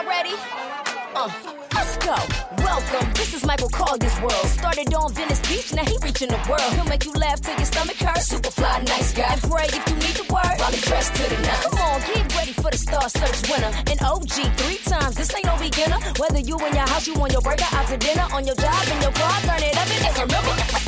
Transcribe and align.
Y'all 0.00 0.08
ready? 0.08 0.32
Uh, 1.14 1.28
let's 1.74 1.96
go. 1.98 2.16
Welcome. 2.64 3.12
This 3.12 3.34
is 3.34 3.44
Michael 3.44 3.68
Colyar's 3.68 4.18
world. 4.20 4.46
Started 4.46 4.94
on 4.94 5.12
Venice 5.12 5.40
Beach, 5.40 5.74
now 5.74 5.84
he 5.84 5.98
reaching 6.02 6.28
the 6.28 6.40
world. 6.48 6.72
He'll 6.72 6.86
make 6.86 7.04
you 7.04 7.12
laugh 7.12 7.40
till 7.42 7.54
your 7.54 7.66
stomach 7.66 7.96
hurts. 7.96 8.26
Super 8.28 8.50
fly, 8.50 8.82
nice 8.86 9.12
guy. 9.12 9.30
And 9.30 9.42
pray 9.42 9.66
if 9.66 9.84
you 9.90 9.96
need 9.96 10.16
the 10.16 10.24
word. 10.32 10.56
He 10.72 10.80
dressed 10.80 11.14
to 11.16 11.22
the 11.28 11.36
nines. 11.42 11.66
Come 11.66 11.78
on, 11.80 12.00
get 12.00 12.34
ready 12.34 12.52
for 12.52 12.70
the 12.70 12.78
Star 12.78 13.10
Search 13.10 13.50
winner. 13.50 13.72
An 13.92 13.98
OG 14.00 14.56
three 14.56 14.78
times. 14.78 15.16
This 15.16 15.34
ain't 15.34 15.44
no 15.44 15.58
beginner. 15.58 15.98
Whether 16.16 16.40
you 16.40 16.56
in 16.56 16.72
your 16.72 16.88
house, 16.88 17.06
you 17.06 17.14
on 17.16 17.30
your 17.30 17.42
burger, 17.42 17.68
out 17.72 17.86
to 17.88 17.98
dinner, 17.98 18.26
on 18.32 18.46
your 18.46 18.56
job, 18.56 18.82
in 18.88 19.02
your 19.02 19.12
car, 19.12 19.40
turn 19.42 19.62
it 19.62 19.76
up 19.76 19.90
and 19.90 20.18
remember. 20.18 20.79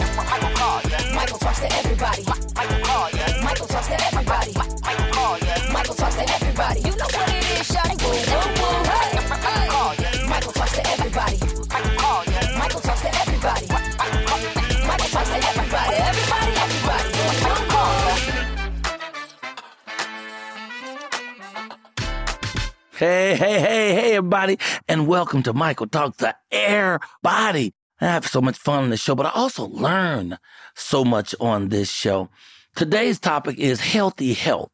Hey. 23.03 23.35
Hey, 23.35 23.35
hey, 23.35 23.61
hey, 23.61 23.95
hey, 23.95 24.17
everybody, 24.17 24.59
and 24.87 25.09
welcome 25.09 25.43
to 25.43 25.53
Michael 25.53 25.89
Talks 25.89 26.19
to 26.19 26.37
Everybody. 26.53 27.75
I 28.03 28.07
have 28.07 28.27
so 28.27 28.41
much 28.41 28.59
fun 28.59 28.85
on 28.85 28.91
this 28.91 29.01
show, 29.01 29.15
but 29.15 29.27
I 29.27 29.31
also 29.31 29.67
learn 29.69 30.39
so 30.75 31.05
much 31.05 31.35
on 31.41 31.69
this 31.69 31.91
show. 31.91 32.29
Today's 32.75 33.19
topic 33.21 33.59
is 33.59 33.81
healthy 33.81 34.33
health. 34.35 34.73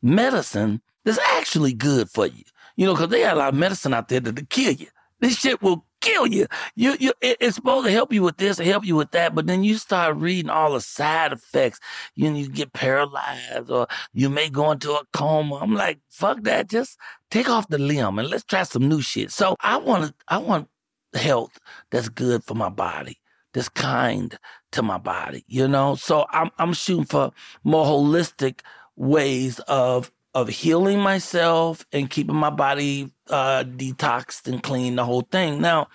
Medicine 0.00 0.80
that's 1.04 1.18
actually 1.18 1.72
good 1.74 2.08
for 2.10 2.26
you. 2.26 2.44
You 2.76 2.86
know, 2.86 2.94
because 2.94 3.08
they 3.10 3.20
got 3.20 3.36
a 3.36 3.38
lot 3.38 3.48
of 3.52 3.58
medicine 3.58 3.92
out 3.94 4.08
there 4.08 4.20
that'll 4.20 4.46
kill 4.46 4.72
you. 4.72 4.86
This 5.20 5.38
shit 5.38 5.60
will 5.62 5.84
kill 6.00 6.26
you. 6.26 6.46
You, 6.74 6.96
you, 6.98 7.12
it- 7.20 7.36
it's 7.40 7.56
supposed 7.56 7.86
to 7.86 7.92
help 7.92 8.12
you 8.12 8.22
with 8.22 8.36
this, 8.38 8.58
help 8.58 8.84
you 8.84 8.96
with 8.96 9.10
that, 9.12 9.34
but 9.34 9.46
then 9.46 9.62
you 9.62 9.76
start 9.76 10.16
reading 10.16 10.50
all 10.50 10.72
the 10.72 10.80
side 10.80 11.32
effects. 11.32 11.78
You, 12.14 12.32
you 12.34 12.48
get 12.48 12.72
paralyzed, 12.72 13.70
or 13.70 13.86
you 14.12 14.28
may 14.30 14.48
go 14.48 14.70
into 14.72 14.92
a 14.92 15.02
coma. 15.12 15.56
I'm 15.56 15.74
like, 15.74 16.00
fuck 16.08 16.42
that. 16.44 16.68
Just 16.68 16.98
take 17.30 17.48
off 17.48 17.68
the 17.68 17.78
limb 17.78 18.18
and 18.18 18.28
let's 18.28 18.44
try 18.44 18.62
some 18.64 18.88
new 18.88 19.00
shit. 19.00 19.30
So 19.30 19.56
I 19.60 19.76
want, 19.76 20.06
to, 20.06 20.14
I 20.28 20.38
want 20.38 20.68
health 21.14 21.58
that's 21.90 22.08
good 22.08 22.44
for 22.44 22.54
my 22.54 22.68
body, 22.68 23.18
that's 23.52 23.68
kind 23.68 24.38
to 24.72 24.82
my 24.82 24.98
body. 24.98 25.44
You 25.46 25.68
know, 25.68 25.94
so 25.94 26.26
I'm, 26.30 26.50
I'm 26.58 26.72
shooting 26.72 27.04
for 27.04 27.32
more 27.64 27.84
holistic 27.84 28.60
ways 28.96 29.58
of 29.60 30.10
of 30.34 30.48
healing 30.48 30.98
myself 30.98 31.84
and 31.92 32.08
keeping 32.08 32.36
my 32.36 32.48
body 32.48 33.12
uh, 33.28 33.64
detoxed 33.64 34.48
and 34.48 34.62
clean, 34.62 34.96
the 34.96 35.04
whole 35.04 35.20
thing. 35.30 35.60
Now, 35.60 35.88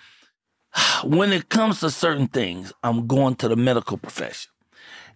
when 1.04 1.32
it 1.32 1.48
comes 1.48 1.80
to 1.80 1.90
certain 1.90 2.28
things, 2.28 2.72
I'm 2.82 3.06
going 3.06 3.34
to 3.36 3.48
the 3.48 3.56
medical 3.56 3.96
profession. 3.96 4.52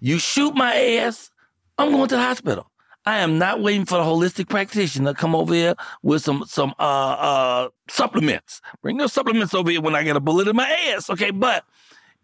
You 0.01 0.19
shoot 0.19 0.55
my 0.57 0.75
ass, 0.75 1.31
I'm 1.79 1.93
going 1.93 2.09
to 2.09 2.17
the 2.17 2.23
hospital. 2.23 2.72
I 3.05 3.19
am 3.19 3.39
not 3.39 3.61
waiting 3.61 3.85
for 3.85 3.99
the 3.99 4.05
holistic 4.05 4.49
practitioner 4.49 5.13
to 5.13 5.19
come 5.19 5.35
over 5.35 5.55
here 5.55 5.75
with 6.03 6.23
some 6.23 6.45
some 6.47 6.75
uh 6.79 6.83
uh 6.83 7.69
supplements. 7.89 8.61
Bring 8.81 8.97
those 8.99 9.13
supplements 9.13 9.55
over 9.55 9.71
here 9.71 9.81
when 9.81 9.95
I 9.95 10.05
get 10.05 10.17
a 10.17 10.21
bullet 10.21 10.49
in 10.49 10.57
my 10.57 10.69
ass, 10.95 11.11
okay? 11.11 11.31
But 11.33 11.65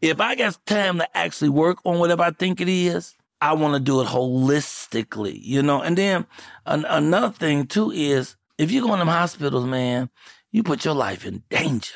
if 0.00 0.20
I 0.20 0.36
got 0.36 0.64
time 0.66 0.98
to 0.98 1.16
actually 1.16 1.48
work 1.50 1.78
on 1.84 1.98
whatever 1.98 2.22
I 2.22 2.30
think 2.30 2.60
it 2.60 2.68
is, 2.68 3.16
I 3.40 3.54
want 3.54 3.74
to 3.74 3.80
do 3.80 4.00
it 4.00 4.06
holistically, 4.06 5.38
you 5.42 5.62
know. 5.62 5.82
And 5.82 5.98
then 5.98 6.26
an- 6.66 6.86
another 6.88 7.30
thing 7.30 7.66
too 7.66 7.90
is 7.90 8.36
if 8.56 8.70
you 8.70 8.82
go 8.82 8.92
in 8.92 9.00
them 9.00 9.08
hospitals, 9.08 9.64
man, 9.64 10.10
you 10.52 10.62
put 10.62 10.84
your 10.84 10.94
life 10.94 11.26
in 11.26 11.42
danger. 11.50 11.94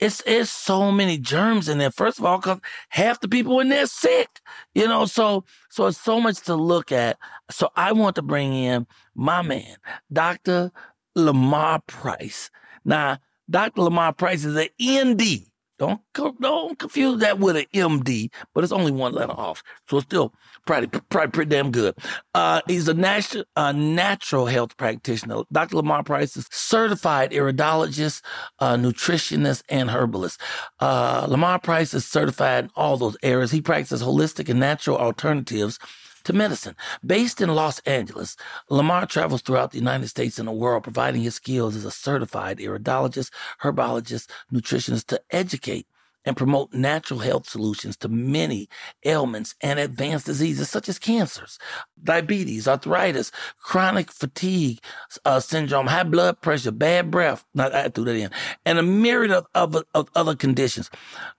It's 0.00 0.22
it's 0.26 0.50
so 0.50 0.92
many 0.92 1.18
germs 1.18 1.68
in 1.68 1.78
there. 1.78 1.90
First 1.90 2.18
of 2.18 2.24
all, 2.24 2.38
because 2.38 2.60
half 2.90 3.20
the 3.20 3.28
people 3.28 3.60
in 3.60 3.68
there 3.68 3.86
sick, 3.86 4.40
you 4.74 4.86
know. 4.86 5.06
So 5.06 5.44
so 5.70 5.86
it's 5.86 6.00
so 6.00 6.20
much 6.20 6.40
to 6.42 6.54
look 6.54 6.92
at. 6.92 7.18
So 7.50 7.70
I 7.76 7.92
want 7.92 8.16
to 8.16 8.22
bring 8.22 8.54
in 8.54 8.86
my 9.14 9.42
man, 9.42 9.76
Doctor 10.12 10.70
Lamar 11.16 11.82
Price. 11.86 12.50
Now, 12.84 13.18
Dr. 13.50 13.82
Lamar 13.82 14.12
Price 14.12 14.44
is 14.44 14.56
an 14.56 14.68
ND. 14.80 15.46
Don't 15.78 16.00
don't 16.40 16.78
confuse 16.78 17.20
that 17.20 17.38
with 17.38 17.56
an 17.56 17.66
MD, 17.72 18.30
but 18.52 18.64
it's 18.64 18.72
only 18.72 18.90
one 18.90 19.12
letter 19.12 19.32
off, 19.32 19.62
so 19.88 19.98
it's 19.98 20.06
still 20.06 20.34
probably 20.66 20.88
probably 21.08 21.30
pretty 21.30 21.48
damn 21.50 21.70
good. 21.70 21.94
Uh, 22.34 22.60
he's 22.66 22.88
a 22.88 22.94
natural 22.94 23.44
a 23.54 23.72
natural 23.72 24.46
health 24.46 24.76
practitioner. 24.76 25.42
Dr. 25.52 25.76
Lamar 25.76 26.02
Price 26.02 26.36
is 26.36 26.48
certified 26.50 27.30
iridologist, 27.30 28.22
uh, 28.58 28.74
nutritionist, 28.74 29.62
and 29.68 29.90
herbalist. 29.90 30.40
Uh, 30.80 31.26
Lamar 31.28 31.60
Price 31.60 31.94
is 31.94 32.04
certified 32.04 32.64
in 32.64 32.70
all 32.74 32.96
those 32.96 33.16
areas. 33.22 33.52
He 33.52 33.60
practices 33.60 34.02
holistic 34.02 34.48
and 34.48 34.58
natural 34.58 34.98
alternatives 34.98 35.78
to 36.28 36.34
medicine. 36.34 36.76
Based 37.04 37.40
in 37.40 37.48
Los 37.54 37.80
Angeles, 37.80 38.36
Lamar 38.68 39.06
travels 39.06 39.40
throughout 39.40 39.72
the 39.72 39.78
United 39.78 40.08
States 40.08 40.38
and 40.38 40.46
the 40.46 40.52
world, 40.52 40.82
providing 40.82 41.22
his 41.22 41.34
skills 41.34 41.74
as 41.74 41.86
a 41.86 41.90
certified 41.90 42.58
iridologist, 42.58 43.30
herbologist, 43.62 44.28
nutritionist 44.52 45.06
to 45.06 45.20
educate 45.30 45.86
and 46.24 46.36
promote 46.36 46.72
natural 46.72 47.20
health 47.20 47.48
solutions 47.48 47.96
to 47.96 48.08
many 48.08 48.68
ailments 49.04 49.54
and 49.62 49.78
advanced 49.78 50.26
diseases 50.26 50.68
such 50.68 50.88
as 50.88 50.98
cancers, 50.98 51.58
diabetes, 52.02 52.68
arthritis, 52.68 53.32
chronic 53.58 54.10
fatigue 54.10 54.78
uh, 55.24 55.40
syndrome, 55.40 55.86
high 55.86 56.02
blood 56.02 56.40
pressure, 56.40 56.70
bad 56.70 57.10
breath. 57.10 57.44
Not, 57.54 57.74
I 57.74 57.88
threw 57.88 58.04
that 58.04 58.16
in, 58.16 58.30
and 58.64 58.78
a 58.78 58.82
myriad 58.82 59.30
of, 59.30 59.46
of, 59.54 59.84
of 59.94 60.08
other 60.14 60.34
conditions. 60.34 60.90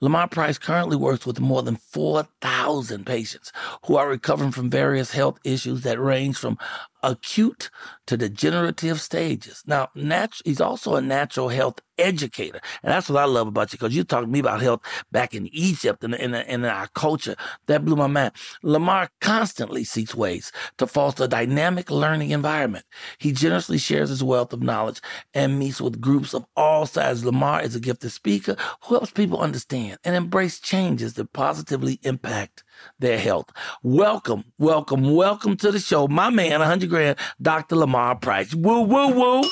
Lamar 0.01 0.27
Price 0.27 0.57
currently 0.57 0.97
works 0.97 1.25
with 1.25 1.39
more 1.39 1.61
than 1.61 1.75
4,000 1.75 3.05
patients 3.05 3.51
who 3.85 3.97
are 3.97 4.09
recovering 4.09 4.51
from 4.51 4.69
various 4.69 5.11
health 5.11 5.39
issues 5.43 5.81
that 5.81 5.99
range 5.99 6.37
from 6.37 6.57
acute 7.03 7.69
to 8.07 8.17
degenerative 8.17 9.01
stages. 9.01 9.63
Now, 9.65 9.89
nat- 9.95 10.41
he's 10.43 10.61
also 10.61 10.95
a 10.95 11.01
natural 11.01 11.49
health 11.49 11.79
educator. 11.99 12.59
And 12.81 12.91
that's 12.91 13.09
what 13.09 13.21
I 13.21 13.25
love 13.25 13.47
about 13.47 13.71
you 13.71 13.77
because 13.77 13.95
you 13.95 14.03
talked 14.03 14.25
to 14.25 14.31
me 14.31 14.39
about 14.39 14.61
health 14.61 14.81
back 15.11 15.35
in 15.35 15.47
Egypt 15.47 16.03
and 16.03 16.15
in, 16.15 16.33
in, 16.33 16.63
in, 16.63 16.65
our 16.65 16.87
culture. 16.87 17.35
That 17.67 17.85
blew 17.85 17.95
my 17.95 18.07
mind. 18.07 18.31
Lamar 18.63 19.09
constantly 19.21 19.83
seeks 19.83 20.15
ways 20.15 20.51
to 20.77 20.87
foster 20.87 21.25
a 21.25 21.27
dynamic 21.27 21.91
learning 21.91 22.31
environment. 22.31 22.85
He 23.17 23.31
generously 23.31 23.77
shares 23.77 24.09
his 24.09 24.23
wealth 24.23 24.53
of 24.53 24.63
knowledge 24.63 25.01
and 25.33 25.59
meets 25.59 25.81
with 25.81 26.01
groups 26.01 26.33
of 26.33 26.45
all 26.55 26.85
sizes. 26.85 27.25
Lamar 27.25 27.61
is 27.61 27.75
a 27.75 27.79
gifted 27.79 28.11
speaker 28.11 28.55
who 28.83 28.95
helps 28.95 29.11
people 29.11 29.39
understand 29.39 29.97
and 30.03 30.15
embrace 30.15 30.59
changes 30.59 31.13
that 31.15 31.33
positively 31.33 31.99
impact 32.03 32.63
their 32.99 33.17
health. 33.17 33.49
Welcome, 33.83 34.45
welcome, 34.57 35.13
welcome 35.13 35.57
to 35.57 35.71
the 35.71 35.79
show. 35.79 36.07
My 36.07 36.29
man, 36.29 36.59
100 36.59 36.89
grand, 36.89 37.19
Dr. 37.41 37.75
Lamar 37.75 38.15
Price. 38.15 38.53
Woo, 38.53 38.81
woo, 38.81 39.07
woo. 39.09 39.49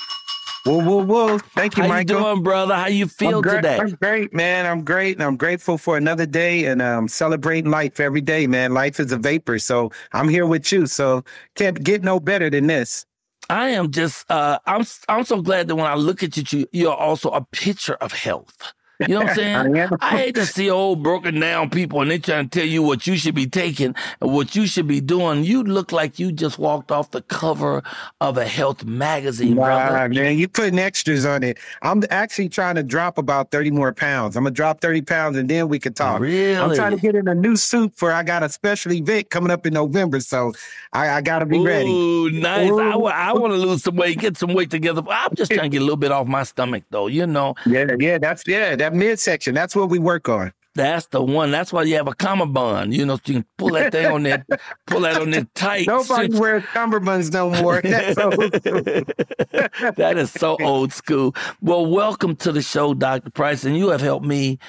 Woo, 0.66 0.80
woo, 0.80 1.04
woo. 1.04 1.40
Thank 1.40 1.78
you, 1.78 1.84
How 1.84 1.90
Michael. 1.90 2.20
How 2.20 2.28
you 2.28 2.34
doing, 2.34 2.44
brother? 2.44 2.76
How 2.76 2.88
you 2.88 3.08
feel 3.08 3.38
I'm 3.38 3.42
great, 3.42 3.56
today? 3.58 3.78
I'm 3.78 3.92
great, 3.92 4.34
man. 4.34 4.66
I'm 4.66 4.84
great. 4.84 5.16
And 5.16 5.24
I'm 5.24 5.38
grateful 5.38 5.78
for 5.78 5.96
another 5.96 6.26
day 6.26 6.66
and 6.66 6.82
um, 6.82 7.08
celebrating 7.08 7.72
life 7.72 8.02
every 8.02 8.20
day, 8.20 8.48
man. 8.48 8.74
Life 8.74 9.00
is 9.00 9.14
a 9.14 9.18
vapor. 9.18 9.60
So 9.60 9.92
I'm 10.12 10.28
here 10.28 10.46
with 10.46 10.70
you. 10.74 10.86
So 10.86 11.24
can't 11.56 11.82
get 11.82 12.04
no 12.04 12.20
better 12.20 12.50
than 12.50 12.68
this. 12.68 13.06
I 13.50 13.70
am 13.70 13.92
just 13.92 14.30
uh, 14.30 14.60
I'm 14.66 14.84
I'm 15.08 15.24
so 15.24 15.42
glad 15.42 15.70
that 15.70 15.76
when 15.76 15.86
I 15.86 15.96
look 15.96 16.22
at 16.22 16.36
you, 16.52 16.68
you're 16.74 16.94
also 16.94 17.30
a 17.30 17.46
picture 17.46 17.96
of 17.96 18.12
health. 18.12 18.74
You 19.00 19.10
know 19.10 19.20
what 19.20 19.30
I'm 19.30 19.36
saying? 19.36 19.78
I, 19.78 19.88
I, 20.02 20.18
hate 20.18 20.36
to 20.36 20.46
see 20.46 20.70
old 20.70 21.04
broken 21.04 21.40
down 21.40 21.70
people 21.70 22.02
and 22.02 22.10
they 22.10 22.18
trying 22.18 22.50
to 22.50 22.60
tell 22.60 22.68
you 22.68 22.82
what 22.82 23.06
you 23.06 23.16
should 23.16 23.36
be 23.36 23.46
taking 23.46 23.94
and 24.22 24.34
what 24.34 24.56
you 24.56 24.66
should 24.66 24.88
be 24.88 25.02
doing. 25.02 25.44
You 25.44 25.64
look 25.64 25.92
like 25.92 26.18
you 26.18 26.32
just 26.32 26.58
walked 26.58 26.92
off 26.92 27.12
the 27.12 27.22
cover 27.22 27.84
of 28.22 28.38
a 28.38 28.46
health 28.46 28.86
magazine, 28.86 29.56
nah, 29.56 29.90
brother. 29.90 30.10
man, 30.10 30.38
you 30.38 30.48
putting 30.48 30.80
extras 30.80 31.26
on 31.26 31.44
it. 31.44 31.60
I'm 31.84 32.04
actually 32.10 32.50
trying 32.50 32.76
to 32.76 32.84
drop 32.84 33.18
about 33.18 33.52
30 33.52 33.72
more 33.72 33.94
pounds. 33.94 34.36
I'm 34.36 34.44
gonna 34.44 34.54
drop 34.54 34.82
30 34.82 35.02
pounds 35.04 35.38
and 35.38 35.48
then 35.48 35.70
we 35.70 35.78
can 35.78 35.94
talk. 35.94 36.20
Really? 36.20 36.58
I'm 36.58 36.74
trying 36.74 36.96
to 36.96 37.02
get 37.02 37.16
in 37.16 37.28
a 37.28 37.36
new 37.36 37.56
suit 37.56 37.94
for 37.96 38.12
I 38.12 38.24
got 38.24 38.42
a 38.42 38.50
special 38.50 38.94
event 38.94 39.30
coming 39.30 39.52
up 39.52 39.68
in 39.68 39.74
November, 39.74 40.20
so 40.22 40.54
I, 40.94 41.10
I 41.10 41.22
gotta 41.22 41.46
be 41.46 41.58
Ooh, 41.58 41.66
ready. 41.66 41.90
Ooh, 41.90 42.32
nice. 42.32 42.72
I, 42.72 42.92
I 42.94 43.34
want 43.34 43.54
to 43.54 43.58
lose 43.58 43.84
some 43.84 43.96
weight, 43.96 44.18
get 44.18 44.38
some 44.38 44.54
weight 44.54 44.72
together. 44.72 45.04
I'm 45.08 45.36
just 45.36 45.52
trying 45.52 45.70
to 45.70 45.76
get 45.76 45.82
a 45.82 45.86
little 45.86 45.98
bit 45.98 46.12
off 46.12 46.26
my 46.26 46.44
stomach, 46.44 46.84
though. 46.90 47.08
You 47.08 47.28
know. 47.28 47.54
Yeah, 47.68 47.96
yeah, 48.00 48.18
that's 48.18 48.44
yeah, 48.48 48.76
that 48.88 48.98
midsection. 48.98 49.54
That's 49.54 49.76
what 49.76 49.90
we 49.90 50.00
work 50.00 50.30
on. 50.30 50.54
That's 50.76 51.08
the 51.08 51.24
one. 51.24 51.50
That's 51.50 51.74
why 51.74 51.84
you 51.84 51.96
have 51.96 52.08
a 52.08 52.14
cummerbund. 52.14 52.94
You 52.94 53.04
know, 53.04 53.16
so 53.16 53.22
you 53.26 53.34
can 53.36 53.46
pull 53.58 53.72
that 53.72 53.92
thing 53.92 54.06
on 54.06 54.24
that, 54.24 54.46
pull 54.86 55.02
that 55.02 55.20
on 55.20 55.32
that 55.32 55.54
tight. 55.56 55.88
Nobody 55.88 56.30
wears 56.40 56.64
cummerbunds 56.66 57.34
no 57.34 57.50
more. 57.50 57.82
That 59.98 60.18
is 60.18 60.32
so 60.32 60.56
old 60.62 60.94
school. 60.94 61.36
Well, 61.62 61.88
welcome 61.88 62.36
to 62.38 62.52
the 62.52 62.62
show, 62.62 62.94
Dr. 62.94 63.32
Price. 63.32 63.64
And 63.64 63.76
you 63.76 63.90
have 63.90 64.02
helped 64.02 64.26
me, 64.26 64.60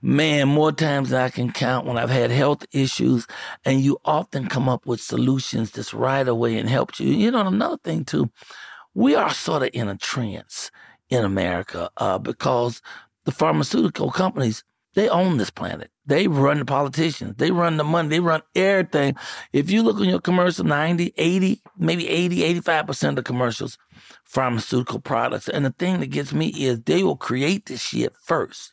man, 0.00 0.48
more 0.48 0.70
times 0.70 1.10
than 1.10 1.20
I 1.20 1.30
can 1.30 1.50
count 1.50 1.84
when 1.84 1.98
I've 1.98 2.10
had 2.10 2.30
health 2.30 2.64
issues. 2.70 3.26
And 3.64 3.80
you 3.80 3.98
often 4.04 4.46
come 4.46 4.68
up 4.68 4.86
with 4.86 5.00
solutions 5.00 5.72
just 5.72 5.92
right 5.92 6.26
away 6.26 6.58
and 6.58 6.68
help 6.68 7.00
you. 7.00 7.08
You 7.08 7.32
know, 7.32 7.44
another 7.44 7.78
thing 7.78 8.04
too, 8.04 8.30
we 8.94 9.16
are 9.16 9.30
sort 9.30 9.64
of 9.64 9.70
in 9.72 9.88
a 9.88 9.96
trance 9.96 10.70
in 11.08 11.24
America 11.24 11.90
uh, 11.96 12.18
because 12.18 12.82
the 13.26 13.32
pharmaceutical 13.32 14.10
companies, 14.10 14.64
they 14.94 15.10
own 15.10 15.36
this 15.36 15.50
planet. 15.50 15.90
They 16.06 16.26
run 16.26 16.58
the 16.58 16.64
politicians. 16.64 17.34
They 17.36 17.50
run 17.50 17.76
the 17.76 17.84
money. 17.84 18.08
They 18.08 18.20
run 18.20 18.40
everything. 18.54 19.14
If 19.52 19.70
you 19.70 19.82
look 19.82 19.96
on 19.96 20.08
your 20.08 20.20
commercial, 20.20 20.64
90, 20.64 21.12
80, 21.18 21.60
maybe 21.76 22.08
80, 22.08 22.60
85% 22.62 23.08
of 23.10 23.16
the 23.16 23.22
commercials, 23.22 23.76
pharmaceutical 24.24 25.00
products. 25.00 25.48
And 25.48 25.66
the 25.66 25.72
thing 25.72 26.00
that 26.00 26.06
gets 26.06 26.32
me 26.32 26.48
is 26.48 26.80
they 26.80 27.02
will 27.02 27.16
create 27.16 27.66
this 27.66 27.82
shit 27.82 28.16
first. 28.16 28.72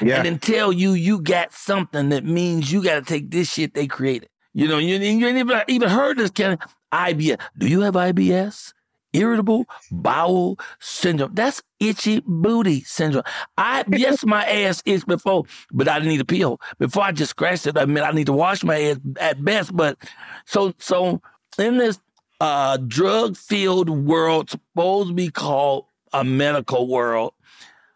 Yeah. 0.00 0.16
And 0.16 0.26
then 0.26 0.38
tell 0.38 0.72
you 0.72 0.92
you 0.92 1.20
got 1.20 1.52
something 1.52 2.10
that 2.10 2.24
means 2.24 2.72
you 2.72 2.82
got 2.82 3.00
to 3.00 3.04
take 3.04 3.32
this 3.32 3.52
shit 3.52 3.74
they 3.74 3.88
created. 3.88 4.28
You 4.52 4.68
know, 4.68 4.78
you, 4.78 4.96
you 4.96 5.26
ain't 5.26 5.38
even, 5.38 5.62
even 5.66 5.88
heard 5.88 6.18
this 6.18 6.30
of 6.30 6.60
IBS. 6.92 7.40
Do 7.58 7.66
you 7.66 7.80
have 7.80 7.94
IBS? 7.94 8.72
Irritable 9.14 9.66
bowel 9.90 10.58
syndrome. 10.80 11.34
That's 11.34 11.62
itchy 11.80 12.22
booty 12.26 12.82
syndrome. 12.82 13.24
I 13.56 13.84
yes, 13.90 14.24
my 14.24 14.44
ass 14.48 14.82
itched 14.84 15.06
before, 15.06 15.44
but 15.72 15.88
I 15.88 15.98
didn't 15.98 16.10
need 16.10 16.20
a 16.20 16.24
pill. 16.26 16.60
Before 16.78 17.04
I 17.04 17.12
just 17.12 17.30
scratched 17.30 17.66
it, 17.66 17.78
I 17.78 17.86
mean 17.86 18.04
I 18.04 18.10
need 18.10 18.26
to 18.26 18.32
wash 18.32 18.62
my 18.62 18.80
ass 18.80 18.98
at 19.18 19.42
best. 19.44 19.74
But 19.74 19.98
so 20.44 20.74
so 20.78 21.22
in 21.58 21.78
this 21.78 21.98
uh, 22.40 22.76
drug 22.76 23.36
filled 23.36 23.88
world, 23.88 24.50
supposed 24.50 25.08
to 25.08 25.14
be 25.14 25.30
called 25.30 25.86
a 26.12 26.24
medical 26.24 26.88
world, 26.88 27.32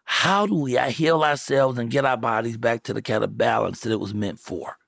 how 0.05 0.47
do 0.47 0.55
we 0.55 0.75
heal 0.77 1.23
ourselves 1.23 1.77
and 1.77 1.91
get 1.91 2.05
our 2.05 2.17
bodies 2.17 2.57
back 2.57 2.81
to 2.83 2.93
the 2.93 3.01
kind 3.01 3.23
of 3.23 3.37
balance 3.37 3.81
that 3.81 3.91
it 3.91 3.99
was 3.99 4.13
meant 4.13 4.39
for? 4.39 4.78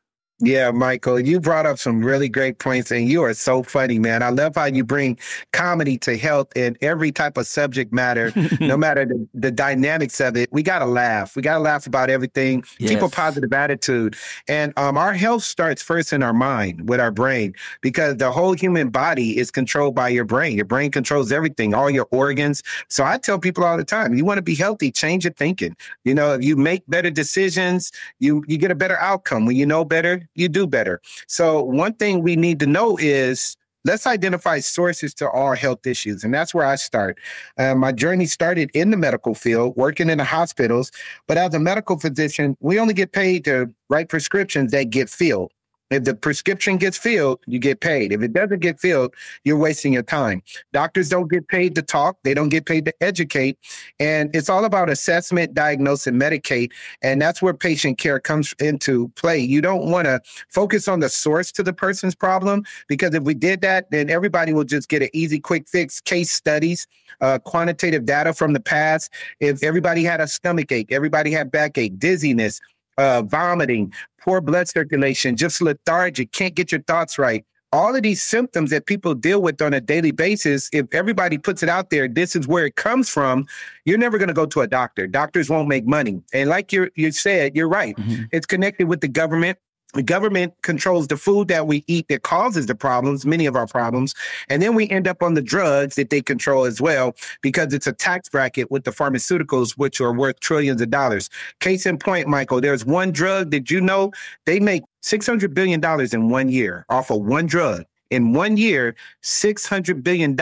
Yeah, 0.44 0.72
Michael, 0.72 1.20
you 1.20 1.40
brought 1.40 1.68
up 1.68 1.78
some 1.78 2.04
really 2.04 2.28
great 2.28 2.58
points, 2.58 2.90
and 2.90 3.08
you 3.08 3.22
are 3.24 3.34
so 3.36 3.62
funny, 3.62 4.00
man. 4.00 4.24
I 4.24 4.30
love 4.30 4.56
how 4.56 4.66
you 4.66 4.84
bring 4.84 5.20
comedy 5.54 6.00
to 6.00 6.18
health 6.18 6.48
and 6.56 6.80
every 6.82 7.12
type 7.12 7.38
of 7.38 7.46
subject 7.46 7.94
matter, 7.94 8.34
no 8.60 8.76
matter 8.76 9.06
the, 9.06 9.28
the, 9.36 9.52
dynamics 9.52 10.20
of 10.20 10.36
it. 10.36 10.52
We 10.52 10.64
got 10.64 10.80
to 10.80 10.86
laugh. 10.86 11.36
We 11.36 11.44
got 11.44 11.56
to 11.56 11.60
laugh 11.60 11.86
about 11.86 12.10
everything, 12.10 12.64
yes. 12.80 12.90
keep 12.90 13.02
a 13.04 13.10
positive 13.10 13.54
attitude. 13.54 14.16
And 14.48 14.74
um, 14.78 14.98
our 14.98 15.14
health 15.14 15.44
starts 15.44 15.84
first 15.84 16.12
in 16.12 16.24
our 16.24 16.34
mind, 16.34 16.90
with 16.90 17.00
our 17.00 17.12
brain, 17.12 17.54
because 17.82 18.18
the 18.18 18.32
whole 18.32 18.54
human 18.54 18.90
body 18.90 19.38
is 19.38 19.52
controlled 19.52 19.94
by 19.94 20.10
your 20.10 20.26
brain. 20.26 20.56
Your 20.56 20.66
brain 20.66 20.90
controls 20.90 21.32
everything, 21.32 21.76
all 21.76 21.90
your 21.92 22.08
organs. 22.10 22.64
So 22.88 23.04
I 23.04 23.20
tell 23.20 23.38
people 23.38 23.64
all 23.64 23.78
the 23.78 23.84
time, 23.84 24.16
you 24.16 24.26
want 24.26 24.40
to 24.40 24.42
be 24.42 24.56
healthy, 24.56 24.92
change 24.92 25.26
your 25.26 25.34
thinking. 25.34 25.76
You 26.04 26.16
know, 26.16 26.40
you 26.40 26.56
make 26.56 26.82
better 26.88 27.12
decisions, 27.12 27.92
you, 28.18 28.44
you 28.48 28.58
get 28.58 28.72
a 28.72 28.76
better 28.76 28.98
outcome. 28.98 29.46
When 29.46 29.56
you 29.56 29.68
know 29.68 29.86
better, 29.86 30.28
you 30.36 30.50
do 30.50 30.68
better. 30.68 31.02
So 31.28 31.64
one 31.64 31.94
thing 31.94 32.22
we 32.22 32.36
need 32.36 32.60
to 32.60 32.68
know 32.68 32.98
is 32.98 33.58
let's 33.86 34.06
identify 34.06 34.60
sources 34.60 35.14
to 35.16 35.30
all 35.30 35.56
health 35.56 35.86
issues. 35.86 36.24
And 36.24 36.34
that's 36.34 36.54
where 36.54 36.66
I 36.66 36.76
start. 36.76 37.18
Uh, 37.58 37.76
my 37.76 37.92
journey 37.92 38.26
started 38.26 38.70
in 38.74 38.92
the 38.92 38.98
medical 38.98 39.34
field, 39.34 39.76
working 39.76 40.10
in 40.10 40.18
the 40.18 40.24
hospitals. 40.24 40.92
But 41.28 41.38
as 41.38 41.54
a 41.54 41.60
medical 41.60 42.00
physician, 42.00 42.56
we 42.60 42.80
only 42.80 42.94
get 42.94 43.12
paid 43.12 43.46
to 43.46 43.74
write 43.90 44.10
prescriptions 44.10 44.72
that 44.72 44.90
get 44.90 45.10
filled. 45.10 45.52
If 45.92 46.06
the 46.06 46.16
prescription 46.16 46.78
gets 46.78 46.98
filled, 46.98 47.42
you 47.48 47.60
get 47.60 47.82
paid. 47.82 48.14
If 48.14 48.22
it 48.22 48.32
doesn't 48.32 48.60
get 48.60 48.80
filled, 48.80 49.14
you're 49.44 49.58
wasting 49.58 49.92
your 49.92 50.04
time. 50.04 50.42
Doctors 50.72 51.10
don't 51.10 51.30
get 51.30 51.50
paid 51.50 51.76
to 51.76 51.82
talk, 51.82 52.18
they 52.24 52.34
don't 52.34 52.48
get 52.48 52.66
paid 52.66 52.86
to 52.86 52.94
educate. 53.02 53.60
And 54.00 54.34
it's 54.34 54.48
all 54.48 54.64
about 54.64 54.90
assessment, 54.90 55.54
diagnose, 55.54 56.08
and 56.08 56.20
medicate. 56.20 56.72
And 57.02 57.22
that's 57.22 57.42
where 57.42 57.54
patient 57.54 57.98
care 57.98 58.22
comes 58.22 58.54
into 58.60 59.10
play. 59.10 59.40
You 59.40 59.60
don't 59.60 59.92
want 59.92 60.06
to 60.06 60.22
focus 60.48 60.88
on 60.88 61.02
the 61.02 61.10
source 61.10 61.52
to 61.52 61.64
the 61.64 61.74
person's 61.74 62.16
problem 62.16 62.64
because 62.88 63.14
if 63.14 63.24
we 63.24 63.34
did 63.34 63.60
that, 63.62 63.92
then 63.92 64.10
everybody 64.10 64.54
will 64.54 64.64
just 64.64 64.88
get 64.88 65.02
an 65.02 65.10
easy, 65.12 65.42
quick 65.42 65.68
fix 65.68 66.00
case 66.00 66.32
studies. 66.32 66.88
Uh, 67.20 67.38
quantitative 67.38 68.06
data 68.06 68.34
from 68.34 68.54
the 68.54 68.60
past. 68.60 69.12
If 69.40 69.62
everybody 69.64 70.04
had 70.04 70.22
a 70.22 70.28
stomach 70.28 70.72
ache, 70.72 70.92
everybody 70.92 71.32
had 71.32 71.52
backache, 71.52 72.00
dizziness, 72.00 72.60
uh, 73.02 73.22
vomiting, 73.24 73.92
poor 74.24 74.40
blood 74.42 74.68
circulation, 74.68 75.36
just 75.36 75.62
lethargic, 75.62 76.28
can't 76.32 76.56
get 76.60 76.72
your 76.72 76.84
thoughts 76.92 77.18
right. 77.18 77.44
all 77.74 77.96
of 77.96 78.04
these 78.04 78.22
symptoms 78.22 78.70
that 78.70 78.86
people 78.86 79.16
deal 79.16 79.42
with 79.42 79.62
on 79.62 79.74
a 79.74 79.80
daily 79.80 80.12
basis, 80.12 80.70
if 80.74 80.86
everybody 80.94 81.38
puts 81.38 81.64
it 81.64 81.70
out 81.70 81.90
there, 81.90 82.08
this 82.08 82.36
is 82.36 82.48
where 82.48 82.66
it 82.66 82.76
comes 82.76 83.10
from, 83.10 83.46
you're 83.86 83.98
never 83.98 84.18
going 84.18 84.28
to 84.28 84.34
go 84.34 84.46
to 84.46 84.62
a 84.62 84.68
doctor. 84.68 85.08
Doctors 85.08 85.50
won't 85.50 85.68
make 85.68 85.86
money. 85.86 86.22
And 86.34 86.50
like 86.50 86.74
you 86.74 86.90
you 86.96 87.12
said, 87.12 87.56
you're 87.56 87.70
right. 87.70 87.96
Mm-hmm. 87.96 88.24
It's 88.32 88.46
connected 88.46 88.88
with 88.88 89.02
the 89.02 89.08
government. 89.08 89.58
The 89.94 90.04
government 90.04 90.54
controls 90.62 91.08
the 91.08 91.18
food 91.18 91.50
that 91.50 91.68
we 91.68 91.84
eat 91.88 92.08
that 92.08 92.24
causes 92.24 92.66
the 92.66 92.76
problems, 92.76 93.26
many 93.26 93.46
of 93.46 93.56
our 93.56 93.68
problems. 93.68 94.16
And 94.50 94.62
then 94.62 94.74
we 94.74 94.90
end 94.90 95.08
up 95.08 95.22
on 95.22 95.34
the 95.34 95.42
drugs 95.42 95.96
that 95.96 96.10
they 96.10 96.22
control 96.22 96.66
as 96.66 96.80
well, 96.80 97.16
because 97.42 97.74
it's 97.74 97.88
a 97.88 97.94
tax 97.94 98.30
bracket 98.30 98.72
with 98.72 98.86
the 98.86 98.92
pharmaceuticals, 98.92 99.72
which 99.78 100.00
are 100.00 100.14
worth 100.14 100.40
trillions 100.40 100.82
of 100.82 100.90
dollars. 100.90 101.30
Case 101.60 101.86
in 101.86 101.98
point, 101.98 102.28
Michael, 102.28 102.62
there's 102.62 102.86
one 102.86 103.12
drug 103.12 103.52
that 103.52 103.70
you 103.70 103.82
know 103.82 104.12
they 104.46 104.60
make 104.60 104.84
$600 105.04 105.54
billion 105.54 105.84
in 106.14 106.30
one 106.30 106.50
year 106.50 106.86
off 106.90 107.12
of 107.12 107.22
one 107.22 107.46
drug. 107.46 107.86
In 108.12 108.34
one 108.34 108.58
year, 108.58 108.96
$600 109.24 110.04
billion 110.04 110.38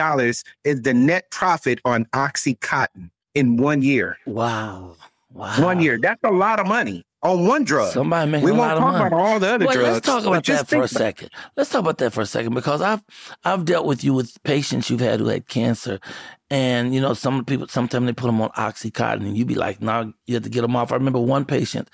is 0.64 0.82
the 0.82 0.94
net 0.94 1.30
profit 1.30 1.80
on 1.84 2.04
Oxycontin 2.06 3.10
in 3.34 3.56
one 3.56 3.82
year. 3.82 4.18
Wow. 4.26 4.96
Wow. 5.32 5.64
One 5.64 5.80
year. 5.80 5.98
That's 6.00 6.22
a 6.24 6.30
lot 6.30 6.58
of 6.58 6.66
money 6.66 7.04
on 7.22 7.46
one 7.46 7.64
drug. 7.64 7.92
Somebody 7.92 8.30
making 8.30 8.44
we 8.46 8.50
a 8.50 8.54
lot 8.54 8.76
of 8.76 8.82
money. 8.82 8.94
We 8.94 9.00
won't 9.00 9.10
talk 9.10 9.12
about 9.12 9.20
all 9.20 9.40
the 9.40 9.48
other 9.48 9.66
well, 9.66 9.74
drugs. 9.74 9.92
Let's 9.92 10.06
talk 10.06 10.24
about 10.24 10.44
that 10.44 10.68
for 10.68 10.82
a 10.82 10.88
second. 10.88 11.30
Let's 11.56 11.70
talk 11.70 11.80
about 11.80 11.98
that 11.98 12.12
for 12.12 12.22
a 12.22 12.26
second 12.26 12.54
because 12.54 12.80
I've 12.80 13.02
I've 13.44 13.64
dealt 13.64 13.86
with 13.86 14.02
you 14.02 14.14
with 14.14 14.42
patients 14.42 14.90
you've 14.90 15.00
had 15.00 15.20
who 15.20 15.26
had 15.26 15.46
cancer, 15.48 16.00
and 16.48 16.94
you 16.94 17.00
know 17.00 17.14
some 17.14 17.44
people 17.44 17.68
sometimes 17.68 18.06
they 18.06 18.12
put 18.12 18.26
them 18.26 18.40
on 18.40 18.50
oxycontin, 18.50 19.26
and 19.26 19.36
you 19.36 19.44
be 19.44 19.54
like, 19.54 19.82
"No, 19.82 20.04
nah, 20.04 20.12
you 20.26 20.34
have 20.34 20.44
to 20.44 20.50
get 20.50 20.62
them 20.62 20.76
off." 20.76 20.92
I 20.92 20.96
remember 20.96 21.20
one 21.20 21.44
patient 21.44 21.88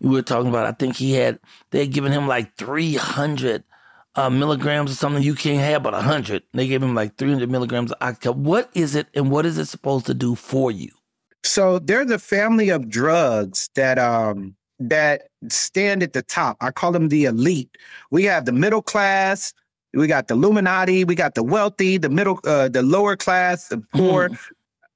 we 0.00 0.10
were 0.10 0.22
talking 0.22 0.48
about. 0.48 0.66
I 0.66 0.72
think 0.72 0.96
he 0.96 1.12
had 1.12 1.38
they 1.70 1.80
had 1.80 1.92
given 1.92 2.12
him 2.12 2.26
like 2.26 2.56
three 2.56 2.94
hundred. 2.94 3.64
Uh, 4.16 4.28
milligrams 4.28 4.90
or 4.90 4.94
something 4.96 5.22
you 5.22 5.36
can't 5.36 5.60
have 5.60 5.84
but 5.84 5.92
100 5.92 6.42
they 6.52 6.66
gave 6.66 6.82
him 6.82 6.96
like 6.96 7.16
300 7.16 7.48
milligrams 7.48 7.92
of 7.92 7.98
oxycontin 8.00 8.38
what 8.38 8.68
is 8.74 8.96
it 8.96 9.06
and 9.14 9.30
what 9.30 9.46
is 9.46 9.56
it 9.56 9.66
supposed 9.66 10.04
to 10.04 10.14
do 10.14 10.34
for 10.34 10.72
you 10.72 10.90
so 11.44 11.78
there's 11.78 12.10
a 12.10 12.18
family 12.18 12.70
of 12.70 12.88
drugs 12.90 13.70
that 13.76 14.00
um 14.00 14.56
that 14.80 15.28
stand 15.48 16.02
at 16.02 16.12
the 16.12 16.22
top. 16.22 16.56
I 16.60 16.70
call 16.70 16.92
them 16.92 17.08
the 17.08 17.26
elite. 17.26 17.76
We 18.10 18.24
have 18.24 18.46
the 18.46 18.52
middle 18.52 18.82
class, 18.82 19.52
we 19.92 20.06
got 20.06 20.28
the 20.28 20.34
Illuminati, 20.34 21.04
we 21.04 21.14
got 21.14 21.34
the 21.34 21.42
wealthy, 21.42 21.98
the 21.98 22.08
middle, 22.08 22.40
uh, 22.44 22.68
the 22.68 22.82
lower 22.82 23.16
class, 23.16 23.68
the 23.68 23.78
poor. 23.92 24.30
Mm. 24.30 24.38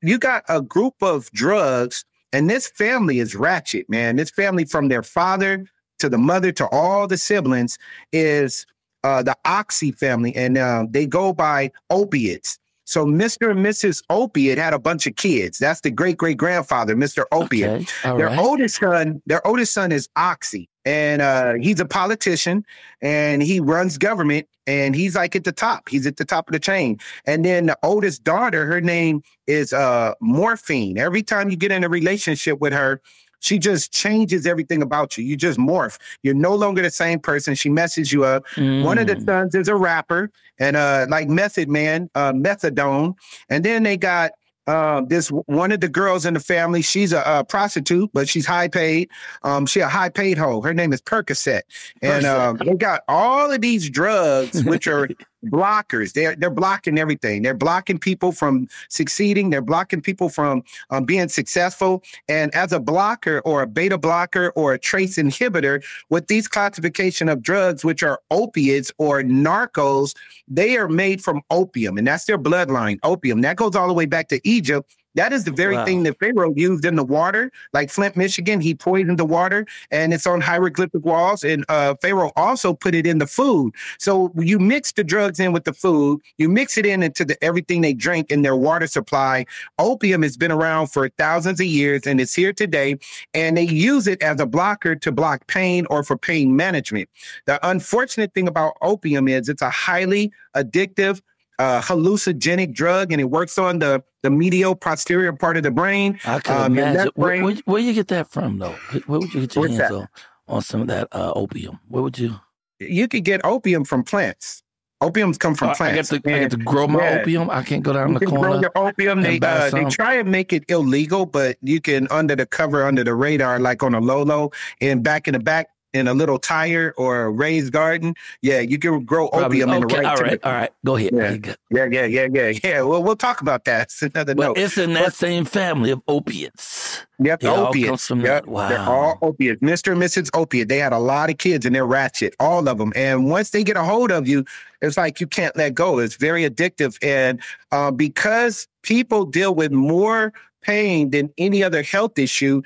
You 0.03 0.19
got 0.19 0.45
a 0.49 0.61
group 0.63 0.95
of 1.03 1.31
drugs, 1.33 2.05
and 2.33 2.49
this 2.49 2.69
family 2.69 3.19
is 3.19 3.35
ratchet, 3.35 3.89
man. 3.89 4.17
This 4.17 4.31
family, 4.31 4.65
from 4.65 4.89
their 4.89 5.03
father 5.03 5.67
to 5.99 6.09
the 6.09 6.19
mother 6.19 6.53
to 6.53 6.69
all 6.69 7.07
the 7.07 7.17
siblings, 7.17 7.79
is 8.13 8.67
uh, 9.03 9.23
the 9.23 9.37
Oxy 9.45 9.93
family, 9.93 10.35
and 10.37 10.59
uh, 10.59 10.87
they 10.89 11.07
go 11.07 11.33
by 11.33 11.71
opiates. 11.91 12.59
So 12.85 13.07
Mr. 13.07 13.51
and 13.51 13.65
Mrs. 13.65 14.03
Opiate 14.11 14.59
had 14.59 14.75
a 14.75 14.79
bunch 14.79 15.07
of 15.07 15.17
kids. 15.17 15.59
That's 15.59 15.81
the 15.81 15.91
great 15.91 16.17
great 16.17 16.37
grandfather, 16.37 16.95
Mr. 16.95 17.25
Opiate. 17.33 17.83
Okay. 18.05 18.17
Their 18.19 18.27
right. 18.27 18.39
oldest 18.39 18.77
son, 18.79 19.23
their 19.27 19.47
oldest 19.47 19.73
son 19.73 19.91
is 19.93 20.09
Oxy, 20.17 20.69
and 20.85 21.23
uh, 21.23 21.55
he's 21.55 21.81
a 21.81 21.87
politician 21.87 22.65
and 23.01 23.43
he 23.43 23.61
runs 23.61 23.99
government. 23.99 24.49
And 24.67 24.95
he's 24.97 25.15
like 25.15 25.37
at 25.37 25.45
the 25.45 25.53
top. 25.53 25.91
He's 25.91 26.07
at 26.07 26.17
the 26.17 26.25
top 26.25 26.49
of 26.49 26.55
the 26.55 26.59
chain. 26.59 26.99
And 27.27 27.45
then 27.45 27.67
the 27.67 27.79
oldest 27.83 28.25
daughter, 28.25 28.65
her 28.65 28.81
name 28.81 29.23
is 29.47 29.75
uh, 29.75 30.15
Morphine. 30.23 30.97
Every 30.97 31.23
time 31.23 31.51
you 31.51 31.57
get 31.57 31.71
in 31.71 31.85
a 31.85 31.89
relationship 31.91 32.61
with 32.61 32.73
her, 32.73 33.03
she 33.45 33.59
just 33.59 33.93
changes 33.93 34.47
everything 34.47 34.81
about 34.81 35.19
you. 35.19 35.25
You 35.25 35.37
just 35.37 35.59
morph. 35.59 35.99
You're 36.23 36.35
no 36.35 36.55
longer 36.55 36.81
the 36.81 36.91
same 36.91 37.21
person. 37.21 37.55
She 37.55 37.69
messes 37.69 38.11
you 38.11 38.25
up. 38.25 38.47
Mm. 38.55 38.85
One 38.85 38.97
of 38.97 39.07
the 39.07 39.17
mm. 39.17 39.25
sons 39.27 39.55
is 39.55 39.69
a 39.69 39.77
rapper 39.77 40.31
and 40.59 40.77
uh 40.77 41.07
like 41.11 41.29
Method 41.29 41.69
Man, 41.69 42.09
uh 42.15 42.33
Methadone. 42.33 43.15
And 43.51 43.63
then 43.63 43.83
they 43.83 43.99
got 43.99 44.33
um, 44.67 45.09
this 45.09 45.29
one 45.29 45.73
of 45.73 45.81
the 45.81 45.89
girls 45.89 46.25
in 46.25 46.33
the 46.33 46.41
family. 46.41 46.81
She's 46.81 47.13
a, 47.13 47.23
a 47.27 47.45
prostitute, 47.45 48.11
but 48.15 48.29
she's 48.29 48.47
high 48.47 48.69
paid. 48.69 49.11
Um, 49.43 49.67
she 49.67 49.81
a 49.81 49.89
high 49.89 50.09
paid 50.09 50.39
hoe. 50.39 50.63
Her 50.63 50.73
name 50.73 50.93
is 50.95 51.03
Percocet, 51.03 51.63
and 52.01 52.25
um, 52.25 52.57
they 52.57 52.75
got 52.75 53.03
all 53.07 53.53
of 53.53 53.61
these 53.61 53.91
drugs, 53.91 54.65
which 54.65 54.87
are 54.87 55.11
blockers. 55.45 56.13
They're 56.13 56.37
they're 56.37 56.51
blocking 56.51 56.99
everything. 56.99 57.43
They're 57.43 57.55
blocking 57.55 57.99
people 57.99 58.33
from 58.33 58.69
succeeding. 58.89 59.51
They're 59.51 59.63
blocking 59.63 60.01
people 60.01 60.29
from 60.29 60.63
um, 60.91 61.05
being 61.05 61.29
successful. 61.29 62.03
And 62.29 62.55
as 62.55 62.73
a 62.73 62.81
blocker 62.81 63.41
or 63.45 63.63
a 63.63 63.67
beta 63.67 63.99
blocker 63.99 64.51
or 64.57 64.75
a 64.75 64.79
trace 64.79 65.17
inhibitor, 65.17 65.85
with 66.11 66.27
these 66.29 66.49
classification 66.49 67.29
of 67.29 67.43
drugs, 67.43 67.85
which 67.85 68.03
are 68.03 68.21
opiates 68.31 68.93
or 68.99 69.23
narcos, 69.23 70.15
they 70.49 70.77
are 70.77 70.89
made 70.89 71.23
from 71.23 71.43
opium, 71.51 71.99
and 71.99 72.07
that's 72.07 72.25
their 72.25 72.39
bloodline. 72.39 72.99
Opium 73.03 73.41
that 73.43 73.57
goes 73.57 73.77
all 73.77 73.89
the 73.89 73.95
way 73.95 74.07
back 74.07 74.29
to 74.29 74.41
Egypt 74.49 74.95
that 75.15 75.33
is 75.33 75.45
the 75.45 75.53
very 75.53 75.77
wow. 75.77 75.85
thing 75.85 76.03
that 76.05 76.19
Pharaoh 76.19 76.53
used 76.55 76.85
in 76.85 76.97
the 76.97 77.05
water, 77.05 77.51
like 77.73 77.91
Flint, 77.91 78.17
Michigan. 78.17 78.61
He 78.61 78.75
poisoned 78.75 79.19
the 79.19 79.25
water, 79.25 79.67
and 79.91 80.13
it's 80.13 80.27
on 80.27 80.41
hieroglyphic 80.41 81.05
walls. 81.05 81.45
And 81.45 81.65
uh, 81.69 81.95
Pharaoh 82.01 82.33
also 82.37 82.75
put 82.75 82.95
it 82.95 83.07
in 83.07 83.19
the 83.19 83.27
food. 83.27 83.75
So 83.99 84.33
you 84.37 84.59
mix 84.59 84.93
the 84.93 85.05
drugs 85.05 85.39
in 85.39 85.53
with 85.53 85.65
the 85.65 85.73
food. 85.73 86.21
You 86.39 86.49
mix 86.49 86.77
it 86.77 86.87
in 86.87 87.03
into 87.03 87.25
the, 87.25 87.43
everything 87.43 87.81
they 87.81 87.95
drink 87.95 88.31
in 88.31 88.43
their 88.43 88.57
water 88.57 88.87
supply. 88.87 89.47
Opium 89.79 90.23
has 90.23 90.37
been 90.37 90.53
around 90.53 90.89
for 90.89 91.09
thousands 91.11 91.61
of 91.61 91.67
years, 91.67 92.07
and 92.07 92.21
it's 92.21 92.35
here 92.35 92.53
today. 92.53 92.99
And 93.35 93.57
they 93.57 93.65
use 93.65 94.07
it 94.07 94.23
as 94.23 94.41
a 94.41 94.47
blocker 94.47 94.97
to 94.97 95.13
block 95.13 95.47
pain 95.47 95.87
or 95.91 96.03
for 96.03 96.17
pain 96.17 96.57
management. 96.57 97.09
The 97.47 97.65
unfortunate 97.67 98.35
thing 98.35 98.49
about 98.49 98.75
opium 98.83 99.29
is 99.29 99.49
it's 99.49 99.63
a 99.63 99.71
highly 99.71 100.33
addictive 100.57 101.21
uh, 101.59 101.81
hallucinogenic 101.81 102.73
drug, 102.73 103.13
and 103.13 103.21
it 103.21 103.31
works 103.31 103.59
on 103.59 103.79
the 103.79 104.03
the 104.25 104.31
medial 104.31 104.75
posterior 104.75 105.35
part 105.35 105.59
of 105.59 105.63
the 105.63 105.71
brain. 105.71 106.19
I 106.25 106.41
can 106.41 106.57
um, 106.57 106.79
imagine. 106.79 107.13
Brain, 107.15 107.45
where, 107.45 107.55
where, 107.55 107.63
where, 107.67 107.83
you 107.83 107.93
get 107.93 108.09
that 108.09 108.29
from, 108.29 108.59
though? 108.59 108.75
Where 109.07 109.21
would 109.21 109.33
you 109.35 109.43
get 109.43 109.55
your 109.55 109.69
hands 109.69 109.93
on, 109.93 110.09
on 110.49 110.63
some 110.63 110.81
of 110.81 110.89
that 110.89 111.09
uh, 111.13 111.33
opium? 111.37 111.79
Where 111.89 112.03
would 112.03 112.19
you? 112.19 112.41
You 112.81 113.07
could 113.07 113.25
get 113.25 113.45
opium 113.45 113.85
from 113.85 114.03
plants. 114.03 114.63
Opiums 115.03 115.39
come 115.39 115.55
from 115.55 115.71
uh, 115.71 115.75
plants. 115.75 116.11
I 116.11 116.17
get, 116.17 116.25
to, 116.25 116.35
I 116.35 116.39
get 116.41 116.51
to 116.53 116.57
grow 116.57 116.89
my 116.89 117.01
yeah. 117.01 117.19
opium. 117.21 117.51
I 117.51 117.63
can't 117.63 117.83
go 117.83 117.93
down 117.93 118.15
the 118.15 118.25
corner. 118.25 118.49
Grow 118.49 118.61
your 118.61 118.73
opium. 118.75 119.21
They, 119.21 119.39
uh, 119.39 119.69
they 119.69 119.85
try 119.85 120.15
and 120.15 120.31
make 120.31 120.55
it 120.55 120.65
illegal, 120.69 121.27
but 121.27 121.59
you 121.61 121.83
can 121.83 122.09
under 122.11 122.35
the 122.35 122.47
cover, 122.47 122.87
under 122.87 123.05
the 123.05 123.15
radar, 123.15 123.59
like 123.59 123.83
on 123.83 123.95
a 123.95 124.01
low 124.01 124.23
low, 124.23 124.53
and 124.81 125.03
back 125.03 125.29
in 125.29 125.35
the 125.35 125.41
back 125.41 125.69
in 125.95 126.09
a 126.09 126.13
little 126.13 126.39
tire 126.39 126.93
or 126.99 127.23
a 127.23 127.31
raised 127.31 127.73
garden, 127.73 128.15
yeah, 128.43 128.61
you 128.61 128.79
can 128.79 129.05
grow 129.05 129.29
Probably, 129.29 129.63
opium 129.63 129.71
okay, 129.71 129.77
in 129.77 129.89
the 129.89 129.95
right. 129.95 130.07
All 130.07 130.23
right, 130.23 130.45
all 130.45 130.53
right, 130.53 130.71
go 130.85 130.97
ahead. 130.97 131.13
Yeah, 131.13 131.55
yeah, 131.71 131.85
yeah, 131.85 132.05
yeah, 132.05 132.29
yeah. 132.33 132.59
yeah. 132.63 132.83
Well, 132.83 133.03
we'll 133.03 133.17
talk 133.17 133.41
about 133.41 133.65
that. 133.65 133.85
It's 133.85 134.03
another 134.03 134.35
well, 134.35 134.49
note. 134.49 134.59
It's 134.59 134.77
in 134.77 134.93
that 134.95 135.05
but, 135.05 135.15
same 135.15 135.45
family 135.45 135.93
of 135.93 136.03
opiates. 136.09 137.07
Yep, 137.21 137.45
it 137.45 137.47
opiates. 137.47 138.11
yep. 138.11 138.47
Wow. 138.47 138.69
They're 138.69 138.81
all 138.81 139.19
opiates. 139.23 139.63
Mr. 139.63 139.93
and 139.93 140.03
Mrs. 140.03 140.31
Opiate. 140.35 140.69
They 140.69 140.79
had 140.79 140.93
a 140.93 140.99
lot 140.99 141.31
of 141.31 141.39
kids 141.39 141.65
and 141.65 141.75
they're 141.75 141.87
ratchet, 141.87 142.35
all 142.41 142.69
of 142.69 142.79
them. 142.79 142.93
And 142.97 143.31
once 143.31 143.51
they 143.51 143.63
get 143.63 143.77
a 143.77 143.85
hold 143.85 144.11
of 144.11 144.27
you, 144.27 144.45
it's 144.83 144.97
like 144.97 145.21
you 145.21 145.29
can't 145.29 145.57
let 145.57 145.75
go. 145.75 146.01
It's 146.01 146.17
very 146.17 146.49
addictive. 146.49 146.99
And 147.03 147.41
uh, 147.71 147.93
because 147.93 148.67
people 148.83 149.25
deal 149.25 149.55
with 149.55 149.71
more 149.71 150.33
pain 150.65 151.11
than 151.11 151.33
any 151.39 151.63
other 151.63 151.83
health 151.83 152.19
issue, 152.19 152.63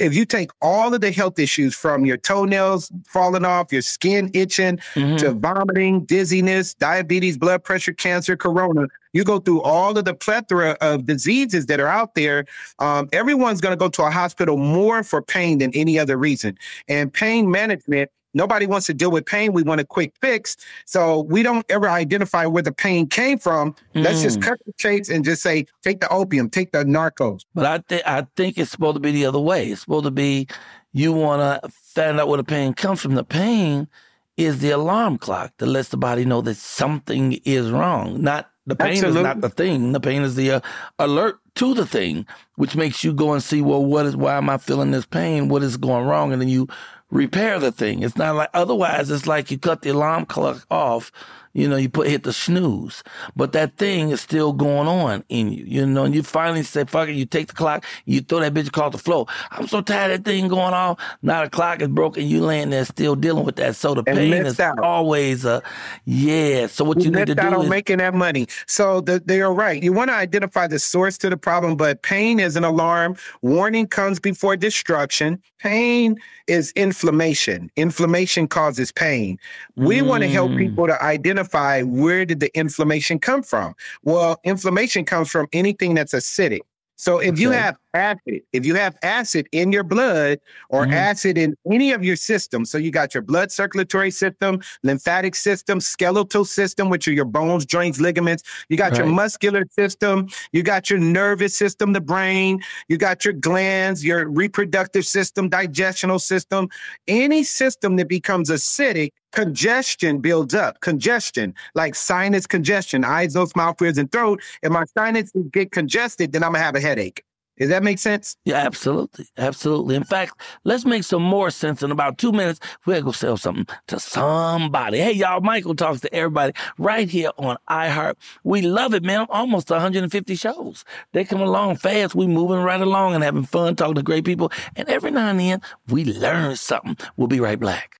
if 0.00 0.14
you 0.14 0.24
take 0.24 0.50
all 0.62 0.94
of 0.94 1.00
the 1.00 1.12
health 1.12 1.38
issues 1.38 1.74
from 1.74 2.04
your 2.04 2.16
toenails 2.16 2.90
falling 3.06 3.44
off, 3.44 3.72
your 3.72 3.82
skin 3.82 4.30
itching, 4.34 4.78
mm-hmm. 4.94 5.16
to 5.16 5.32
vomiting, 5.32 6.04
dizziness, 6.04 6.74
diabetes, 6.74 7.36
blood 7.36 7.62
pressure, 7.62 7.92
cancer, 7.92 8.36
corona, 8.36 8.86
you 9.12 9.24
go 9.24 9.38
through 9.38 9.60
all 9.62 9.96
of 9.96 10.04
the 10.04 10.14
plethora 10.14 10.76
of 10.80 11.06
diseases 11.06 11.66
that 11.66 11.80
are 11.80 11.88
out 11.88 12.14
there. 12.14 12.44
Um, 12.78 13.08
everyone's 13.12 13.60
going 13.60 13.72
to 13.72 13.76
go 13.76 13.88
to 13.88 14.04
a 14.04 14.10
hospital 14.10 14.56
more 14.56 15.02
for 15.02 15.20
pain 15.20 15.58
than 15.58 15.72
any 15.74 15.98
other 15.98 16.16
reason. 16.16 16.56
And 16.88 17.12
pain 17.12 17.50
management 17.50 18.10
Nobody 18.34 18.66
wants 18.66 18.86
to 18.86 18.94
deal 18.94 19.10
with 19.10 19.26
pain. 19.26 19.52
We 19.52 19.62
want 19.62 19.80
a 19.80 19.84
quick 19.84 20.14
fix. 20.20 20.56
So 20.84 21.20
we 21.22 21.42
don't 21.42 21.66
ever 21.68 21.88
identify 21.88 22.46
where 22.46 22.62
the 22.62 22.72
pain 22.72 23.08
came 23.08 23.38
from. 23.38 23.74
Mm. 23.94 24.04
Let's 24.04 24.22
just 24.22 24.40
mm. 24.40 24.42
cut 24.42 24.60
the 24.66 24.72
chase 24.74 25.08
and 25.08 25.24
just 25.24 25.42
say, 25.42 25.66
take 25.82 26.00
the 26.00 26.08
opium, 26.08 26.50
take 26.50 26.72
the 26.72 26.84
narcos. 26.84 27.44
But 27.54 27.66
I 27.66 27.78
think 27.78 28.02
I 28.06 28.26
think 28.36 28.58
it's 28.58 28.70
supposed 28.70 28.96
to 28.96 29.00
be 29.00 29.12
the 29.12 29.26
other 29.26 29.40
way. 29.40 29.68
It's 29.68 29.82
supposed 29.82 30.04
to 30.04 30.10
be 30.10 30.46
you 30.92 31.12
want 31.12 31.62
to 31.62 31.68
find 31.70 32.20
out 32.20 32.28
where 32.28 32.36
the 32.36 32.44
pain 32.44 32.74
comes 32.74 33.00
from. 33.00 33.14
The 33.14 33.24
pain 33.24 33.88
is 34.36 34.60
the 34.60 34.70
alarm 34.70 35.18
clock 35.18 35.52
that 35.58 35.66
lets 35.66 35.90
the 35.90 35.96
body 35.96 36.24
know 36.24 36.40
that 36.40 36.56
something 36.56 37.34
is 37.44 37.70
wrong. 37.70 38.22
Not 38.22 38.50
the 38.66 38.76
pain 38.76 38.92
Absolutely. 38.92 39.20
is 39.20 39.24
not 39.24 39.40
the 39.40 39.50
thing. 39.50 39.92
The 39.92 40.00
pain 40.00 40.22
is 40.22 40.36
the 40.36 40.50
uh, 40.52 40.60
alert 40.98 41.38
to 41.56 41.74
the 41.74 41.86
thing, 41.86 42.26
which 42.56 42.76
makes 42.76 43.02
you 43.04 43.12
go 43.12 43.32
and 43.32 43.42
see, 43.42 43.62
well, 43.62 43.84
what 43.84 44.06
is 44.06 44.16
why 44.16 44.36
am 44.36 44.48
I 44.48 44.58
feeling 44.58 44.90
this 44.90 45.06
pain? 45.06 45.48
What 45.48 45.62
is 45.62 45.76
going 45.76 46.06
wrong? 46.06 46.32
And 46.32 46.40
then 46.40 46.48
you 46.48 46.68
repair 47.10 47.58
the 47.58 47.72
thing. 47.72 48.02
It's 48.02 48.16
not 48.16 48.36
like 48.36 48.50
otherwise. 48.54 49.10
It's 49.10 49.26
like 49.26 49.50
you 49.50 49.58
cut 49.58 49.82
the 49.82 49.90
alarm 49.90 50.26
clock 50.26 50.64
off. 50.70 51.12
You 51.52 51.68
know, 51.68 51.76
you 51.76 51.88
put 51.88 52.06
hit 52.08 52.22
the 52.22 52.32
snooze, 52.32 53.02
but 53.34 53.52
that 53.52 53.76
thing 53.76 54.10
is 54.10 54.20
still 54.20 54.52
going 54.52 54.86
on 54.88 55.24
in 55.28 55.52
you, 55.52 55.64
you 55.66 55.86
know, 55.86 56.04
and 56.04 56.14
you 56.14 56.22
finally 56.22 56.62
say, 56.62 56.84
fuck 56.84 57.08
it, 57.08 57.14
you 57.14 57.26
take 57.26 57.48
the 57.48 57.54
clock, 57.54 57.84
you 58.06 58.20
throw 58.20 58.40
that 58.40 58.54
bitch 58.54 58.68
across 58.68 58.92
the 58.92 58.98
floor. 58.98 59.26
I'm 59.50 59.66
so 59.66 59.80
tired 59.80 60.12
of 60.12 60.22
that 60.24 60.30
thing 60.30 60.48
going 60.48 60.74
off. 60.74 61.00
Now 61.22 61.42
the 61.44 61.50
clock 61.50 61.82
is 61.82 61.88
broken, 61.88 62.26
you 62.26 62.42
laying 62.42 62.70
there 62.70 62.84
still 62.84 63.16
dealing 63.16 63.44
with 63.44 63.56
that. 63.56 63.74
So 63.76 63.94
the 63.94 64.04
And 64.06 64.16
pain 64.16 64.32
is 64.46 64.60
out. 64.60 64.78
always 64.78 65.44
a, 65.44 65.62
yeah. 66.04 66.66
So 66.68 66.84
what 66.84 66.98
you, 66.98 67.04
You 67.04 67.10
need 67.10 67.26
to 67.26 67.34
missed 67.34 67.38
out 67.46 67.50
do 67.50 67.56
on 67.56 67.64
is, 67.64 67.70
making 67.70 67.98
that 67.98 68.14
money. 68.14 68.46
So 68.66 69.00
the, 69.00 69.20
they 69.24 69.40
are 69.40 69.52
right. 69.52 69.82
You 69.82 69.92
want 69.92 70.10
to 70.10 70.14
identify 70.14 70.66
the 70.68 70.78
source 70.78 71.18
to 71.18 71.30
the 71.30 71.36
problem, 71.36 71.76
but 71.76 72.02
pain 72.02 72.38
is 72.38 72.56
an 72.56 72.64
alarm. 72.64 73.16
Warning 73.42 73.86
comes 73.88 74.20
before 74.20 74.56
destruction. 74.56 75.42
Pain 75.58 76.16
is 76.46 76.72
inflammation. 76.72 77.70
Inflammation 77.76 78.46
causes 78.48 78.90
pain. 78.92 79.38
We 79.76 80.00
want 80.02 80.22
to 80.22 80.28
help 80.28 80.52
Mm. 80.52 80.58
people 80.58 80.86
to 80.86 81.02
identify 81.02 81.39
where 81.44 82.24
did 82.24 82.40
the 82.40 82.50
inflammation 82.58 83.18
come 83.18 83.42
from. 83.42 83.74
Well, 84.02 84.40
inflammation 84.44 85.04
comes 85.04 85.30
from 85.30 85.48
anything 85.52 85.94
that's 85.94 86.12
acidic. 86.12 86.60
So 86.96 87.18
if 87.18 87.40
you 87.40 87.50
have 87.50 87.78
acid, 87.94 88.42
if 88.52 88.66
you 88.66 88.74
have 88.74 88.94
acid 89.02 89.48
in 89.52 89.72
your 89.72 89.82
blood 89.84 90.38
or 90.68 90.86
Mhm. 90.86 90.92
acid 90.92 91.38
in 91.38 91.54
any 91.72 91.92
of 91.92 92.04
your 92.04 92.14
systems, 92.14 92.70
so 92.70 92.76
you 92.76 92.90
got 92.90 93.14
your 93.14 93.22
blood 93.22 93.50
circulatory 93.50 94.10
system, 94.10 94.60
lymphatic 94.82 95.34
system, 95.34 95.80
skeletal 95.80 96.44
system, 96.44 96.90
which 96.90 97.08
are 97.08 97.12
your 97.12 97.24
bones, 97.24 97.64
joints, 97.64 98.00
ligaments, 98.00 98.42
you 98.68 98.76
got 98.76 98.98
your 98.98 99.06
muscular 99.06 99.64
system, 99.70 100.28
you 100.52 100.62
got 100.62 100.90
your 100.90 100.98
nervous 100.98 101.56
system, 101.56 101.94
the 101.94 102.02
brain, 102.02 102.60
you 102.88 102.98
got 102.98 103.24
your 103.24 103.32
glands, 103.32 104.04
your 104.04 104.28
reproductive 104.28 105.06
system, 105.06 105.48
digestional 105.48 106.20
system, 106.20 106.68
any 107.08 107.42
system 107.42 107.96
that 107.96 108.08
becomes 108.08 108.50
acidic, 108.50 109.12
congestion 109.32 110.18
builds 110.18 110.54
up. 110.54 110.80
Congestion, 110.80 111.54
like 111.74 111.94
sinus 111.94 112.46
congestion, 112.46 113.04
eyes, 113.04 113.34
nose, 113.34 113.54
mouth, 113.56 113.80
ears, 113.82 113.98
and 113.98 114.10
throat. 114.10 114.42
If 114.62 114.70
my 114.72 114.84
sinuses 114.96 115.44
get 115.52 115.72
congested, 115.72 116.32
then 116.32 116.42
I'm 116.42 116.52
gonna 116.52 116.64
have 116.64 116.76
a 116.76 116.80
headache. 116.80 117.24
Does 117.60 117.68
that 117.68 117.82
make 117.82 117.98
sense? 117.98 118.38
Yeah, 118.46 118.56
absolutely. 118.56 119.26
Absolutely. 119.36 119.94
In 119.94 120.02
fact, 120.02 120.40
let's 120.64 120.86
make 120.86 121.04
some 121.04 121.22
more 121.22 121.50
sense 121.50 121.82
in 121.82 121.90
about 121.90 122.16
two 122.16 122.32
minutes. 122.32 122.58
We're 122.86 123.02
to 123.02 123.12
sell 123.12 123.36
something 123.36 123.66
to 123.88 124.00
somebody. 124.00 124.96
Hey, 124.96 125.12
y'all, 125.12 125.42
Michael 125.42 125.74
talks 125.74 126.00
to 126.00 126.14
everybody 126.14 126.54
right 126.78 127.06
here 127.06 127.28
on 127.36 127.58
iHeart. 127.68 128.14
We 128.44 128.62
love 128.62 128.94
it, 128.94 129.02
man. 129.02 129.26
Almost 129.28 129.68
150 129.68 130.34
shows. 130.36 130.86
They 131.12 131.22
come 131.22 131.42
along 131.42 131.76
fast. 131.76 132.14
We 132.14 132.26
moving 132.26 132.60
right 132.60 132.80
along 132.80 133.14
and 133.14 133.22
having 133.22 133.44
fun 133.44 133.76
talking 133.76 133.96
to 133.96 134.02
great 134.02 134.24
people. 134.24 134.50
And 134.74 134.88
every 134.88 135.10
now 135.10 135.28
and 135.28 135.38
then, 135.38 135.60
we 135.88 136.06
learn 136.06 136.56
something. 136.56 136.96
We'll 137.18 137.28
be 137.28 137.40
right 137.40 137.60
back. 137.60 137.99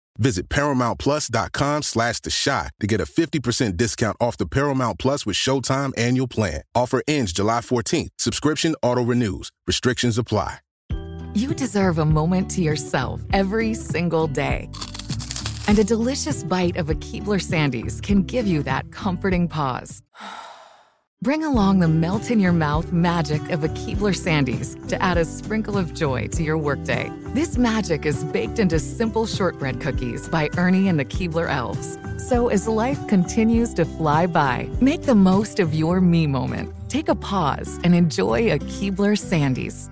Visit 0.21 0.49
ParamountPlus.com 0.49 1.81
slash 1.81 2.19
The 2.19 2.29
Chi 2.29 2.69
to 2.79 2.87
get 2.87 3.01
a 3.01 3.05
50% 3.05 3.75
discount 3.75 4.17
off 4.21 4.37
the 4.37 4.45
Paramount 4.45 4.99
Plus 4.99 5.25
with 5.25 5.35
Showtime 5.35 5.97
annual 5.97 6.27
plan. 6.27 6.61
Offer 6.75 7.01
ends 7.07 7.33
July 7.33 7.61
14th. 7.61 8.09
Subscription 8.19 8.75
auto-renews. 8.83 9.51
Restrictions 9.65 10.19
apply. 10.19 10.59
You 11.33 11.55
deserve 11.55 11.97
a 11.97 12.05
moment 12.05 12.51
to 12.51 12.61
yourself 12.61 13.21
every 13.33 13.73
single 13.73 14.27
day. 14.27 14.69
And 15.67 15.79
a 15.79 15.83
delicious 15.83 16.43
bite 16.43 16.77
of 16.77 16.89
a 16.89 16.95
Keebler 16.95 17.41
Sandies 17.41 18.01
can 18.01 18.23
give 18.23 18.45
you 18.45 18.61
that 18.63 18.91
comforting 18.91 19.47
pause. 19.47 20.03
Bring 21.23 21.43
along 21.43 21.77
the 21.77 21.87
melt 21.87 22.31
in 22.31 22.39
your 22.39 22.51
mouth 22.51 22.91
magic 22.91 23.47
of 23.51 23.63
a 23.63 23.67
Keebler 23.67 24.15
Sandies 24.15 24.87
to 24.87 24.99
add 24.99 25.19
a 25.19 25.25
sprinkle 25.25 25.77
of 25.77 25.93
joy 25.93 26.27
to 26.29 26.41
your 26.41 26.57
workday. 26.57 27.11
This 27.35 27.59
magic 27.59 28.07
is 28.07 28.23
baked 28.23 28.57
into 28.57 28.79
simple 28.79 29.27
shortbread 29.27 29.79
cookies 29.79 30.27
by 30.27 30.49
Ernie 30.57 30.87
and 30.87 30.99
the 30.99 31.05
Keebler 31.05 31.47
Elves. 31.47 31.99
So 32.27 32.47
as 32.47 32.67
life 32.67 33.07
continues 33.07 33.71
to 33.75 33.85
fly 33.85 34.25
by, 34.25 34.67
make 34.81 35.03
the 35.03 35.13
most 35.13 35.59
of 35.59 35.75
your 35.75 36.01
me 36.01 36.25
moment. 36.25 36.73
Take 36.89 37.07
a 37.07 37.13
pause 37.13 37.79
and 37.83 37.93
enjoy 37.93 38.51
a 38.51 38.57
Keebler 38.57 39.15
Sandies. 39.15 39.91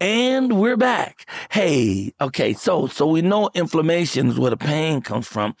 And 0.00 0.58
we're 0.58 0.78
back. 0.78 1.26
Hey, 1.50 2.14
okay, 2.22 2.54
so 2.54 2.86
so 2.86 3.06
we 3.06 3.20
know 3.20 3.50
inflammation 3.52 4.28
is 4.28 4.38
where 4.38 4.48
the 4.50 4.56
pain 4.56 5.02
comes 5.02 5.28
from. 5.28 5.54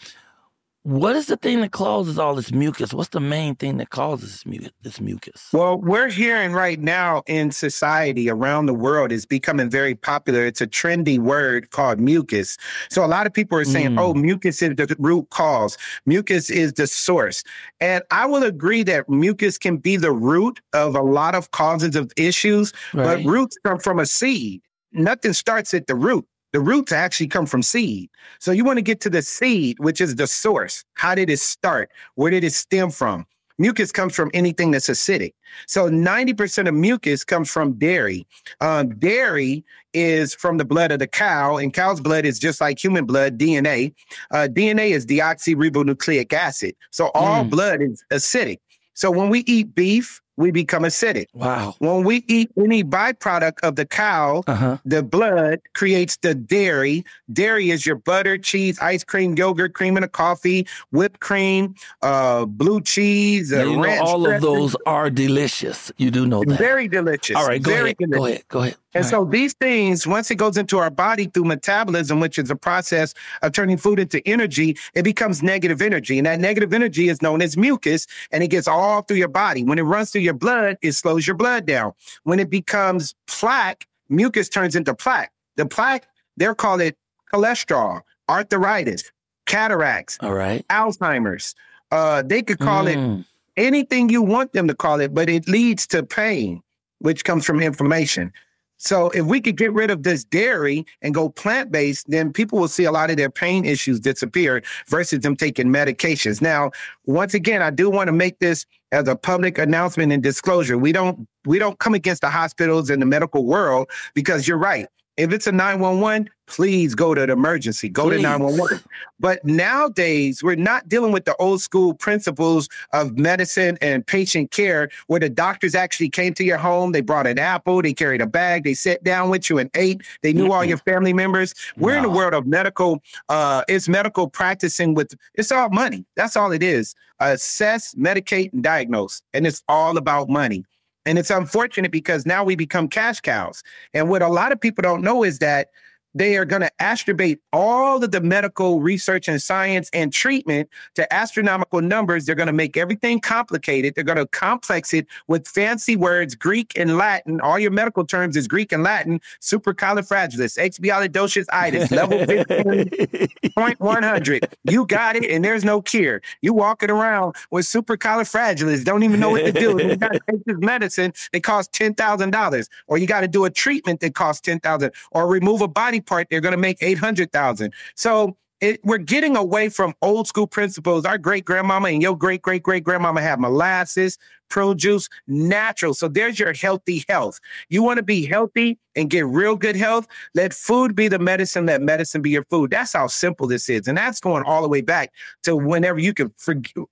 What 0.82 1.14
is 1.14 1.26
the 1.26 1.36
thing 1.36 1.60
that 1.60 1.72
causes 1.72 2.18
all 2.18 2.34
this 2.34 2.52
mucus? 2.52 2.94
What's 2.94 3.10
the 3.10 3.20
main 3.20 3.54
thing 3.54 3.76
that 3.76 3.90
causes 3.90 4.30
this 4.32 4.46
mucus? 4.46 4.70
This 4.80 4.98
mucus? 4.98 5.48
Well, 5.52 5.78
we're 5.78 6.08
hearing 6.08 6.52
right 6.54 6.80
now 6.80 7.22
in 7.26 7.50
society 7.50 8.30
around 8.30 8.64
the 8.64 8.72
world 8.72 9.12
is 9.12 9.26
becoming 9.26 9.68
very 9.68 9.94
popular. 9.94 10.46
It's 10.46 10.62
a 10.62 10.66
trendy 10.66 11.18
word 11.18 11.68
called 11.70 12.00
mucus. 12.00 12.56
So 12.88 13.04
a 13.04 13.08
lot 13.08 13.26
of 13.26 13.34
people 13.34 13.58
are 13.58 13.64
saying, 13.66 13.90
Mm. 13.90 14.00
oh, 14.00 14.14
mucus 14.14 14.62
is 14.62 14.74
the 14.76 14.96
root 14.98 15.28
cause. 15.28 15.76
Mucus 16.06 16.48
is 16.48 16.72
the 16.72 16.86
source. 16.86 17.44
And 17.80 18.02
I 18.10 18.24
will 18.24 18.42
agree 18.42 18.82
that 18.84 19.06
mucus 19.06 19.58
can 19.58 19.76
be 19.76 19.98
the 19.98 20.12
root 20.12 20.60
of 20.72 20.96
a 20.96 21.02
lot 21.02 21.34
of 21.34 21.50
causes 21.50 21.94
of 21.94 22.10
issues, 22.16 22.72
Right. 22.94 23.22
but 23.22 23.30
roots 23.30 23.58
come 23.66 23.80
from 23.80 23.98
a 23.98 24.06
seed. 24.06 24.62
Nothing 24.92 25.34
starts 25.34 25.74
at 25.74 25.86
the 25.88 25.94
root. 25.94 26.26
The 26.52 26.60
roots 26.60 26.92
actually 26.92 27.28
come 27.28 27.46
from 27.46 27.62
seed. 27.62 28.10
So 28.40 28.50
you 28.52 28.64
want 28.64 28.78
to 28.78 28.82
get 28.82 29.00
to 29.02 29.10
the 29.10 29.22
seed, 29.22 29.78
which 29.78 30.00
is 30.00 30.16
the 30.16 30.26
source. 30.26 30.84
How 30.94 31.14
did 31.14 31.30
it 31.30 31.38
start? 31.38 31.90
Where 32.16 32.30
did 32.30 32.44
it 32.44 32.52
stem 32.52 32.90
from? 32.90 33.26
mucus 33.60 33.92
comes 33.92 34.16
from 34.16 34.30
anything 34.32 34.70
that's 34.70 34.88
acidic. 34.88 35.34
So 35.66 35.90
90% 35.90 36.66
of 36.66 36.74
mucus 36.74 37.24
comes 37.24 37.50
from 37.50 37.74
dairy. 37.74 38.26
Um, 38.62 38.98
dairy 38.98 39.62
is 39.92 40.34
from 40.34 40.56
the 40.56 40.64
blood 40.64 40.90
of 40.92 40.98
the 40.98 41.06
cow, 41.06 41.58
and 41.58 41.72
cow's 41.72 42.00
blood 42.00 42.24
is 42.24 42.38
just 42.38 42.60
like 42.60 42.82
human 42.82 43.04
blood, 43.04 43.36
DNA. 43.38 43.92
Uh, 44.30 44.48
DNA 44.50 44.92
is 44.92 45.04
deoxyribonucleic 45.04 46.32
acid. 46.32 46.74
So 46.90 47.08
all 47.14 47.44
Mm. 47.44 47.50
blood 47.50 47.82
is 47.82 48.02
acidic. 48.10 48.58
So 48.94 49.10
when 49.10 49.28
we 49.28 49.40
eat 49.40 49.74
beef, 49.74 50.22
we 50.36 50.50
become 50.50 50.84
acidic. 50.84 51.26
Wow. 51.34 51.74
When 51.80 52.04
we 52.04 52.24
eat 52.28 52.50
any 52.56 52.82
byproduct 52.82 53.58
of 53.62 53.76
the 53.76 53.84
cow, 53.86 54.42
Uh 54.46 54.54
huh. 54.54 54.76
the 54.84 55.02
blood 55.02 55.60
creates 55.74 56.16
the 56.22 56.34
dairy. 56.34 57.04
Dairy 57.32 57.70
is 57.70 57.84
your 57.84 57.96
butter, 57.96 58.38
cheese, 58.38 58.78
ice 58.80 59.04
cream, 59.04 59.34
yogurt, 59.36 59.74
cream 59.74 59.96
in 59.96 60.02
a 60.02 60.08
coffee, 60.08 60.66
whipped 60.92 61.20
cream, 61.20 61.74
uh, 62.02 62.46
blue 62.46 62.80
cheese, 62.80 63.52
uh, 63.52 63.64
you 63.64 63.76
know, 63.76 63.98
all 64.02 64.26
of 64.30 64.40
those 64.40 64.74
are 64.86 65.10
delicious. 65.10 65.92
You 65.98 66.10
do 66.10 66.26
know 66.26 66.42
that. 66.44 66.58
Very 66.58 66.88
delicious. 66.88 67.36
All 67.36 67.46
right, 67.46 67.62
go 67.62 67.70
very 67.70 67.90
ahead. 67.90 67.98
delicious. 67.98 68.18
Go 68.18 68.24
ahead. 68.26 68.42
Go 68.48 68.58
ahead. 68.60 68.76
And 68.92 69.04
All 69.04 69.10
so 69.10 69.24
these 69.24 69.52
things, 69.54 70.06
once 70.06 70.30
it 70.30 70.34
goes 70.36 70.56
into 70.56 70.78
our 70.78 70.90
body 70.90 71.26
through 71.26 71.44
metabolism, 71.44 72.18
which 72.18 72.38
is 72.38 72.50
a 72.50 72.56
process 72.56 73.14
of 73.42 73.52
turning 73.52 73.76
food 73.76 73.98
into 74.00 74.20
energy, 74.26 74.76
it 74.94 75.02
becomes 75.04 75.42
negative 75.42 75.80
energy. 75.80 76.18
And 76.18 76.26
that 76.26 76.40
negative 76.40 76.72
energy 76.72 77.08
is 77.08 77.22
known 77.22 77.40
as 77.40 77.56
mucus, 77.56 78.06
and 78.32 78.42
it 78.42 78.48
gets 78.48 78.66
all 78.66 79.02
through 79.02 79.18
your 79.18 79.28
body. 79.28 79.62
When 79.62 79.78
it 79.78 79.82
runs 79.82 80.10
through 80.10 80.22
your 80.22 80.34
blood, 80.34 80.76
it 80.82 80.92
slows 80.92 81.26
your 81.26 81.36
blood 81.36 81.66
down. 81.66 81.92
When 82.24 82.40
it 82.40 82.50
becomes 82.50 83.14
plaque, 83.28 83.86
mucus 84.08 84.48
turns 84.48 84.74
into 84.74 84.92
plaque. 84.94 85.30
The 85.56 85.66
plaque, 85.66 86.06
they're 86.36 86.54
called 86.56 86.80
it 86.80 86.96
cholesterol, 87.32 88.00
arthritis, 88.28 89.12
cataracts, 89.46 90.18
all 90.20 90.32
right. 90.34 90.66
Alzheimer's. 90.68 91.54
Uh, 91.92 92.22
they 92.22 92.42
could 92.42 92.58
call 92.58 92.86
it 92.86 92.96
Mm. 92.98 93.24
anything 93.56 94.08
you 94.08 94.22
want 94.22 94.52
them 94.52 94.66
to 94.68 94.74
call 94.74 95.00
it, 95.00 95.12
but 95.14 95.28
it 95.28 95.48
leads 95.48 95.86
to 95.88 96.02
pain, 96.02 96.62
which 96.98 97.24
comes 97.24 97.44
from 97.44 97.60
inflammation. 97.60 98.32
So 98.82 99.10
if 99.10 99.26
we 99.26 99.42
could 99.42 99.58
get 99.58 99.74
rid 99.74 99.90
of 99.90 100.04
this 100.04 100.24
dairy 100.24 100.86
and 101.02 101.12
go 101.12 101.28
plant 101.28 101.70
based, 101.70 102.08
then 102.08 102.32
people 102.32 102.58
will 102.58 102.66
see 102.66 102.84
a 102.84 102.92
lot 102.92 103.10
of 103.10 103.18
their 103.18 103.28
pain 103.28 103.66
issues 103.66 104.00
disappear 104.00 104.62
versus 104.88 105.20
them 105.20 105.36
taking 105.36 105.66
medications. 105.66 106.40
Now, 106.40 106.70
once 107.04 107.34
again, 107.34 107.60
I 107.60 107.68
do 107.68 107.90
want 107.90 108.08
to 108.08 108.12
make 108.12 108.38
this 108.38 108.64
as 108.90 109.06
a 109.06 109.14
public 109.14 109.58
announcement 109.58 110.12
and 110.12 110.22
disclosure. 110.22 110.78
We 110.78 110.92
don't 110.92 111.28
we 111.44 111.58
don't 111.58 111.78
come 111.78 111.92
against 111.92 112.22
the 112.22 112.30
hospitals 112.30 112.88
and 112.88 113.02
the 113.02 113.06
medical 113.06 113.44
world 113.44 113.90
because 114.14 114.48
you're 114.48 114.58
right. 114.58 114.88
If 115.20 115.34
it's 115.34 115.46
a 115.46 115.52
911, 115.52 116.30
please 116.46 116.94
go 116.94 117.14
to 117.14 117.26
the 117.26 117.32
emergency, 117.34 117.90
go 117.90 118.04
Please. 118.04 118.16
to 118.16 118.22
911. 118.22 118.80
But 119.18 119.44
nowadays, 119.44 120.42
we're 120.42 120.54
not 120.54 120.88
dealing 120.88 121.12
with 121.12 121.26
the 121.26 121.36
old 121.36 121.60
school 121.60 121.92
principles 121.92 122.70
of 122.94 123.18
medicine 123.18 123.76
and 123.82 124.06
patient 124.06 124.50
care 124.50 124.88
where 125.08 125.20
the 125.20 125.28
doctors 125.28 125.74
actually 125.74 126.08
came 126.08 126.32
to 126.34 126.42
your 126.42 126.56
home, 126.56 126.92
they 126.92 127.02
brought 127.02 127.26
an 127.26 127.38
apple, 127.38 127.82
they 127.82 127.92
carried 127.92 128.22
a 128.22 128.26
bag, 128.26 128.64
they 128.64 128.72
sat 128.72 129.04
down 129.04 129.28
with 129.28 129.50
you 129.50 129.58
and 129.58 129.68
ate, 129.74 130.00
they 130.22 130.32
knew 130.32 130.52
all 130.52 130.64
your 130.64 130.78
family 130.78 131.12
members. 131.12 131.54
We're 131.76 131.98
in 131.98 132.02
the 132.02 132.08
world 132.08 132.32
of 132.32 132.46
medical, 132.46 133.02
uh, 133.28 133.62
it's 133.68 133.90
medical 133.90 134.26
practicing 134.26 134.94
with, 134.94 135.14
it's 135.34 135.52
all 135.52 135.68
money. 135.68 136.06
That's 136.16 136.34
all 136.34 136.50
it 136.50 136.62
is. 136.62 136.94
Assess, 137.18 137.94
medicate, 137.94 138.54
and 138.54 138.62
diagnose. 138.62 139.20
And 139.34 139.46
it's 139.46 139.62
all 139.68 139.98
about 139.98 140.30
money. 140.30 140.64
And 141.06 141.18
it's 141.18 141.30
unfortunate 141.30 141.90
because 141.90 142.26
now 142.26 142.44
we 142.44 142.56
become 142.56 142.88
cash 142.88 143.20
cows. 143.20 143.62
And 143.94 144.08
what 144.08 144.22
a 144.22 144.28
lot 144.28 144.52
of 144.52 144.60
people 144.60 144.82
don't 144.82 145.02
know 145.02 145.24
is 145.24 145.38
that 145.38 145.68
they 146.14 146.36
are 146.36 146.44
going 146.44 146.62
to 146.62 146.70
astrobate 146.80 147.38
all 147.52 148.02
of 148.02 148.10
the 148.10 148.20
medical 148.20 148.80
research 148.80 149.28
and 149.28 149.40
science 149.40 149.90
and 149.92 150.12
treatment 150.12 150.68
to 150.94 151.12
astronomical 151.12 151.80
numbers. 151.80 152.26
They're 152.26 152.34
going 152.34 152.46
to 152.48 152.52
make 152.52 152.76
everything 152.76 153.20
complicated. 153.20 153.94
They're 153.94 154.04
going 154.04 154.18
to 154.18 154.26
complex 154.26 154.92
it 154.92 155.06
with 155.28 155.46
fancy 155.46 155.96
words, 155.96 156.34
Greek 156.34 156.72
and 156.76 156.96
Latin. 156.96 157.40
All 157.40 157.58
your 157.58 157.70
medical 157.70 158.04
terms 158.04 158.36
is 158.36 158.48
Greek 158.48 158.72
and 158.72 158.82
Latin. 158.82 159.20
Supercalifragilis, 159.40 160.58
expialidocious 160.58 161.46
itis, 161.52 161.90
level 161.90 162.24
15, 162.26 163.28
point 163.54 163.80
100. 163.80 164.48
You 164.64 164.86
got 164.86 165.16
it, 165.16 165.30
and 165.30 165.44
there's 165.44 165.64
no 165.64 165.80
cure. 165.80 166.20
You 166.42 166.52
walking 166.54 166.90
around 166.90 167.36
with 167.50 167.66
supercalifragilis, 167.66 168.84
don't 168.84 169.02
even 169.02 169.20
know 169.20 169.30
what 169.30 169.44
to 169.44 169.52
do. 169.52 169.80
you 169.82 169.96
got 169.96 170.12
to 170.12 170.20
take 170.30 170.44
this 170.44 170.56
medicine 170.58 171.12
that 171.32 171.42
costs 171.42 171.76
ten 171.76 171.94
thousand 171.94 172.30
dollars, 172.30 172.68
or 172.86 172.98
you 172.98 173.06
got 173.06 173.20
to 173.20 173.28
do 173.28 173.44
a 173.44 173.50
treatment 173.50 174.00
that 174.00 174.14
costs 174.14 174.40
ten 174.40 174.60
thousand, 174.60 174.92
or 175.12 175.26
remove 175.26 175.60
a 175.60 175.68
body 175.68 175.99
part. 176.06 176.28
They're 176.30 176.40
going 176.40 176.52
to 176.52 176.58
make 176.58 176.78
eight 176.80 176.98
hundred 176.98 177.32
thousand. 177.32 177.72
So. 177.94 178.36
It, 178.60 178.80
we're 178.84 178.98
getting 178.98 179.36
away 179.36 179.68
from 179.70 179.94
old 180.02 180.26
school 180.28 180.46
principles. 180.46 181.04
Our 181.06 181.16
great 181.18 181.44
grandmama 181.44 181.88
and 181.88 182.02
your 182.02 182.16
great 182.16 182.42
great 182.42 182.62
great 182.62 182.84
grandmama 182.84 183.22
had 183.22 183.40
molasses, 183.40 184.18
produce, 184.50 185.08
natural. 185.26 185.94
So 185.94 186.08
there's 186.08 186.38
your 186.38 186.52
healthy 186.52 187.04
health. 187.08 187.40
You 187.70 187.82
want 187.82 187.96
to 187.98 188.02
be 188.02 188.26
healthy 188.26 188.78
and 188.96 189.08
get 189.08 189.24
real 189.24 189.56
good 189.56 189.76
health? 189.76 190.06
Let 190.34 190.52
food 190.52 190.94
be 190.94 191.08
the 191.08 191.18
medicine, 191.18 191.64
let 191.66 191.80
medicine 191.80 192.20
be 192.20 192.30
your 192.30 192.44
food. 192.50 192.70
That's 192.70 192.92
how 192.92 193.06
simple 193.06 193.46
this 193.46 193.68
is. 193.70 193.88
And 193.88 193.96
that's 193.96 194.20
going 194.20 194.42
all 194.44 194.60
the 194.60 194.68
way 194.68 194.82
back 194.82 195.12
to 195.44 195.56
whenever 195.56 195.98
you 195.98 196.12
can, 196.12 196.30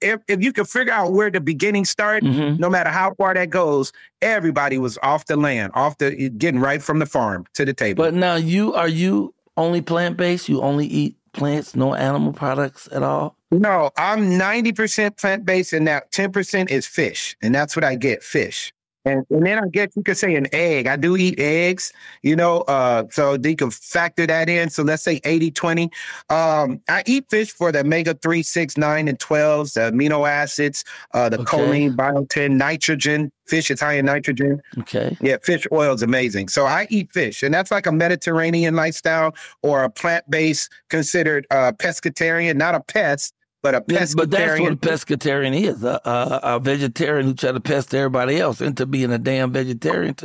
if, 0.00 0.20
if 0.28 0.42
you 0.42 0.52
can 0.52 0.64
figure 0.64 0.92
out 0.92 1.12
where 1.12 1.30
the 1.30 1.40
beginning 1.40 1.84
start, 1.84 2.22
Mhm. 2.22 2.58
no 2.58 2.70
matter 2.70 2.90
how 2.90 3.12
far 3.14 3.34
that 3.34 3.50
goes, 3.50 3.92
everybody 4.22 4.78
was 4.78 4.96
off 5.02 5.26
the 5.26 5.36
land, 5.36 5.72
off 5.74 5.98
the, 5.98 6.30
getting 6.30 6.60
right 6.60 6.82
from 6.82 6.98
the 6.98 7.06
farm 7.06 7.44
to 7.54 7.64
the 7.64 7.74
table. 7.74 8.04
But 8.04 8.14
now 8.14 8.36
you 8.36 8.72
are 8.74 8.88
you 8.88 9.34
only 9.56 9.80
plant 9.82 10.16
based? 10.16 10.48
You 10.48 10.62
only 10.62 10.86
eat 10.86 11.16
plants, 11.32 11.76
no 11.76 11.94
animal 11.94 12.32
products 12.32 12.88
at 12.92 13.02
all? 13.02 13.36
No, 13.50 13.90
I'm 13.96 14.30
90% 14.30 15.16
plant 15.16 15.44
based, 15.44 15.72
and 15.72 15.84
now 15.84 16.00
10% 16.10 16.70
is 16.70 16.86
fish. 16.86 17.36
And 17.40 17.54
that's 17.54 17.74
what 17.74 17.84
I 17.84 17.94
get 17.94 18.22
fish. 18.22 18.72
And, 19.08 19.24
and 19.30 19.46
then 19.46 19.58
I 19.58 19.68
guess 19.68 19.88
you 19.96 20.02
could 20.02 20.16
say 20.16 20.34
an 20.34 20.46
egg. 20.52 20.86
I 20.86 20.96
do 20.96 21.16
eat 21.16 21.40
eggs, 21.40 21.92
you 22.22 22.36
know, 22.36 22.60
uh, 22.62 23.04
so 23.10 23.36
you 23.42 23.56
can 23.56 23.70
factor 23.70 24.26
that 24.26 24.48
in. 24.48 24.68
So 24.70 24.82
let's 24.82 25.02
say 25.02 25.20
80 25.24 25.50
20. 25.50 25.90
Um, 26.30 26.80
I 26.88 27.02
eat 27.06 27.24
fish 27.30 27.50
for 27.52 27.72
the 27.72 27.80
omega 27.80 28.14
3, 28.14 28.42
6, 28.42 28.76
9, 28.76 29.08
and 29.08 29.18
12s, 29.18 29.72
the 29.74 29.80
amino 29.92 30.28
acids, 30.28 30.84
uh, 31.14 31.28
the 31.28 31.38
Okay. 31.40 31.56
choline, 31.56 31.96
biotin, 31.96 32.52
nitrogen. 32.56 33.32
Fish 33.46 33.70
is 33.70 33.80
high 33.80 33.94
in 33.94 34.04
nitrogen. 34.04 34.60
Okay. 34.80 35.16
Yeah, 35.22 35.38
fish 35.42 35.66
oil 35.72 35.94
is 35.94 36.02
amazing. 36.02 36.48
So 36.48 36.66
I 36.66 36.86
eat 36.90 37.10
fish, 37.12 37.42
and 37.42 37.54
that's 37.54 37.70
like 37.70 37.86
a 37.86 37.92
Mediterranean 37.92 38.76
lifestyle 38.76 39.34
or 39.62 39.84
a 39.84 39.90
plant 39.90 40.30
based, 40.30 40.70
considered 40.90 41.46
uh, 41.50 41.72
pescatarian, 41.72 42.56
not 42.56 42.74
a 42.74 42.80
pest, 42.80 43.32
but 43.62 43.74
a 43.74 43.84
Yes, 43.88 44.14
but 44.14 44.30
that's 44.30 44.60
what 44.60 44.72
a 44.72 44.76
pescatarian. 44.76 45.52
pescatarian 45.52 45.62
is 45.62 45.82
a, 45.84 46.00
a, 46.04 46.40
a 46.42 46.60
vegetarian 46.60 47.26
who 47.26 47.34
try 47.34 47.52
to 47.52 47.60
pest 47.60 47.94
everybody 47.94 48.38
else 48.40 48.60
into 48.60 48.86
being 48.86 49.12
a 49.12 49.18
damn 49.18 49.52
vegetarian. 49.52 50.14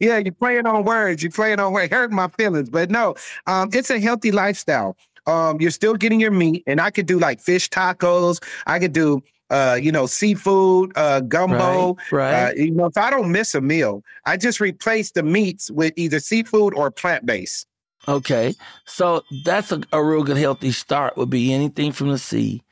Yeah, 0.00 0.16
you're 0.18 0.32
playing 0.32 0.66
on 0.66 0.84
words. 0.84 1.22
You're 1.22 1.32
playing 1.32 1.60
on 1.60 1.72
words. 1.72 1.92
Hurting 1.92 2.16
my 2.16 2.28
feelings, 2.28 2.70
but 2.70 2.90
no, 2.90 3.14
um, 3.46 3.68
it's 3.72 3.90
a 3.90 4.00
healthy 4.00 4.32
lifestyle. 4.32 4.96
Um, 5.26 5.60
you're 5.60 5.70
still 5.70 5.94
getting 5.94 6.20
your 6.20 6.30
meat, 6.30 6.62
and 6.66 6.80
I 6.80 6.90
could 6.90 7.06
do 7.06 7.18
like 7.18 7.40
fish 7.40 7.68
tacos. 7.68 8.42
I 8.66 8.78
could 8.78 8.94
do, 8.94 9.22
uh, 9.50 9.78
you 9.80 9.92
know, 9.92 10.06
seafood, 10.06 10.92
uh, 10.96 11.20
gumbo. 11.20 11.96
Right, 12.10 12.32
right. 12.32 12.50
Uh, 12.50 12.52
you 12.56 12.70
know, 12.70 12.86
if 12.86 12.96
I 12.96 13.10
don't 13.10 13.30
miss 13.30 13.54
a 13.54 13.60
meal, 13.60 14.02
I 14.24 14.38
just 14.38 14.58
replace 14.60 15.10
the 15.10 15.22
meats 15.22 15.70
with 15.70 15.92
either 15.96 16.18
seafood 16.18 16.72
or 16.74 16.90
plant 16.90 17.26
based. 17.26 17.66
Okay, 18.08 18.54
so 18.86 19.22
that's 19.44 19.72
a, 19.72 19.80
a 19.92 20.02
real 20.02 20.24
good 20.24 20.36
healthy 20.36 20.72
start. 20.72 21.16
Would 21.16 21.30
be 21.30 21.52
anything 21.52 21.92
from 21.92 22.08
the 22.08 22.18
sea, 22.18 22.62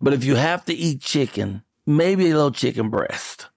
but 0.00 0.12
if 0.12 0.24
you 0.24 0.36
have 0.36 0.64
to 0.66 0.74
eat 0.74 1.00
chicken, 1.00 1.62
maybe 1.86 2.30
a 2.30 2.34
little 2.34 2.52
chicken 2.52 2.90
breast. 2.90 3.48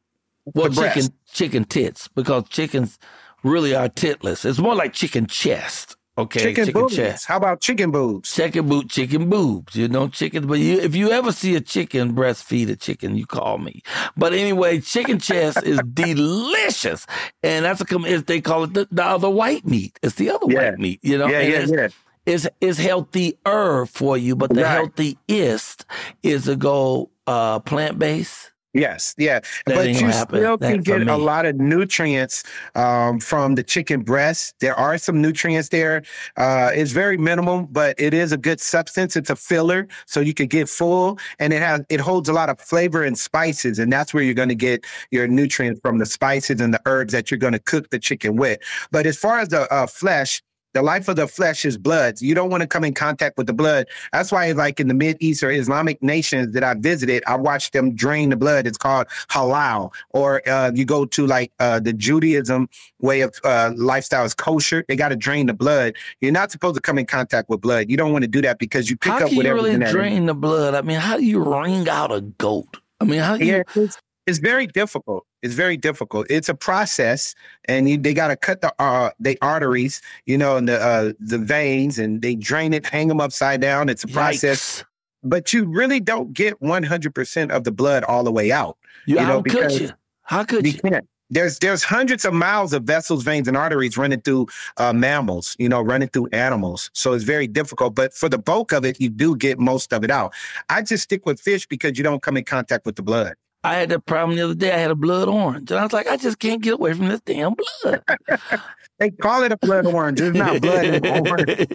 Well, 0.45 0.69
chicken 0.69 0.81
breast. 0.81 1.11
chicken 1.31 1.65
tits 1.65 2.07
because 2.07 2.49
chickens 2.49 2.97
really 3.43 3.75
are 3.75 3.89
titless. 3.89 4.45
It's 4.45 4.59
more 4.59 4.75
like 4.75 4.93
chicken 4.93 5.27
chest. 5.27 5.95
Okay, 6.17 6.53
Chicken, 6.53 6.73
boobs. 6.73 6.95
chest. 6.95 7.25
How 7.25 7.37
about 7.37 7.61
chicken 7.61 7.89
boobs? 7.89 8.33
Chicken 8.33 8.67
boot, 8.67 8.89
chicken 8.89 9.29
boobs. 9.29 9.75
You 9.75 9.87
know, 9.87 10.09
chickens. 10.09 10.45
But 10.45 10.59
you, 10.59 10.77
if 10.79 10.93
you 10.95 11.09
ever 11.11 11.31
see 11.31 11.55
a 11.55 11.61
chicken 11.61 12.13
breastfeed 12.13 12.69
a 12.69 12.75
chicken, 12.75 13.15
you 13.15 13.25
call 13.25 13.57
me. 13.57 13.81
But 14.17 14.33
anyway, 14.33 14.81
chicken 14.81 15.19
chest 15.19 15.63
is 15.63 15.81
delicious, 15.93 17.07
and 17.43 17.63
that's 17.65 17.81
a 17.81 17.97
is 18.05 18.23
they 18.25 18.41
call 18.41 18.65
it 18.65 18.73
the, 18.73 18.87
the 18.91 19.03
other 19.03 19.29
white 19.29 19.65
meat. 19.65 19.97
It's 20.03 20.15
the 20.15 20.29
other 20.31 20.47
Yeah. 20.49 20.71
white 20.71 20.79
meat. 20.79 20.99
You 21.01 21.17
know, 21.17 21.27
Yeah, 21.27 21.39
And 21.39 21.49
yeah, 21.53 21.59
it's, 21.59 21.71
yeah. 21.71 21.87
It's, 22.25 22.47
it's 22.59 22.77
healthier 22.77 23.85
for 23.87 24.17
you, 24.17 24.35
but 24.35 24.53
the 24.53 24.61
Right. 24.63 24.69
healthiest 24.71 25.85
is 26.23 26.43
to 26.45 26.55
go 26.55 27.09
uh, 27.25 27.59
plant 27.61 27.97
based. 27.97 28.50
Yes, 28.73 29.13
yeah, 29.17 29.41
That 29.65 29.75
but 29.75 29.89
you 29.89 30.07
happen. 30.07 30.39
still 30.39 30.57
That 30.57 30.71
can 30.71 30.81
get 30.81 31.07
a 31.07 31.17
lot 31.17 31.45
of 31.45 31.57
nutrients 31.57 32.43
um, 32.75 33.19
from 33.19 33.55
the 33.55 33.63
chicken 33.63 34.01
breast. 34.01 34.55
There 34.59 34.75
are 34.75 34.97
some 34.97 35.21
nutrients 35.21 35.69
there. 35.69 36.03
Uh, 36.37 36.71
it's 36.73 36.93
very 36.93 37.17
minimal, 37.17 37.63
but 37.63 37.99
it 37.99 38.13
is 38.13 38.31
a 38.31 38.37
good 38.37 38.61
substance. 38.61 39.17
It's 39.17 39.29
a 39.29 39.35
filler, 39.35 39.89
so 40.05 40.21
you 40.21 40.33
can 40.33 40.47
get 40.47 40.69
full, 40.69 41.19
and 41.39 41.51
it 41.51 41.61
has 41.61 41.81
it 41.89 41.99
holds 41.99 42.29
a 42.29 42.33
lot 42.33 42.47
of 42.49 42.61
flavor 42.61 43.03
and 43.03 43.19
spices, 43.19 43.77
and 43.77 43.91
that's 43.91 44.13
where 44.13 44.23
you're 44.23 44.33
going 44.33 44.49
to 44.49 44.55
get 44.55 44.85
your 45.11 45.27
nutrients 45.27 45.81
from 45.81 45.97
the 45.97 46.05
spices 46.05 46.61
and 46.61 46.73
the 46.73 46.81
herbs 46.85 47.11
that 47.11 47.29
you're 47.29 47.37
going 47.37 47.53
to 47.53 47.59
cook 47.59 47.89
the 47.89 47.99
chicken 47.99 48.37
with. 48.37 48.59
But 48.89 49.05
as 49.05 49.17
far 49.17 49.39
as 49.39 49.49
the 49.49 49.71
uh, 49.73 49.87
flesh. 49.87 50.41
The 50.73 50.81
life 50.81 51.07
of 51.07 51.15
the 51.17 51.27
flesh 51.27 51.65
is 51.65 51.77
blood. 51.77 52.21
You 52.21 52.33
don't 52.33 52.49
want 52.49 52.61
to 52.61 52.67
come 52.67 52.83
in 52.83 52.93
contact 52.93 53.37
with 53.37 53.47
the 53.47 53.53
blood. 53.53 53.87
That's 54.13 54.31
why, 54.31 54.51
like 54.51 54.79
in 54.79 54.87
the 54.87 54.93
Mid 54.93 55.17
East 55.19 55.43
or 55.43 55.51
Islamic 55.51 56.01
nations 56.01 56.53
that 56.53 56.63
I 56.63 56.73
visited, 56.75 57.23
I 57.27 57.35
watched 57.35 57.73
them 57.73 57.93
drain 57.93 58.29
the 58.29 58.37
blood. 58.37 58.67
It's 58.67 58.77
called 58.77 59.07
halal. 59.29 59.93
Or 60.11 60.47
uh, 60.47 60.71
you 60.73 60.85
go 60.85 61.05
to 61.05 61.27
like 61.27 61.51
uh, 61.59 61.79
the 61.79 61.93
Judaism 61.93 62.69
way 62.99 63.21
of 63.21 63.35
uh, 63.43 63.71
lifestyle 63.75 64.25
is 64.25 64.33
kosher. 64.33 64.85
They 64.87 64.95
got 64.95 65.09
to 65.09 65.15
drain 65.15 65.47
the 65.47 65.53
blood. 65.53 65.95
You're 66.21 66.31
not 66.31 66.51
supposed 66.51 66.75
to 66.75 66.81
come 66.81 66.97
in 66.97 67.05
contact 67.05 67.49
with 67.49 67.61
blood. 67.61 67.89
You 67.89 67.97
don't 67.97 68.11
want 68.11 68.23
to 68.23 68.29
do 68.29 68.41
that 68.41 68.59
because 68.59 68.89
you 68.89 68.97
pick 68.97 69.11
how 69.11 69.19
up 69.19 69.27
can 69.27 69.37
whatever. 69.37 69.57
you 69.57 69.63
really 69.63 69.91
drain 69.91 70.25
the 70.25 70.33
blood? 70.33 70.73
I 70.73 70.81
mean, 70.81 70.99
how 70.99 71.17
do 71.17 71.25
you 71.25 71.43
wring 71.43 71.87
out 71.89 72.11
a 72.11 72.21
goat? 72.21 72.77
I 72.99 73.05
mean, 73.05 73.19
how 73.19 73.37
do 73.37 73.45
you? 73.45 73.51
Yeah, 73.53 73.63
it's, 73.75 73.97
it's 74.27 74.39
very 74.39 74.67
difficult. 74.67 75.25
It's 75.41 75.53
very 75.55 75.77
difficult. 75.77 76.27
It's 76.29 76.49
a 76.49 76.53
process, 76.53 77.35
and 77.65 77.89
you, 77.89 77.97
they 77.97 78.13
got 78.13 78.27
to 78.27 78.35
cut 78.35 78.61
the 78.61 78.73
uh, 78.79 79.11
the 79.19 79.37
arteries, 79.41 80.01
you 80.25 80.37
know, 80.37 80.57
and 80.57 80.67
the 80.67 80.79
uh, 80.79 81.13
the 81.19 81.37
veins, 81.37 81.97
and 81.99 82.21
they 82.21 82.35
drain 82.35 82.73
it, 82.73 82.85
hang 82.85 83.07
them 83.07 83.19
upside 83.19 83.61
down. 83.61 83.89
It's 83.89 84.03
a 84.03 84.07
process, 84.07 84.83
but 85.23 85.51
you 85.53 85.65
really 85.65 85.99
don't 85.99 86.33
get 86.33 86.61
one 86.61 86.83
hundred 86.83 87.15
percent 87.15 87.51
of 87.51 87.63
the 87.63 87.71
blood 87.71 88.03
all 88.03 88.23
the 88.23 88.31
way 88.31 88.51
out. 88.51 88.77
You, 89.05 89.15
You 89.15 89.21
know, 89.21 89.25
how 89.25 89.41
could 89.41 89.43
because 89.43 89.79
you? 89.79 89.89
How 90.23 90.43
could 90.43 90.65
You 90.65 90.73
you? 90.73 90.79
can't. 90.79 91.07
There's 91.33 91.59
there's 91.59 91.81
hundreds 91.81 92.25
of 92.25 92.33
miles 92.33 92.73
of 92.73 92.83
vessels, 92.83 93.23
veins, 93.23 93.47
and 93.47 93.55
arteries 93.55 93.97
running 93.97 94.19
through 94.19 94.47
uh, 94.75 94.91
mammals, 94.91 95.55
you 95.57 95.69
know, 95.69 95.81
running 95.81 96.09
through 96.09 96.27
animals. 96.33 96.91
So 96.93 97.13
it's 97.13 97.23
very 97.23 97.47
difficult. 97.47 97.95
But 97.95 98.13
for 98.13 98.27
the 98.27 98.37
bulk 98.37 98.73
of 98.73 98.83
it, 98.83 98.99
you 98.99 99.09
do 99.09 99.37
get 99.37 99.57
most 99.57 99.93
of 99.93 100.03
it 100.03 100.11
out. 100.11 100.33
I 100.69 100.81
just 100.81 101.03
stick 101.05 101.25
with 101.25 101.39
fish 101.39 101.65
because 101.67 101.97
you 101.97 102.03
don't 102.03 102.21
come 102.21 102.35
in 102.35 102.43
contact 102.43 102.85
with 102.85 102.97
the 102.97 103.01
blood. 103.01 103.35
I 103.63 103.75
had 103.75 103.89
that 103.89 104.05
problem 104.05 104.35
the 104.37 104.43
other 104.43 104.55
day. 104.55 104.73
I 104.73 104.77
had 104.77 104.91
a 104.91 104.95
blood 104.95 105.27
orange, 105.27 105.69
and 105.71 105.79
I 105.79 105.83
was 105.83 105.93
like, 105.93 106.07
I 106.07 106.17
just 106.17 106.39
can't 106.39 106.61
get 106.61 106.73
away 106.73 106.93
from 106.93 107.07
this 107.07 107.21
damn 107.21 107.53
blood. 107.83 108.03
They 108.99 109.09
call 109.09 109.41
it 109.41 109.51
a 109.51 109.57
blood 109.57 109.87
orange. 109.87 110.21
It's 110.21 110.37
not 110.37 110.61
blood 110.61 111.07
orange. 111.07 111.67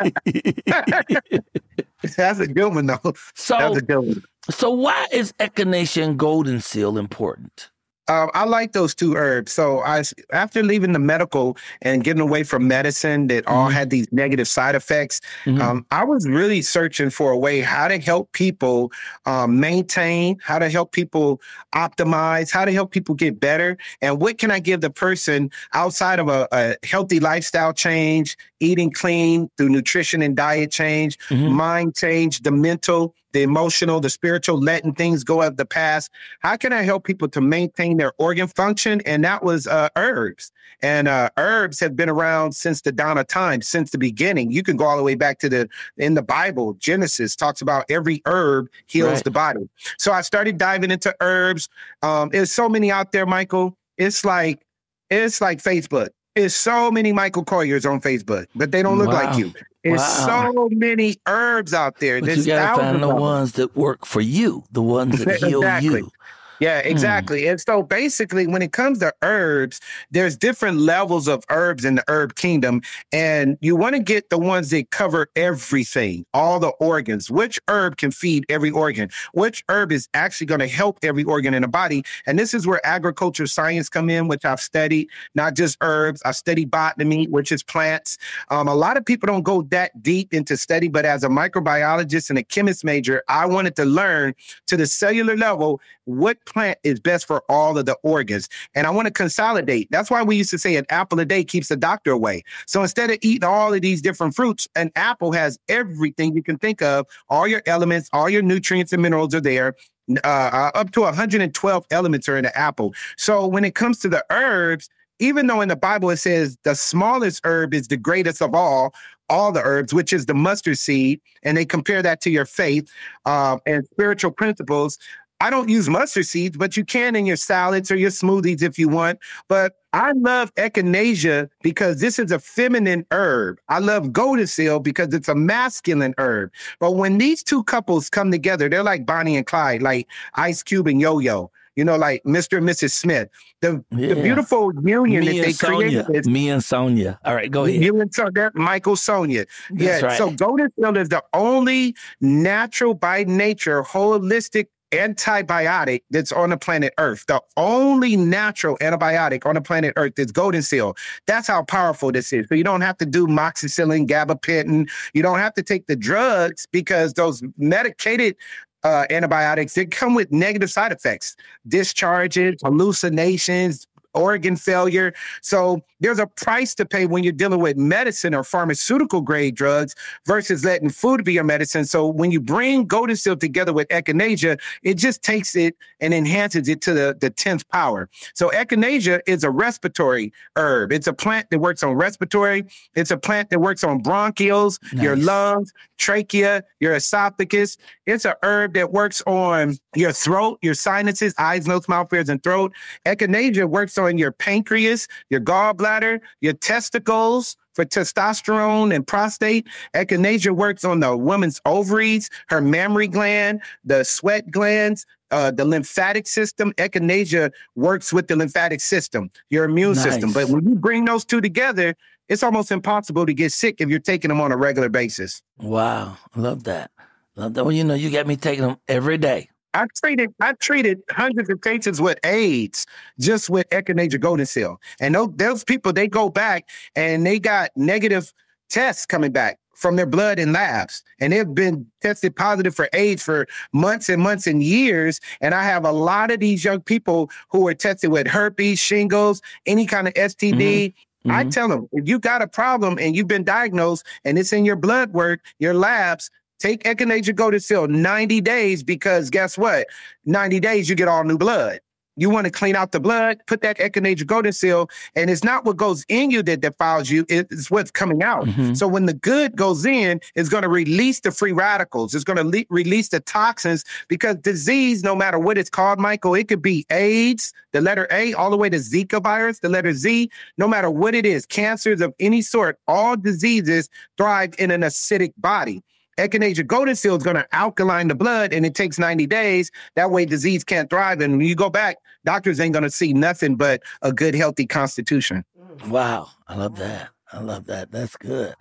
That's 2.16 2.38
a 2.38 2.46
good 2.46 2.72
one, 2.72 2.86
though. 2.86 3.00
so, 3.34 3.58
That's 3.58 3.78
a 3.78 3.82
good 3.82 3.98
one. 3.98 4.22
so 4.48 4.70
why 4.70 5.08
is 5.12 5.32
echinacea 5.40 6.04
and 6.04 6.16
golden 6.16 6.60
seal 6.60 6.96
important? 6.96 7.70
Um, 8.08 8.30
I 8.34 8.44
like 8.44 8.72
those 8.72 8.94
two 8.94 9.14
herbs. 9.16 9.52
So 9.52 9.80
I, 9.80 10.02
after 10.32 10.62
leaving 10.62 10.92
the 10.92 10.98
medical 10.98 11.56
and 11.82 12.04
getting 12.04 12.20
away 12.22 12.44
from 12.44 12.68
medicine 12.68 13.26
that 13.28 13.46
all 13.48 13.68
Mhm. 13.68 13.72
had 13.72 13.90
these 13.90 14.06
negative 14.12 14.46
side 14.46 14.74
effects, 14.76 15.20
Mhm. 15.44 15.60
um, 15.60 15.86
I 15.90 16.04
was 16.04 16.28
really 16.28 16.62
searching 16.62 17.10
for 17.10 17.32
a 17.32 17.36
way 17.36 17.60
how 17.60 17.88
to 17.88 17.98
help 17.98 18.30
people 18.32 18.92
um, 19.24 19.58
maintain, 19.58 20.38
how 20.42 20.58
to 20.60 20.68
help 20.68 20.92
people 20.92 21.40
optimize, 21.74 22.50
how 22.52 22.64
to 22.64 22.72
help 22.72 22.92
people 22.92 23.14
get 23.14 23.40
better, 23.40 23.76
and 24.00 24.20
what 24.20 24.38
can 24.38 24.50
I 24.52 24.60
give 24.60 24.80
the 24.82 24.90
person 24.90 25.50
outside 25.74 26.20
of 26.20 26.28
a, 26.28 26.46
a 26.52 26.76
healthy 26.86 27.18
lifestyle 27.18 27.72
change, 27.72 28.36
eating 28.60 28.92
clean 28.92 29.50
through 29.56 29.70
nutrition 29.70 30.22
and 30.22 30.36
diet 30.36 30.70
change, 30.70 31.18
Mhm. 31.28 31.50
mind 31.50 31.96
change, 31.96 32.42
the 32.42 32.52
mental, 32.52 33.14
the 33.36 33.42
emotional, 33.42 34.00
the 34.00 34.08
spiritual, 34.08 34.58
letting 34.58 34.94
things 34.94 35.22
go 35.22 35.42
of 35.42 35.58
the 35.58 35.66
past. 35.66 36.10
How 36.40 36.56
can 36.56 36.72
I 36.72 36.82
help 36.82 37.04
people 37.04 37.28
to 37.28 37.40
maintain 37.42 37.98
their 37.98 38.12
organ 38.16 38.46
function? 38.48 39.02
And 39.04 39.22
that 39.24 39.44
was 39.44 39.66
uh, 39.66 39.90
herbs. 39.94 40.50
And 40.82 41.06
uh, 41.06 41.28
herbs 41.36 41.78
have 41.80 41.94
been 41.94 42.08
around 42.08 42.52
since 42.52 42.80
the 42.80 42.92
dawn 42.92 43.18
of 43.18 43.26
time, 43.26 43.60
since 43.60 43.90
the 43.90 43.98
beginning. 43.98 44.50
You 44.52 44.62
can 44.62 44.76
go 44.78 44.86
all 44.86 44.96
the 44.96 45.02
way 45.02 45.14
back 45.16 45.38
to 45.40 45.48
the 45.50 45.68
in 45.98 46.14
the 46.14 46.22
Bible. 46.22 46.74
Genesis 46.74 47.36
talks 47.36 47.60
about 47.60 47.84
every 47.90 48.22
herb 48.24 48.68
heals 48.86 49.10
Right. 49.16 49.24
the 49.24 49.30
body. 49.30 49.68
So 49.98 50.12
I 50.12 50.22
started 50.22 50.56
diving 50.56 50.90
into 50.90 51.14
herbs. 51.20 51.68
Um, 52.02 52.30
there's 52.30 52.52
so 52.52 52.68
many 52.70 52.90
out 52.90 53.12
there, 53.12 53.26
Michael. 53.26 53.76
It's 53.98 54.24
like 54.24 54.64
it's 55.10 55.40
like 55.42 55.62
Facebook. 55.62 56.08
It's 56.34 56.54
so 56.54 56.90
many 56.90 57.12
Michael 57.12 57.44
Colyars 57.44 57.86
on 57.86 58.00
Facebook, 58.00 58.46
but 58.54 58.70
they 58.72 58.82
don't 58.82 58.98
look 58.98 59.08
Wow. 59.08 59.24
like 59.24 59.38
you. 59.38 59.52
There's 59.90 60.00
Wow. 60.00 60.52
so 60.54 60.68
many 60.72 61.16
herbs 61.26 61.72
out 61.72 62.00
there. 62.00 62.20
But 62.20 62.26
There's 62.26 62.46
you 62.46 62.52
gotta 62.54 62.80
find 62.80 63.02
the 63.02 63.14
ones 63.14 63.52
that 63.52 63.76
work 63.76 64.04
for 64.04 64.20
you, 64.20 64.64
the 64.72 64.82
ones 64.82 65.24
that 65.24 65.36
heal 65.42 65.60
Exactly. 65.60 66.00
you. 66.00 66.10
Yeah, 66.58 66.82
Hmm. 66.82 66.88
exactly. 66.88 67.46
And 67.48 67.60
so 67.60 67.82
basically, 67.82 68.46
when 68.46 68.62
it 68.62 68.72
comes 68.72 68.98
to 69.00 69.12
herbs, 69.22 69.80
there's 70.10 70.36
different 70.36 70.78
levels 70.78 71.28
of 71.28 71.44
herbs 71.50 71.84
in 71.84 71.96
the 71.96 72.04
herb 72.08 72.34
kingdom. 72.36 72.82
And 73.12 73.58
you 73.60 73.76
want 73.76 73.94
to 73.94 74.02
get 74.02 74.30
the 74.30 74.38
ones 74.38 74.70
that 74.70 74.90
cover 74.90 75.28
everything, 75.36 76.24
all 76.32 76.58
the 76.58 76.70
organs. 76.80 77.30
Which 77.30 77.60
herb 77.68 77.98
can 77.98 78.10
feed 78.10 78.46
every 78.48 78.70
organ? 78.70 79.10
Which 79.34 79.64
herb 79.68 79.92
is 79.92 80.08
actually 80.14 80.46
going 80.46 80.60
to 80.60 80.66
help 80.68 80.98
every 81.02 81.24
organ 81.24 81.52
in 81.54 81.62
the 81.62 81.68
body? 81.68 82.04
And 82.26 82.38
this 82.38 82.54
is 82.54 82.66
where 82.66 82.84
agriculture 82.86 83.46
science 83.46 83.88
come 83.88 84.08
in, 84.08 84.28
which 84.28 84.44
I've 84.44 84.60
studied, 84.60 85.08
not 85.34 85.54
just 85.54 85.76
herbs. 85.82 86.22
I 86.24 86.32
study 86.32 86.64
botany, 86.64 87.26
which 87.26 87.52
is 87.52 87.62
plants. 87.62 88.16
Um, 88.48 88.68
a 88.68 88.74
lot 88.74 88.96
of 88.96 89.04
people 89.04 89.26
don't 89.26 89.42
go 89.42 89.62
that 89.62 90.02
deep 90.02 90.32
into 90.32 90.56
study, 90.56 90.88
but 90.88 91.04
as 91.04 91.22
a 91.22 91.28
microbiologist 91.28 92.30
and 92.30 92.38
a 92.38 92.42
chemist 92.42 92.84
major, 92.84 93.22
I 93.28 93.44
wanted 93.46 93.76
to 93.76 93.84
learn 93.84 94.34
to 94.68 94.76
the 94.76 94.86
cellular 94.86 95.36
level 95.36 95.80
what 96.06 96.44
plant 96.46 96.78
is 96.82 96.98
best 96.98 97.26
for 97.26 97.42
all 97.48 97.76
of 97.76 97.86
the 97.86 97.96
organs. 98.02 98.48
And 98.74 98.86
I 98.86 98.90
want 98.90 99.06
to 99.06 99.12
consolidate. 99.12 99.88
That's 99.90 100.10
why 100.10 100.22
we 100.22 100.36
used 100.36 100.50
to 100.50 100.58
say 100.58 100.76
an 100.76 100.86
apple 100.88 101.20
a 101.20 101.24
day 101.24 101.44
keeps 101.44 101.68
the 101.68 101.76
doctor 101.76 102.12
away. 102.12 102.44
So 102.66 102.82
instead 102.82 103.10
of 103.10 103.18
eating 103.20 103.44
all 103.44 103.74
of 103.74 103.80
these 103.82 104.00
different 104.00 104.34
fruits, 104.34 104.68
an 104.74 104.90
apple 104.96 105.32
has 105.32 105.58
everything 105.68 106.34
you 106.34 106.42
can 106.42 106.58
think 106.58 106.80
of. 106.82 107.06
All 107.28 107.46
your 107.46 107.62
elements, 107.66 108.08
all 108.12 108.30
your 108.30 108.42
nutrients 108.42 108.92
and 108.92 109.02
minerals 109.02 109.34
are 109.34 109.40
there. 109.40 109.74
Uh, 110.22 110.26
uh, 110.26 110.70
up 110.74 110.92
to 110.92 111.00
112 111.00 111.86
elements 111.90 112.28
are 112.28 112.36
in 112.36 112.44
the 112.44 112.56
apple. 112.56 112.94
So 113.16 113.46
when 113.46 113.64
it 113.64 113.74
comes 113.74 113.98
to 114.00 114.08
the 114.08 114.24
herbs, 114.30 114.88
even 115.18 115.46
though 115.46 115.60
in 115.60 115.68
the 115.68 115.76
Bible 115.76 116.10
it 116.10 116.18
says 116.18 116.56
the 116.62 116.74
smallest 116.74 117.40
herb 117.44 117.74
is 117.74 117.88
the 117.88 117.96
greatest 117.96 118.40
of 118.40 118.54
all, 118.54 118.94
all 119.28 119.52
the 119.52 119.62
herbs, 119.62 119.92
which 119.92 120.12
is 120.12 120.26
the 120.26 120.34
mustard 120.34 120.78
seed, 120.78 121.20
and 121.42 121.56
they 121.56 121.64
compare 121.64 122.02
that 122.02 122.20
to 122.22 122.30
your 122.30 122.44
faith 122.44 122.90
um, 123.24 123.60
and 123.66 123.84
spiritual 123.86 124.30
principles. 124.30 124.98
I 125.40 125.50
don't 125.50 125.68
use 125.68 125.88
mustard 125.88 126.26
seeds, 126.26 126.56
but 126.56 126.76
you 126.76 126.84
can 126.84 127.14
in 127.14 127.26
your 127.26 127.36
salads 127.36 127.90
or 127.90 127.96
your 127.96 128.10
smoothies 128.10 128.62
if 128.62 128.78
you 128.78 128.88
want. 128.88 129.18
But 129.48 129.74
I 129.92 130.12
love 130.12 130.54
echinacea 130.54 131.50
because 131.62 132.00
this 132.00 132.18
is 132.18 132.32
a 132.32 132.38
feminine 132.38 133.04
herb. 133.10 133.58
I 133.68 133.78
love 133.80 134.12
golden 134.12 134.46
seal 134.46 134.80
because 134.80 135.12
it's 135.12 135.28
a 135.28 135.34
masculine 135.34 136.14
herb. 136.18 136.50
But 136.80 136.92
when 136.92 137.18
these 137.18 137.42
two 137.42 137.64
couples 137.64 138.08
come 138.08 138.30
together, 138.30 138.68
they're 138.68 138.82
like 138.82 139.04
Bonnie 139.04 139.36
and 139.36 139.46
Clyde, 139.46 139.82
like 139.82 140.08
Ice 140.34 140.62
Cube 140.62 140.86
and 140.86 141.00
Yo 141.00 141.18
Yo. 141.18 141.50
You 141.76 141.84
know, 141.84 141.96
like 141.96 142.22
Mr. 142.24 142.56
and 142.56 142.66
Mrs. 142.66 142.92
Smith. 142.92 143.28
The, 143.60 143.84
Yeah. 143.90 144.14
the 144.14 144.22
beautiful 144.22 144.72
union 144.82 145.26
Me 145.26 145.38
that 145.40 145.44
they 145.44 145.52
Sonia. 145.52 146.04
created 146.04 146.24
is 146.24 146.26
Me 146.26 146.48
and 146.48 146.64
Sonia. 146.64 147.18
All 147.26 147.34
right, 147.34 147.50
go 147.50 147.66
ahead. 147.66 147.84
you 147.84 148.00
and 148.00 148.14
so 148.14 148.30
that 148.32 148.54
Michael 148.54 148.96
Sonia. 148.96 149.44
That's 149.72 150.00
yeah. 150.00 150.06
right. 150.08 150.16
So 150.16 150.30
golden 150.30 150.70
seal 150.80 150.96
is 150.96 151.10
the 151.10 151.22
only 151.34 151.94
natural 152.22 152.94
by 152.94 153.24
nature, 153.24 153.82
holistic 153.82 154.68
antibiotic 154.96 156.02
that's 156.10 156.32
on 156.32 156.50
the 156.50 156.56
planet 156.56 156.94
Earth. 156.98 157.24
The 157.26 157.40
only 157.56 158.16
natural 158.16 158.76
antibiotic 158.78 159.46
on 159.46 159.54
the 159.54 159.60
planet 159.60 159.92
Earth 159.96 160.18
is 160.18 160.32
golden 160.32 160.62
seal. 160.62 160.96
That's 161.26 161.48
how 161.48 161.62
powerful 161.62 162.12
this 162.12 162.32
is. 162.32 162.48
So 162.48 162.54
you 162.54 162.64
don't 162.64 162.80
have 162.80 162.98
to 162.98 163.06
do 163.06 163.26
amoxicillin, 163.26 164.06
gabapentin. 164.06 164.88
You 165.14 165.22
don't 165.22 165.38
have 165.38 165.54
to 165.54 165.62
take 165.62 165.86
the 165.86 165.96
drugs 165.96 166.66
because 166.70 167.14
those 167.14 167.42
medicated 167.56 168.36
uh, 168.84 169.04
antibiotics 169.10 169.74
they 169.74 169.84
come 169.84 170.14
with 170.14 170.30
negative 170.30 170.70
side 170.70 170.92
effects, 170.92 171.34
discharges, 171.66 172.54
hallucinations, 172.62 173.86
organ 174.16 174.56
failure. 174.56 175.14
So 175.42 175.82
there's 176.00 176.18
a 176.18 176.26
price 176.26 176.74
to 176.74 176.84
pay 176.84 177.06
when 177.06 177.22
you're 177.22 177.32
dealing 177.32 177.60
with 177.60 177.76
medicine 177.76 178.34
or 178.34 178.42
pharmaceutical 178.44 179.20
grade 179.20 179.54
drugs 179.54 179.94
versus 180.26 180.64
letting 180.64 180.90
food 180.90 181.24
be 181.24 181.34
your 181.34 181.44
medicine. 181.44 181.84
So 181.84 182.06
when 182.06 182.30
you 182.30 182.40
bring 182.40 182.86
golden 182.86 183.16
seal 183.16 183.36
together 183.36 183.72
with 183.72 183.88
echinacea, 183.88 184.58
it 184.82 184.94
just 184.94 185.22
takes 185.22 185.54
it 185.54 185.76
and 186.00 186.12
enhances 186.12 186.68
it 186.68 186.80
to 186.82 186.92
the, 186.92 187.16
the 187.20 187.30
10th 187.30 187.68
power. 187.68 188.08
So 188.34 188.50
echinacea 188.50 189.20
is 189.26 189.44
a 189.44 189.50
respiratory 189.50 190.32
herb. 190.56 190.92
It's 190.92 191.06
a 191.06 191.12
plant 191.12 191.50
that 191.50 191.58
works 191.58 191.82
on 191.82 191.94
respiratory. 191.94 192.64
It's 192.94 193.10
a 193.10 193.16
plant 193.16 193.50
that 193.50 193.60
works 193.60 193.84
on 193.84 194.02
bronchioles, 194.02 194.78
your 194.92 195.16
lungs, 195.16 195.72
trachea, 195.98 196.62
your 196.80 196.94
esophagus. 196.94 197.76
It's 198.06 198.24
a 198.24 198.36
herb 198.42 198.74
that 198.74 198.92
works 198.92 199.22
on 199.26 199.76
your 199.94 200.12
throat, 200.12 200.58
your 200.62 200.74
sinuses, 200.74 201.34
eyes, 201.38 201.66
nose, 201.66 201.88
mouth, 201.88 202.12
ears, 202.12 202.28
and 202.28 202.42
throat. 202.42 202.72
Echinacea 203.04 203.68
works 203.68 203.98
on 203.98 204.05
your 204.14 204.32
pancreas, 204.32 205.08
your 205.30 205.40
gallbladder, 205.40 206.20
your 206.40 206.52
testicles 206.52 207.56
for 207.74 207.84
testosterone 207.84 208.94
and 208.94 209.06
prostate. 209.06 209.66
Echinacea 209.94 210.50
works 210.50 210.84
on 210.84 211.00
the 211.00 211.16
woman's 211.16 211.60
ovaries, 211.66 212.30
her 212.48 212.60
mammary 212.60 213.06
gland, 213.06 213.60
the 213.84 214.02
sweat 214.02 214.50
glands, 214.50 215.04
uh, 215.30 215.50
the 215.50 215.64
lymphatic 215.64 216.26
system. 216.26 216.72
Echinacea 216.74 217.52
works 217.74 218.12
with 218.12 218.28
the 218.28 218.36
lymphatic 218.36 218.80
system, 218.80 219.30
your 219.50 219.64
immune 219.64 219.94
system. 219.94 220.32
But 220.32 220.48
when 220.48 220.66
you 220.66 220.74
bring 220.74 221.04
those 221.04 221.24
two 221.24 221.40
together, 221.40 221.94
it's 222.28 222.42
almost 222.42 222.72
impossible 222.72 223.26
to 223.26 223.34
get 223.34 223.52
sick 223.52 223.80
if 223.80 223.88
you're 223.88 223.98
taking 223.98 224.30
them 224.30 224.40
on 224.40 224.50
a 224.52 224.56
regular 224.56 224.88
basis. 224.88 225.42
Wow, 225.58 226.16
love 226.34 226.64
that. 226.64 226.90
Love 227.36 227.54
that. 227.54 227.64
Well, 227.64 227.72
you 227.72 227.84
know, 227.84 227.94
you 227.94 228.10
got 228.10 228.26
me 228.26 228.36
taking 228.36 228.64
them 228.64 228.78
every 228.88 229.18
day. 229.18 229.50
I 229.76 229.86
treated 229.94 230.34
I 230.40 230.52
treated 230.54 231.02
hundreds 231.10 231.50
of 231.50 231.60
patients 231.60 232.00
with 232.00 232.18
AIDS 232.24 232.86
just 233.20 233.50
with 233.50 233.68
echinacea 233.70 234.20
golden 234.20 234.46
seal, 234.46 234.80
and 235.00 235.14
those, 235.14 235.30
those 235.36 235.64
people 235.64 235.92
they 235.92 236.08
go 236.08 236.28
back 236.28 236.68
and 236.94 237.26
they 237.26 237.38
got 237.38 237.70
negative 237.76 238.32
tests 238.68 239.06
coming 239.06 239.32
back 239.32 239.58
from 239.76 239.96
their 239.96 240.06
blood 240.06 240.38
and 240.38 240.54
labs 240.54 241.02
and 241.20 241.32
they've 241.32 241.54
been 241.54 241.86
tested 242.00 242.34
positive 242.34 242.74
for 242.74 242.88
AIDS 242.94 243.22
for 243.22 243.46
months 243.72 244.08
and 244.08 244.22
months 244.22 244.46
and 244.46 244.62
years. 244.62 245.20
And 245.42 245.54
I 245.54 245.64
have 245.64 245.84
a 245.84 245.92
lot 245.92 246.30
of 246.30 246.40
these 246.40 246.64
young 246.64 246.80
people 246.80 247.30
who 247.50 247.68
are 247.68 247.74
tested 247.74 248.10
with 248.10 248.26
herpes, 248.26 248.78
shingles, 248.78 249.42
any 249.66 249.84
kind 249.84 250.08
of 250.08 250.14
STD. 250.14 250.58
Mm-hmm. 250.58 251.30
I 251.30 251.42
mm-hmm. 251.42 251.50
tell 251.50 251.68
them, 251.68 251.88
if 251.92 252.08
you 252.08 252.18
got 252.18 252.40
a 252.40 252.46
problem 252.46 252.98
and 252.98 253.14
you've 253.14 253.28
been 253.28 253.44
diagnosed 253.44 254.06
and 254.24 254.38
it's 254.38 254.52
in 254.52 254.64
your 254.64 254.76
blood 254.76 255.12
work, 255.12 255.40
your 255.58 255.74
labs, 255.74 256.30
take 256.58 256.84
Echinacea 256.84 257.34
Goldenseal 257.34 257.88
90 257.88 258.40
days 258.40 258.82
because 258.82 259.30
guess 259.30 259.56
what? 259.56 259.86
90 260.24 260.60
days, 260.60 260.88
you 260.88 260.94
get 260.94 261.08
all 261.08 261.24
new 261.24 261.38
blood. 261.38 261.80
You 262.18 262.30
want 262.30 262.46
to 262.46 262.50
clean 262.50 262.74
out 262.74 262.92
the 262.92 263.00
blood, 263.00 263.40
put 263.46 263.60
that 263.60 263.76
echinacea 263.76 264.24
Goldenseal, 264.24 264.90
and 265.14 265.28
it's 265.28 265.44
not 265.44 265.66
what 265.66 265.76
goes 265.76 266.04
in 266.08 266.30
you 266.30 266.42
that 266.44 266.62
defiles 266.62 267.10
you, 267.10 267.26
it's 267.28 267.70
what's 267.70 267.90
coming 267.90 268.22
out. 268.22 268.46
Mm-hmm. 268.46 268.72
So 268.72 268.88
when 268.88 269.04
the 269.04 269.12
good 269.12 269.54
goes 269.54 269.84
in, 269.84 270.20
it's 270.34 270.48
going 270.48 270.62
to 270.62 270.68
release 270.68 271.20
the 271.20 271.30
free 271.30 271.52
radicals. 271.52 272.14
It's 272.14 272.24
going 272.24 272.38
to 272.38 272.44
le- 272.44 272.64
release 272.70 273.10
the 273.10 273.20
toxins 273.20 273.84
because 274.08 274.36
disease, 274.36 275.02
no 275.02 275.14
matter 275.14 275.38
what 275.38 275.58
it's 275.58 275.68
called, 275.68 275.98
Michael, 275.98 276.34
it 276.34 276.48
could 276.48 276.62
be 276.62 276.86
AIDS, 276.90 277.52
the 277.72 277.82
letter 277.82 278.08
A, 278.10 278.32
all 278.32 278.50
the 278.50 278.56
way 278.56 278.70
to 278.70 278.78
Zika 278.78 279.22
virus, 279.22 279.58
the 279.58 279.68
letter 279.68 279.92
Z, 279.92 280.30
no 280.56 280.66
matter 280.66 280.90
what 280.90 281.14
it 281.14 281.26
is, 281.26 281.44
cancers 281.44 282.00
of 282.00 282.14
any 282.18 282.40
sort, 282.40 282.78
all 282.88 283.16
diseases 283.16 283.90
thrive 284.16 284.54
in 284.58 284.70
an 284.70 284.80
acidic 284.80 285.34
body. 285.36 285.82
Echinacea 286.18 286.64
Goldenseal 286.64 287.16
is 287.18 287.22
going 287.22 287.36
to 287.36 287.46
alkaline 287.54 288.08
the 288.08 288.14
blood 288.14 288.52
and 288.52 288.64
it 288.64 288.74
takes 288.74 288.98
90 288.98 289.26
days. 289.26 289.70
That 289.96 290.10
way 290.10 290.24
disease 290.24 290.64
can't 290.64 290.88
thrive. 290.88 291.20
And 291.20 291.36
when 291.36 291.46
you 291.46 291.54
go 291.54 291.68
back, 291.68 291.98
doctors 292.24 292.58
ain't 292.58 292.72
going 292.72 292.84
to 292.84 292.90
see 292.90 293.12
nothing 293.12 293.56
but 293.56 293.82
a 294.02 294.12
good, 294.12 294.34
healthy 294.34 294.66
constitution. 294.66 295.44
Mm. 295.58 295.88
Wow. 295.88 296.30
I 296.48 296.56
love 296.56 296.76
that. 296.76 297.10
I 297.32 297.40
love 297.40 297.66
that. 297.66 297.90
That's 297.90 298.16
good. 298.16 298.54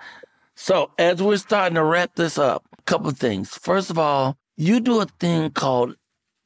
So 0.56 0.92
as 0.98 1.22
we're 1.22 1.38
starting 1.38 1.76
to 1.76 1.84
wrap 1.84 2.16
this 2.16 2.38
up, 2.38 2.66
a 2.78 2.82
couple 2.84 3.08
of 3.08 3.18
things. 3.18 3.50
First 3.58 3.90
of 3.90 3.98
all, 3.98 4.38
you 4.58 4.80
do 4.80 5.02
a 5.02 5.06
thing 5.06 5.52
called, 5.52 5.96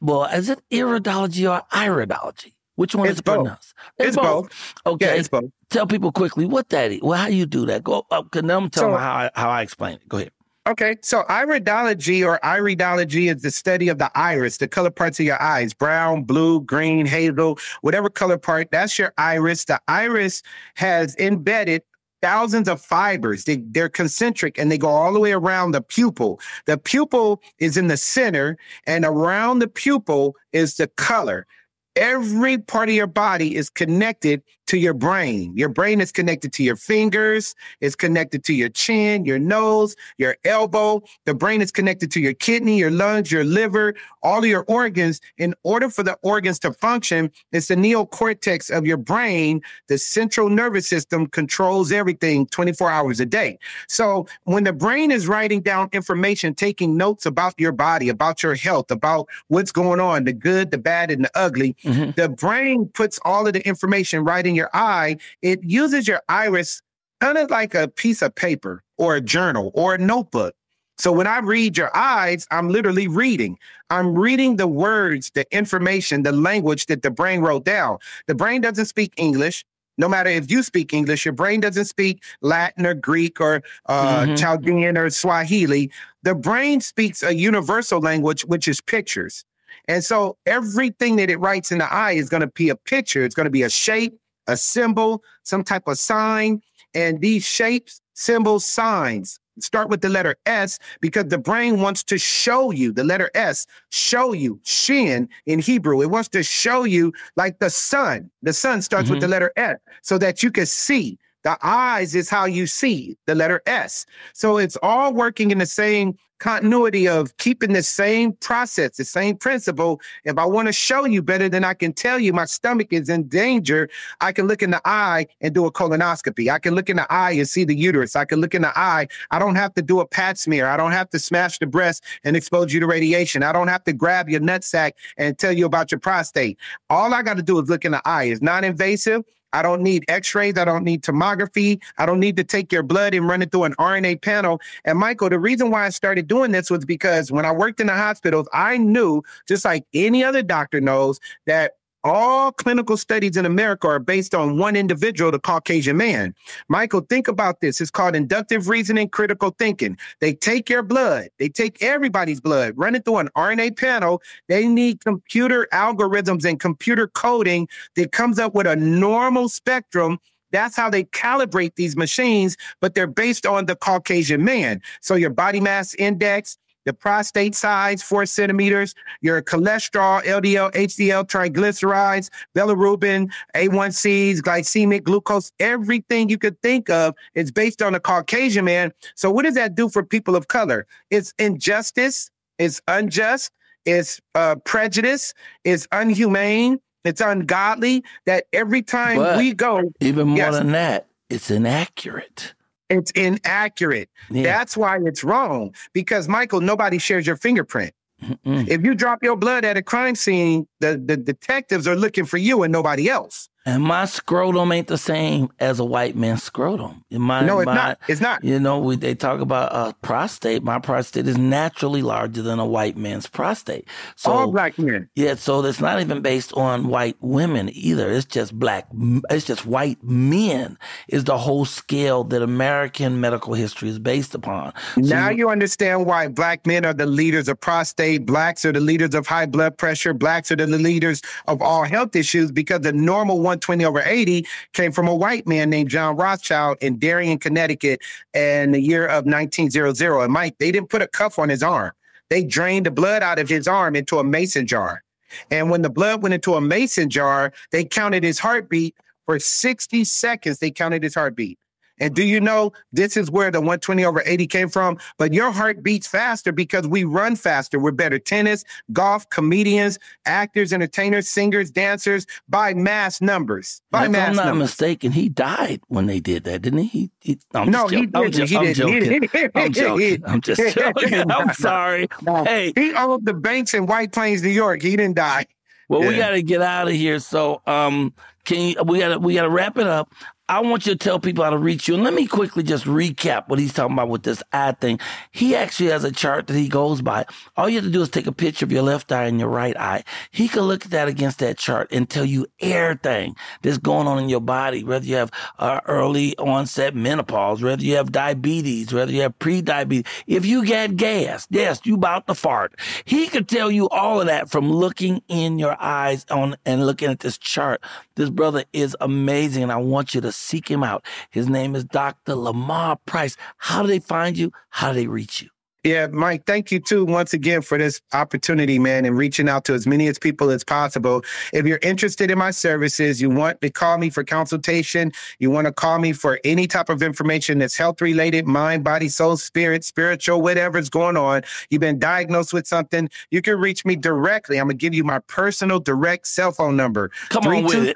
well, 0.02 0.26
is 0.26 0.50
it 0.50 0.60
iridology 0.72 1.50
or 1.50 1.64
iridology? 1.72 2.54
Which 2.76 2.96
one 2.96 3.08
it's 3.08 3.18
is 3.18 3.22
both. 3.22 3.36
pronounced? 3.36 3.74
It's, 3.98 4.08
it's 4.10 4.16
both. 4.16 4.50
both. 4.50 4.74
Okay. 4.86 5.06
Yeah, 5.08 5.14
it's 5.14 5.28
both. 5.28 5.52
Tell 5.70 5.86
people 5.86 6.12
quickly 6.12 6.46
what 6.46 6.70
that 6.70 6.92
is. 6.92 7.02
Well, 7.02 7.20
how 7.20 7.28
you 7.28 7.46
do 7.46 7.66
that? 7.66 7.84
Go 7.84 8.06
up. 8.10 8.32
Can 8.32 8.48
them 8.48 8.70
tell 8.70 8.84
so, 8.84 8.92
them 8.92 9.00
how 9.00 9.14
I, 9.14 9.32
how 9.36 9.50
I 9.50 9.64
explain 9.64 9.96
it. 9.96 10.08
Go 10.08 10.18
ahead. 10.18 10.32
Okay, 10.70 10.98
so 11.02 11.24
iridology 11.24 12.24
or 12.24 12.40
iridology 12.44 13.34
is 13.34 13.42
the 13.42 13.50
study 13.50 13.90
of 13.90 13.98
the 13.98 14.12
iris, 14.14 14.58
the 14.58 14.68
color 14.68 14.92
parts 14.92 15.20
of 15.20 15.26
your 15.26 15.42
eyes 15.42 15.74
brown, 15.74 16.22
blue, 16.22 16.62
green, 16.62 17.08
hazel, 17.08 17.58
whatever 17.82 18.08
color 18.08 18.38
part, 18.38 18.70
that's 18.70 19.00
your 19.00 19.12
iris. 19.18 19.66
The 19.66 19.82
iris 19.88 20.44
has 20.76 21.16
embedded 21.18 21.82
thousands 22.22 22.70
of 22.70 22.80
fibers. 22.80 23.46
They, 23.46 23.64
they're 23.66 23.90
concentric 23.90 24.60
and 24.60 24.72
they 24.72 24.78
go 24.78 24.90
all 24.90 25.12
the 25.12 25.20
way 25.20 25.32
around 25.32 25.72
the 25.72 25.82
pupil. 25.82 26.40
The 26.68 26.78
pupil 26.78 27.42
is 27.58 27.76
in 27.76 27.88
the 27.88 27.98
center, 27.98 28.56
and 28.86 29.06
around 29.06 29.60
the 29.60 29.68
pupil 29.68 30.36
is 30.54 30.78
the 30.78 30.86
color. 30.86 31.48
Every 31.96 32.60
part 32.60 32.90
of 32.90 32.96
your 32.96 33.08
body 33.08 33.56
is 33.56 33.72
connected 33.72 34.44
to 34.70 34.78
your 34.78 34.94
brain. 34.94 35.52
Your 35.58 35.68
brain 35.68 36.00
is 36.00 36.12
connected 36.12 36.54
to 36.54 36.64
your 36.64 36.76
fingers, 36.76 37.56
it's 37.82 37.96
connected 37.96 38.44
to 38.44 38.54
your 38.54 38.70
chin, 38.70 39.26
your 39.26 39.40
nose, 39.40 39.96
your 40.20 40.38
elbow. 40.46 41.02
The 41.26 41.34
brain 41.34 41.64
is 41.64 41.72
connected 41.72 42.12
to 42.12 42.20
your 42.20 42.36
kidney, 42.36 42.78
your 42.78 42.92
lungs, 42.92 43.32
your 43.32 43.44
liver, 43.44 43.96
all 44.22 44.40
of 44.40 44.46
your 44.46 44.66
organs. 44.68 45.22
In 45.40 45.56
order 45.64 45.90
for 45.90 46.04
the 46.04 46.20
organs 46.22 46.60
to 46.60 46.72
function, 46.72 47.32
it's 47.52 47.70
the 47.70 47.76
neocortex 47.76 48.70
of 48.70 48.86
your 48.86 48.98
brain. 48.98 49.62
The 49.88 49.98
central 49.98 50.50
nervous 50.50 50.86
system 50.86 51.26
controls 51.26 51.92
everything 51.92 52.46
24 52.46 52.92
hours 52.92 53.20
a 53.20 53.26
day. 53.26 53.58
So 53.88 54.28
when 54.44 54.66
the 54.66 54.74
brain 54.74 55.10
is 55.10 55.28
writing 55.28 55.62
down 55.62 55.90
information, 55.94 56.54
taking 56.54 56.96
notes 56.96 57.26
about 57.26 57.56
your 57.58 57.72
body, 57.72 58.08
about 58.08 58.44
your 58.44 58.54
health, 58.54 58.92
about 58.92 59.28
what's 59.48 59.72
going 59.72 60.00
on, 60.00 60.26
the 60.26 60.34
good, 60.34 60.70
the 60.70 60.78
bad, 60.78 61.10
and 61.10 61.26
the 61.26 61.32
ugly, 61.34 61.76
mm-hmm. 61.84 62.12
the 62.12 62.30
brain 62.30 62.86
puts 62.94 63.20
all 63.26 63.48
of 63.48 63.54
the 63.54 63.68
information 63.68 64.24
right 64.24 64.46
in 64.46 64.59
your 64.60 64.70
eye, 64.74 65.18
it 65.42 65.64
uses 65.64 66.08
your 66.08 66.22
iris 66.30 66.82
kind 67.22 67.38
of 67.38 67.50
like 67.50 67.74
a 67.74 67.88
piece 67.88 68.22
of 68.22 68.36
paper 68.36 68.84
or 68.98 69.16
a 69.16 69.22
journal 69.22 69.72
or 69.74 69.96
a 69.96 69.98
notebook. 69.98 70.54
So 70.98 71.14
when 71.14 71.28
I 71.28 71.40
read 71.40 71.78
your 71.78 71.96
eyes, 71.96 72.46
I'm 72.52 72.70
literally 72.70 73.08
reading. 73.08 73.58
I'm 73.90 74.14
reading 74.16 74.58
the 74.58 74.68
words, 74.68 75.32
the 75.34 75.46
information, 75.56 76.24
the 76.24 76.34
language 76.34 76.88
that 76.88 77.04
the 77.04 77.10
brain 77.10 77.40
wrote 77.40 77.64
down. 77.64 78.00
The 78.28 78.36
brain 78.36 78.60
doesn't 78.60 78.86
speak 78.86 79.14
English. 79.16 79.64
No 79.98 80.10
matter 80.10 80.30
if 80.30 80.52
you 80.52 80.62
speak 80.62 80.94
English, 80.94 81.26
your 81.26 81.34
brain 81.34 81.62
doesn't 81.62 81.86
speak 81.86 82.22
Latin 82.42 82.86
or 82.86 82.94
Greek 82.94 83.40
or 83.40 83.64
uh, 83.86 84.24
mm-hmm. 84.24 84.36
Chaldean 84.36 84.98
or 84.98 85.10
Swahili. 85.10 85.90
The 86.24 86.36
brain 86.36 86.82
speaks 86.82 87.24
a 87.24 87.34
universal 87.34 88.02
language, 88.02 88.44
which 88.44 88.68
is 88.68 88.82
pictures. 88.82 89.46
And 89.88 90.04
so 90.04 90.38
everything 90.46 91.16
that 91.16 91.30
it 91.30 91.40
writes 91.40 91.72
in 91.72 91.80
the 91.80 91.92
eye 91.92 92.14
is 92.14 92.30
going 92.30 92.42
to 92.42 92.48
be 92.48 92.70
a 92.70 92.76
picture. 92.76 93.24
It's 93.24 93.36
going 93.36 93.46
to 93.46 93.50
be 93.50 93.64
a 93.64 93.70
shape, 93.70 94.20
a 94.50 94.58
symbol, 94.58 95.24
some 95.44 95.64
type 95.64 95.88
of 95.88 95.98
sign. 95.98 96.62
And 96.94 97.22
these 97.22 97.46
shapes, 97.46 98.02
symbols, 98.14 98.66
signs 98.66 99.40
start 99.62 99.90
with 99.90 100.02
the 100.02 100.10
letter 100.10 100.36
S 100.46 100.80
because 101.02 101.26
the 101.26 101.38
brain 101.38 101.82
wants 101.82 102.04
to 102.04 102.18
show 102.18 102.72
you 102.72 102.92
the 102.92 103.04
letter 103.04 103.30
S, 103.36 103.68
show 103.92 104.34
you, 104.34 104.60
shin 104.64 105.30
in 105.46 105.60
Hebrew. 105.60 106.02
It 106.02 106.10
wants 106.10 106.30
to 106.30 106.44
show 106.44 106.84
you 106.84 107.14
like 107.36 107.60
the 107.60 107.70
sun. 107.70 108.30
The 108.42 108.54
sun 108.54 108.82
starts 108.82 109.06
mm-hmm. 109.06 109.14
with 109.14 109.22
the 109.22 109.26
mm-hmm. 109.26 109.32
letter 109.32 109.54
S 109.56 109.78
so 110.02 110.18
that 110.18 110.44
you 110.44 110.52
can 110.52 110.66
see. 110.66 111.18
The 111.44 111.58
eyes 111.62 112.16
is 112.16 112.30
how 112.30 112.46
you 112.46 112.68
see 112.68 113.18
the 113.26 113.36
letter 113.36 113.62
S. 113.66 114.06
So 114.34 114.58
it's 114.58 114.78
all 114.84 115.14
working 115.14 115.52
in 115.52 115.58
the 115.58 115.66
same 115.66 116.16
continuity 116.40 117.08
of 117.08 117.36
keeping 117.38 117.74
the 117.74 117.84
same 117.84 118.34
process, 118.34 118.98
the 118.98 119.06
same 119.06 119.38
principle. 119.38 120.02
If 120.24 120.38
I 120.38 120.46
want 120.46 120.68
to 120.68 120.74
show 120.74 121.06
you 121.06 121.22
better 121.22 121.50
than 121.50 121.64
I 121.64 121.74
can 121.74 121.94
tell 121.94 122.18
you 122.18 122.34
my 122.34 122.46
stomach 122.46 122.88
is 122.92 123.10
in 123.10 123.28
danger, 123.28 123.90
I 124.22 124.32
can 124.32 124.48
look 124.48 124.64
in 124.64 124.72
the 124.72 124.82
eye 124.86 125.28
and 125.42 125.54
do 125.54 125.66
a 125.66 125.72
colonoscopy. 125.72 126.52
I 126.52 126.60
can 126.60 126.76
look 126.76 126.90
in 126.90 126.96
the 126.96 127.12
eye 127.12 127.32
and 127.32 127.48
see 127.48 127.66
the 127.66 127.76
uterus. 127.76 128.16
I 128.16 128.26
can 128.26 128.42
look 128.42 128.56
in 128.56 128.62
the 128.62 128.78
eye. 128.78 129.08
I 129.32 129.40
don't 129.40 129.56
have 129.56 129.74
to 129.76 129.82
do 129.82 130.00
a 130.00 130.08
pap 130.08 130.38
smear. 130.38 130.66
I 130.66 130.78
don't 130.78 130.94
have 130.94 131.10
to 131.12 131.20
smash 131.20 131.60
the 131.60 131.68
breast 131.68 132.04
and 132.24 132.36
expose 132.36 132.74
you 132.74 132.80
to 132.80 132.88
radiation. 132.88 133.44
I 133.44 133.52
don't 133.52 133.68
have 133.68 133.84
to 133.84 133.94
grab 133.94 134.30
your 134.30 134.42
nutsack 134.42 134.94
and 135.18 135.38
tell 135.38 135.52
you 135.52 135.66
about 135.66 135.92
your 135.92 136.00
prostate. 136.00 136.58
All 136.90 137.14
I 137.14 137.22
got 137.22 137.38
to 137.38 137.44
do 137.44 137.60
is 137.60 137.70
look 137.70 137.86
in 137.86 137.92
the 137.92 138.02
eye. 138.08 138.26
It's 138.26 138.42
non-invasive. 138.42 139.24
I 139.54 139.62
don't 139.62 139.82
need 139.82 140.06
x-rays. 140.08 140.58
I 140.58 140.66
don't 140.66 140.84
need 140.84 141.02
tomography. 141.02 141.82
I 141.98 142.06
don't 142.06 142.20
need 142.20 142.38
to 142.38 142.44
take 142.44 142.72
your 142.72 142.84
blood 142.84 143.14
and 143.14 143.28
run 143.28 143.42
it 143.42 143.52
through 143.52 143.64
an 143.66 143.74
RNA 143.76 144.22
panel. 144.22 144.62
And 144.86 145.00
Michael, 145.00 145.30
the 145.30 145.40
reason 145.40 145.72
why 145.72 145.86
I 145.86 145.90
started 145.90 146.28
doing 146.28 146.52
this 146.52 146.70
was 146.70 146.86
because 146.86 147.32
when 147.32 147.46
I 147.46 147.52
worked 147.52 147.80
in 147.80 147.88
the 147.88 147.96
hospitals, 147.96 148.48
I 148.54 148.78
knew, 148.78 149.24
just 149.48 149.66
like 149.66 149.86
any 149.94 150.24
other 150.24 150.44
doctor 150.44 150.80
knows, 150.80 151.20
that 151.46 151.74
all 152.04 152.52
clinical 152.52 152.98
studies 152.98 153.38
in 153.38 153.46
America 153.46 153.88
are 153.88 154.00
based 154.00 154.34
on 154.34 154.58
one 154.58 154.76
individual, 154.76 155.32
the 155.32 155.40
Caucasian 155.40 155.98
man. 155.98 156.34
Michael, 156.68 157.02
think 157.02 157.28
about 157.28 157.62
this. 157.62 157.82
It's 157.82 157.92
called 157.92 158.16
inductive 158.16 158.70
reasoning, 158.70 159.10
critical 159.10 159.56
thinking. 159.58 159.98
They 160.22 160.34
take 160.34 160.70
your 160.70 160.84
blood, 160.84 161.30
they 161.38 161.50
take 161.50 161.82
everybody's 161.82 162.40
blood, 162.40 162.74
run 162.78 162.96
it 162.96 163.06
through 163.06 163.18
an 163.18 163.30
RNA 163.36 163.78
panel. 163.78 164.22
They 164.48 164.68
need 164.68 165.04
computer 165.04 165.68
algorithms 165.74 166.46
and 166.46 166.60
computer 166.60 167.08
coding 167.08 167.68
that 167.96 168.12
comes 168.12 168.40
up 168.40 168.54
with 168.54 168.68
a 168.68 168.76
normal 168.76 169.50
spectrum 169.50 170.20
that's 170.52 170.76
how 170.76 170.90
they 170.90 171.04
calibrate 171.04 171.76
these 171.76 171.96
machines, 171.96 172.58
but 172.82 172.96
they're 172.96 173.08
based 173.08 173.46
on 173.46 173.66
the 173.66 173.76
Caucasian 173.76 174.44
man. 174.44 174.82
So 175.02 175.16
your 175.16 175.30
body 175.30 175.60
mass 175.60 175.94
index, 175.96 176.58
the 176.86 176.94
prostate 176.94 177.56
size, 177.56 178.02
four 178.02 178.26
centimeters, 178.26 178.96
your 179.22 179.42
cholesterol, 179.42 180.24
LDL, 180.24 180.72
HDL, 180.74 181.26
triglycerides, 181.26 182.30
bilirubin, 182.56 183.32
A1Cs, 183.56 184.40
glycemic, 184.40 185.04
glucose, 185.04 185.52
everything 185.60 186.30
you 186.30 186.38
could 186.38 186.60
think 186.62 186.90
of 186.90 187.16
is 187.36 187.52
based 187.52 187.82
on 187.82 187.96
a 187.96 188.00
Caucasian 188.00 188.66
man. 188.66 188.92
So 189.16 189.32
what 189.32 189.44
does 189.44 189.56
that 189.56 189.76
do 189.76 189.90
for 189.90 190.04
people 190.04 190.36
of 190.36 190.48
color? 190.48 190.88
It's 191.10 191.34
injustice, 191.38 192.32
it's 192.58 192.82
unjust, 192.88 193.52
it's 193.86 194.20
uh, 194.36 194.56
prejudice, 194.66 195.34
it's 195.64 195.88
unhumane, 195.88 196.80
it's 197.06 197.22
ungodly 197.22 198.04
that 198.26 198.46
every 198.54 198.82
time 198.82 199.18
but 199.18 199.38
we 199.38 199.54
go. 199.54 199.92
Even 200.02 200.30
more 200.30 200.38
yes, 200.38 200.58
than 200.58 200.72
that, 200.74 201.08
it's 201.30 201.50
inaccurate. 201.50 202.54
It's 202.90 203.12
inaccurate. 203.12 204.10
Yeah. 204.30 204.44
That's 204.44 204.76
why 204.76 205.00
it's 205.04 205.24
wrong. 205.24 205.76
Because 205.94 206.28
Michael, 206.28 206.62
nobody 206.62 206.98
shares 206.98 207.28
your 207.28 207.36
fingerprint. 207.36 207.94
Mm-mm. 208.24 208.68
If 208.68 208.84
you 208.84 208.96
drop 208.96 209.24
your 209.24 209.36
blood 209.36 209.64
at 209.64 209.78
a 209.78 209.82
crime 209.82 210.16
scene, 210.16 210.68
the, 210.80 211.02
the 211.04 211.16
detectives 211.16 211.88
are 211.88 211.96
looking 211.96 212.26
for 212.26 212.38
you 212.38 212.64
and 212.64 212.72
nobody 212.72 213.10
else. 213.10 213.50
And 213.66 213.84
my 213.84 214.06
scrotum 214.06 214.72
ain't 214.72 214.88
the 214.88 214.98
same 214.98 215.50
as 215.60 215.80
a 215.80 215.86
white 215.86 216.16
man's 216.16 216.44
scrotum. 216.44 217.04
My, 217.12 217.46
no, 217.46 217.60
it's 217.60 217.66
my, 217.66 217.76
not. 217.76 218.00
It's 218.08 218.22
not. 218.22 218.44
You 218.44 218.60
know, 218.60 218.80
we, 218.80 218.96
they 218.96 219.16
talk 219.16 219.42
about 219.42 219.72
a 219.74 219.94
prostate. 220.02 220.64
My 220.64 220.80
prostate 220.80 221.28
is 221.28 221.38
naturally 221.38 222.02
larger 222.02 222.42
than 222.42 222.58
a 222.60 222.66
white 222.66 222.96
man's 222.96 223.28
prostate. 223.28 223.88
So, 224.16 224.32
All 224.32 224.52
black 224.52 224.80
men. 224.80 225.10
Yeah, 225.16 225.36
so 225.36 225.64
it's 225.66 225.82
not 225.82 226.00
even 226.00 226.22
based 226.22 226.54
on 226.54 226.88
white 226.88 227.18
women 227.20 227.70
either. 227.74 228.10
It's 228.10 228.26
just 228.26 228.58
black. 228.58 228.88
It's 229.30 229.46
just 229.46 229.66
white 229.66 230.02
men 230.04 230.78
is 231.10 231.26
the 231.26 231.38
whole 231.38 231.66
scale 231.66 232.24
that 232.26 232.42
American 232.42 233.20
medical 233.20 233.54
history 233.54 233.90
is 233.90 234.00
based 234.00 234.34
upon. 234.34 234.74
So 234.96 235.02
now 235.02 235.30
you, 235.30 235.40
you 235.40 235.50
understand 235.50 236.06
why 236.06 236.30
black 236.30 236.66
men 236.66 236.86
are 236.86 236.94
the 236.94 237.06
leaders 237.06 237.50
of 237.50 237.60
prostate. 237.60 238.26
Blacks 238.26 238.64
are 238.64 238.72
the 238.72 238.80
leaders 238.80 239.14
of 239.14 239.28
high 239.28 239.46
blood 239.46 239.78
pressure. 239.78 240.14
Blacks 240.14 240.50
are 240.52 240.56
the 240.56 240.66
leaders 240.66 241.22
of 241.48 241.62
all 241.62 241.84
health 241.84 242.16
issues 242.16 242.52
because 242.52 242.82
the 242.82 242.94
normal 242.94 243.42
120 243.50 243.84
over 243.84 244.02
80 244.06 244.46
came 244.74 244.92
from 244.92 245.08
a 245.08 245.16
white 245.16 245.48
man 245.48 245.72
named 245.72 245.90
John 245.90 246.16
Rothschild 246.16 246.78
in 246.82 247.00
Darien, 247.00 247.40
Connecticut 247.40 248.02
in 248.34 248.72
the 248.72 248.80
year 248.80 249.08
of 249.08 249.26
1900. 249.26 250.00
And 250.24 250.32
Mike, 250.32 250.56
they 250.60 250.72
didn't 250.72 250.90
put 250.90 251.02
a 251.02 251.08
cuff 251.08 251.40
on 251.40 251.50
his 251.50 251.64
arm. 251.64 251.92
They 252.30 252.44
drained 252.44 252.86
the 252.86 252.92
blood 252.92 253.24
out 253.24 253.40
of 253.40 253.50
his 253.50 253.68
arm 253.68 253.96
into 253.96 254.20
a 254.20 254.24
mason 254.24 254.68
jar. 254.68 255.04
And 255.50 255.72
when 255.72 255.82
the 255.82 255.90
blood 255.90 256.22
went 256.22 256.36
into 256.36 256.54
a 256.54 256.62
mason 256.62 257.10
jar, 257.10 257.52
they 257.72 257.84
counted 257.84 258.24
his 258.24 258.38
heartbeat 258.38 258.96
for 259.26 259.40
60 259.40 260.04
seconds. 260.04 260.60
They 260.60 260.70
counted 260.72 261.02
his 261.02 261.16
heartbeat. 261.16 261.58
And 262.00 262.14
do 262.16 262.24
you 262.24 262.40
know 262.40 262.72
this 262.94 263.18
is 263.18 263.30
where 263.32 263.52
the 263.52 263.60
120 263.60 264.06
over 264.06 264.22
80 264.26 264.48
came 264.48 264.70
from? 264.70 264.98
But 265.18 265.34
your 265.34 265.52
heart 265.52 265.84
beats 265.84 266.08
faster 266.08 266.52
because 266.52 266.88
we 266.88 267.04
run 267.04 267.36
faster. 267.36 267.80
We're 267.80 267.92
better 267.92 268.20
tennis, 268.20 268.64
golf, 268.94 269.30
comedians, 269.30 270.00
actors, 270.26 270.72
entertainers, 270.74 271.28
singers, 271.28 271.72
dancers 271.72 272.26
by 272.48 272.74
mass 272.74 273.22
numbers. 273.22 273.82
By 273.92 274.06
if 274.06 274.12
mass 274.12 274.30
I'm 274.30 274.36
not 274.36 274.46
numbers. 274.46 274.70
mistaken, 274.70 275.12
he 275.12 275.30
died 275.30 275.82
when 275.88 276.06
they 276.06 276.20
did 276.20 276.44
that, 276.46 276.62
didn't 276.62 276.80
he? 276.80 276.88
he, 276.90 277.10
he 277.22 277.40
I'm 277.54 277.70
no, 277.70 277.88
just 277.90 277.94
he 277.94 278.08
joking. 278.08 278.12
didn't. 278.12 278.16
I'm, 278.16 278.26
he 278.26 278.74
just, 278.74 278.86
I'm 278.86 279.00
didn't. 279.04 279.30
joking. 279.32 279.52
I'm 279.56 279.72
joking. 279.74 280.24
I'm 280.26 280.42
just 280.42 280.76
joking. 280.78 281.32
I'm 281.32 281.54
sorry. 281.54 282.08
No, 282.22 282.44
Hey, 282.44 282.74
he 282.76 282.94
owned 282.94 283.26
the 283.26 283.34
banks 283.34 283.74
in 283.74 283.86
White 283.86 284.12
Plains, 284.12 284.42
New 284.44 284.50
York. 284.50 284.82
He 284.82 284.92
didn't 284.96 285.16
die. 285.16 285.46
Well, 285.88 286.02
we 286.02 286.18
got 286.18 286.30
to 286.32 286.44
get 286.44 286.62
out 286.62 286.88
of 286.88 286.94
here. 286.94 287.20
So, 287.20 287.62
um, 287.66 288.14
can 288.46 288.60
you, 288.70 288.84
we 288.84 289.00
got 289.00 289.10
to 289.10 289.20
we 289.20 289.34
got 289.34 289.44
to 289.44 289.50
wrap 289.50 289.78
it 289.78 289.88
up. 289.88 290.14
I 290.50 290.62
want 290.62 290.88
you 290.88 290.94
to 290.94 290.98
tell 290.98 291.20
people 291.20 291.44
how 291.44 291.52
to 291.52 291.60
reach 291.60 291.88
you. 291.88 291.94
And 291.94 292.04
let 292.04 292.16
me 292.16 292.26
quickly 292.26 292.64
just 292.64 292.86
recap 292.86 293.48
what 293.50 293.60
he's 293.60 293.72
talking 293.72 293.94
about 293.94 294.10
with 294.10 294.24
this 294.24 294.42
eye 294.52 294.72
thing. 294.72 295.00
He 295.32 295.56
actually 295.56 295.92
has 295.92 296.04
a 296.04 296.12
chart 296.12 296.48
that 296.48 296.56
he 296.56 296.68
goes 296.68 297.04
by. 297.04 297.28
All 297.56 297.70
you 297.70 297.76
have 297.76 297.84
to 297.84 297.92
do 297.92 298.02
is 298.02 298.10
take 298.10 298.26
a 298.26 298.32
picture 298.32 298.66
of 298.66 298.72
your 298.72 298.82
left 298.82 299.12
eye 299.12 299.26
and 299.26 299.40
your 299.40 299.50
right 299.50 299.78
eye. 299.78 300.04
He 300.32 300.48
can 300.48 300.64
look 300.64 300.86
at 300.86 300.92
that 300.92 301.08
against 301.08 301.38
that 301.38 301.60
chart 301.60 301.90
and 301.92 302.10
tell 302.10 302.26
you 302.26 302.48
everything 302.60 303.36
that's 303.62 303.78
going 303.78 304.08
on 304.08 304.18
in 304.18 304.28
your 304.28 304.42
body, 304.42 304.84
whether 304.84 305.06
you 305.06 305.18
have 305.18 305.30
uh, 305.60 305.82
early 305.86 306.36
onset 306.40 306.96
menopause, 306.96 307.62
whether 307.62 307.84
you 307.84 307.96
have 307.98 308.12
diabetes, 308.12 308.92
whether 308.92 309.12
you 309.12 309.22
have 309.22 309.38
pre-diabetes. 309.38 310.12
If 310.26 310.48
you 310.48 310.66
get 310.66 310.98
gas, 310.98 311.46
yes, 311.52 311.80
you 311.84 311.94
about 311.94 312.26
to 312.26 312.34
fart. 312.34 312.74
He 313.06 313.28
could 313.28 313.48
tell 313.48 313.70
you 313.70 313.88
all 313.90 314.20
of 314.20 314.26
that 314.26 314.50
from 314.50 314.72
looking 314.72 315.22
in 315.28 315.60
your 315.60 315.80
eyes 315.80 316.26
on 316.32 316.56
and 316.66 316.88
looking 316.88 317.12
at 317.12 317.20
this 317.20 317.38
chart. 317.38 317.84
This 318.16 318.32
brother 318.32 318.66
is 318.74 318.98
amazing, 319.00 319.62
and 319.62 319.72
I 319.72 319.78
want 319.78 320.16
you 320.16 320.22
to 320.22 320.32
seek 320.40 320.70
him 320.70 320.84
out. 320.84 321.06
His 321.30 321.48
name 321.48 321.76
is 321.76 321.86
Dr. 321.86 322.36
Lamar 322.36 322.98
Price. 323.06 323.38
How 323.58 323.82
do 323.82 323.88
they 323.88 324.00
find 324.00 324.38
you? 324.38 324.52
How 324.70 324.94
do 324.94 325.00
they 325.00 325.08
reach 325.08 325.42
you? 325.42 325.50
Yeah, 325.86 326.08
Mike, 326.08 326.46
thank 326.46 326.74
you 326.74 326.80
too 326.82 327.06
once 327.06 327.34
again 327.34 327.62
for 327.62 327.78
this 327.78 328.02
opportunity, 328.12 328.78
man, 328.80 329.06
and 329.06 329.18
reaching 329.18 329.48
out 329.48 329.64
to 329.66 329.74
as 329.74 329.88
many 329.88 330.08
as 330.08 330.20
people 330.20 330.50
as 330.50 330.62
possible. 330.62 331.24
If 331.54 331.66
you're 331.66 331.80
interested 331.82 332.30
in 332.30 332.38
my 332.38 332.52
services, 332.52 333.22
you 333.22 333.30
want 333.30 333.62
to 333.62 333.70
call 333.70 333.98
me 333.98 334.10
for 334.10 334.26
consultation, 334.26 335.14
you 335.40 335.50
want 335.50 335.68
to 335.68 335.72
call 335.72 335.98
me 336.00 336.12
for 336.12 336.38
any 336.44 336.68
type 336.68 336.90
of 336.90 337.02
information 337.02 337.60
that's 337.60 337.78
health 337.78 338.02
related, 338.02 338.46
mind, 338.46 338.84
body, 338.84 339.08
soul, 339.08 339.38
spirit, 339.38 339.86
spiritual, 339.86 340.42
whatever's 340.42 340.90
going 340.90 341.16
on, 341.16 341.44
you've 341.70 341.80
been 341.80 341.98
diagnosed 341.98 342.52
with 342.52 342.68
something, 342.68 343.10
you 343.32 343.42
can 343.42 343.58
reach 343.58 343.86
me 343.86 343.96
directly. 343.96 344.60
I'm 344.60 344.66
going 344.66 344.78
to 344.78 344.82
give 344.82 344.94
you 344.94 345.06
my 345.06 345.20
personal 345.20 345.80
direct 345.80 346.28
cell 346.28 346.52
phone 346.52 346.76
number. 346.76 347.10
Come 347.30 347.48
on 347.48 347.64
with 347.64 347.96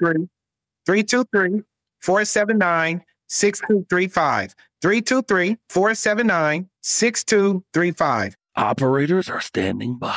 323 0.86 1.62
479 2.04 3.02
6235. 3.28 4.54
323 4.82 5.56
479 5.70 6.68
6235. 6.82 8.36
Operators 8.56 9.30
are 9.30 9.40
standing 9.40 9.96
by. 9.96 10.14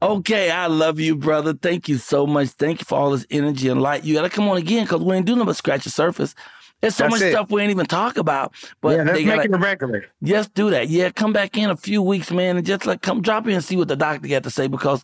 Okay, 0.00 0.50
I 0.50 0.66
love 0.66 1.00
you, 1.00 1.16
brother. 1.16 1.54
Thank 1.54 1.88
you 1.88 1.98
so 1.98 2.24
much. 2.24 2.50
Thank 2.50 2.80
you 2.80 2.84
for 2.84 2.96
all 2.96 3.10
this 3.10 3.26
energy 3.30 3.68
and 3.68 3.82
light. 3.82 4.04
You 4.04 4.14
got 4.14 4.22
to 4.22 4.30
come 4.30 4.48
on 4.48 4.56
again 4.56 4.84
because 4.84 5.02
we 5.02 5.16
ain't 5.16 5.26
doing 5.26 5.38
nothing 5.38 5.48
but 5.48 5.56
scratch 5.56 5.84
the 5.84 5.90
surface. 5.90 6.36
There's 6.80 6.94
so 6.94 7.04
That's 7.04 7.14
much 7.14 7.22
it. 7.22 7.32
stuff 7.32 7.50
we 7.50 7.62
ain't 7.62 7.70
even 7.70 7.86
talk 7.86 8.16
about. 8.16 8.54
But 8.80 8.96
yeah, 8.96 9.02
let's 9.02 9.18
make 9.18 9.26
gotta, 9.26 9.42
it 9.42 9.54
a 9.54 9.58
regular. 9.58 10.06
Just 10.22 10.54
do 10.54 10.70
that. 10.70 10.88
Yeah, 10.88 11.10
come 11.10 11.32
back 11.32 11.56
in 11.56 11.68
a 11.68 11.76
few 11.76 12.00
weeks, 12.00 12.30
man, 12.30 12.56
and 12.56 12.64
just 12.64 12.86
like 12.86 13.02
come 13.02 13.20
drop 13.20 13.46
in 13.46 13.54
and 13.54 13.64
see 13.64 13.76
what 13.76 13.88
the 13.88 13.96
doctor 13.96 14.28
got 14.28 14.44
to 14.44 14.50
say 14.50 14.68
because 14.68 15.02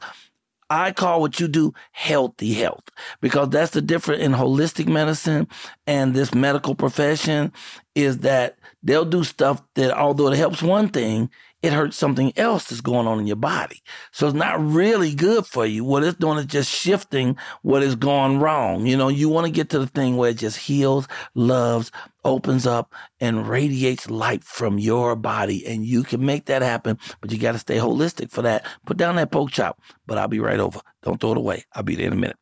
I 0.70 0.92
call 0.92 1.20
what 1.20 1.40
you 1.40 1.48
do 1.48 1.72
healthy 1.92 2.52
health 2.54 2.84
because 3.20 3.48
that's 3.50 3.72
the 3.72 3.80
difference 3.80 4.22
in 4.22 4.32
holistic 4.32 4.86
medicine 4.86 5.48
and 5.86 6.14
this 6.14 6.34
medical 6.34 6.74
profession 6.74 7.52
is 7.94 8.18
that 8.18 8.58
they'll 8.82 9.04
do 9.04 9.24
stuff 9.24 9.62
that 9.74 9.90
although 9.92 10.28
it 10.28 10.36
helps 10.36 10.62
one 10.62 10.88
thing, 10.88 11.30
it 11.62 11.72
hurts 11.72 11.96
something 11.96 12.32
else 12.36 12.66
that's 12.66 12.80
going 12.80 13.06
on 13.06 13.18
in 13.18 13.26
your 13.26 13.36
body. 13.36 13.82
So 14.12 14.26
it's 14.26 14.36
not 14.36 14.64
really 14.64 15.14
good 15.14 15.44
for 15.44 15.66
you. 15.66 15.84
What 15.84 16.04
it's 16.04 16.18
doing 16.18 16.38
is 16.38 16.46
just 16.46 16.70
shifting 16.70 17.36
what 17.62 17.82
is 17.82 17.96
going 17.96 18.38
wrong. 18.38 18.86
You 18.86 18.96
know, 18.96 19.08
you 19.08 19.28
want 19.28 19.46
to 19.46 19.52
get 19.52 19.70
to 19.70 19.78
the 19.80 19.86
thing 19.86 20.16
where 20.16 20.30
it 20.30 20.38
just 20.38 20.56
heals, 20.56 21.08
loves, 21.34 21.90
opens 22.24 22.66
up 22.66 22.94
and 23.20 23.48
radiates 23.48 24.08
light 24.08 24.44
from 24.44 24.78
your 24.78 25.16
body. 25.16 25.66
And 25.66 25.84
you 25.84 26.04
can 26.04 26.24
make 26.24 26.46
that 26.46 26.62
happen, 26.62 26.98
but 27.20 27.32
you 27.32 27.38
got 27.38 27.52
to 27.52 27.58
stay 27.58 27.78
holistic 27.78 28.30
for 28.30 28.42
that. 28.42 28.64
Put 28.86 28.96
down 28.96 29.16
that 29.16 29.32
pork 29.32 29.50
chop, 29.50 29.80
but 30.06 30.18
I'll 30.18 30.28
be 30.28 30.40
right 30.40 30.60
over. 30.60 30.80
Don't 31.08 31.18
throw 31.18 31.32
it 31.32 31.38
away. 31.38 31.64
I'll 31.72 31.82
be 31.82 31.94
there 31.94 32.08
in 32.08 32.12
a 32.12 32.16
minute. 32.16 32.36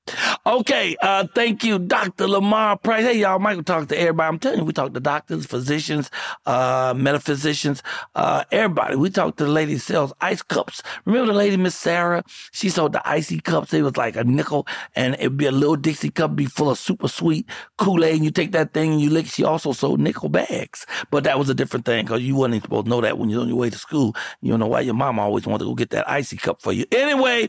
Okay. 0.45 0.97
Uh, 1.01 1.29
thank 1.37 1.63
you, 1.63 1.79
Dr. 1.79 2.27
Lamar 2.27 2.77
Price. 2.77 3.05
Hey, 3.05 3.21
y'all, 3.21 3.39
Michael 3.39 3.63
talk 3.63 3.87
to 3.91 3.97
everybody. 3.97 4.27
I'm 4.27 4.41
telling 4.41 4.59
you, 4.59 4.65
we 4.65 4.73
talk 4.73 4.93
to 4.95 4.99
doctors, 4.99 5.47
physicians, 5.47 6.11
uh, 6.47 6.93
metaphysicians, 6.97 7.81
uh, 8.17 8.43
everybody. 8.51 8.97
We 8.97 9.11
talked 9.11 9.39
to 9.39 9.45
the 9.45 9.53
lady 9.53 9.79
sells 9.79 10.13
ice 10.21 10.43
cups. 10.43 10.83
Remember 11.05 11.33
the 11.33 11.39
lady, 11.39 11.57
Miss 11.57 11.77
Sarah? 11.77 12.25
She 12.51 12.71
sold 12.71 12.93
the 12.93 13.09
icy 13.09 13.39
cups. 13.39 13.71
They 13.71 13.83
was 13.83 13.97
like 13.97 14.17
a 14.17 14.25
nickel 14.25 14.67
and 14.97 15.15
it'd 15.15 15.37
be 15.37 15.47
a 15.47 15.53
little 15.53 15.77
Dixie 15.77 16.11
cup, 16.11 16.35
be 16.35 16.47
full 16.47 16.71
of 16.71 16.79
super 16.79 17.07
sweet 17.07 17.49
Kool-Aid. 17.79 18.17
And 18.17 18.25
you 18.25 18.33
take 18.33 18.51
that 18.51 18.75
thing 18.75 18.95
and 18.95 19.01
you 19.01 19.11
lick. 19.11 19.27
She 19.27 19.45
also 19.45 19.71
sold 19.73 20.01
nickel 20.01 20.29
bags, 20.29 20.87
but 21.13 21.23
that 21.23 21.39
was 21.39 21.49
a 21.49 21.55
different 21.55 21.87
thing 21.87 22.05
because 22.05 22.23
you 22.23 22.35
wasn't 22.35 22.65
supposed 22.65 22.87
to 22.87 22.91
know 22.91 23.01
that 23.01 23.17
when 23.17 23.29
you're 23.31 23.43
on 23.43 23.49
your 23.49 23.59
way 23.59 23.71
to 23.71 23.79
school. 23.79 24.17
You 24.43 24.51
don't 24.51 24.59
know 24.59 24.67
why 24.67 24.81
your 24.81 24.95
mom 24.95 25.21
always 25.21 25.47
wanted 25.47 25.61
to 25.61 25.71
go 25.71 25.75
get 25.77 25.91
that 25.91 26.09
icy 26.11 26.37
cup 26.37 26.61
for 26.61 26.73
you. 26.73 26.85
Anyway, 26.91 27.49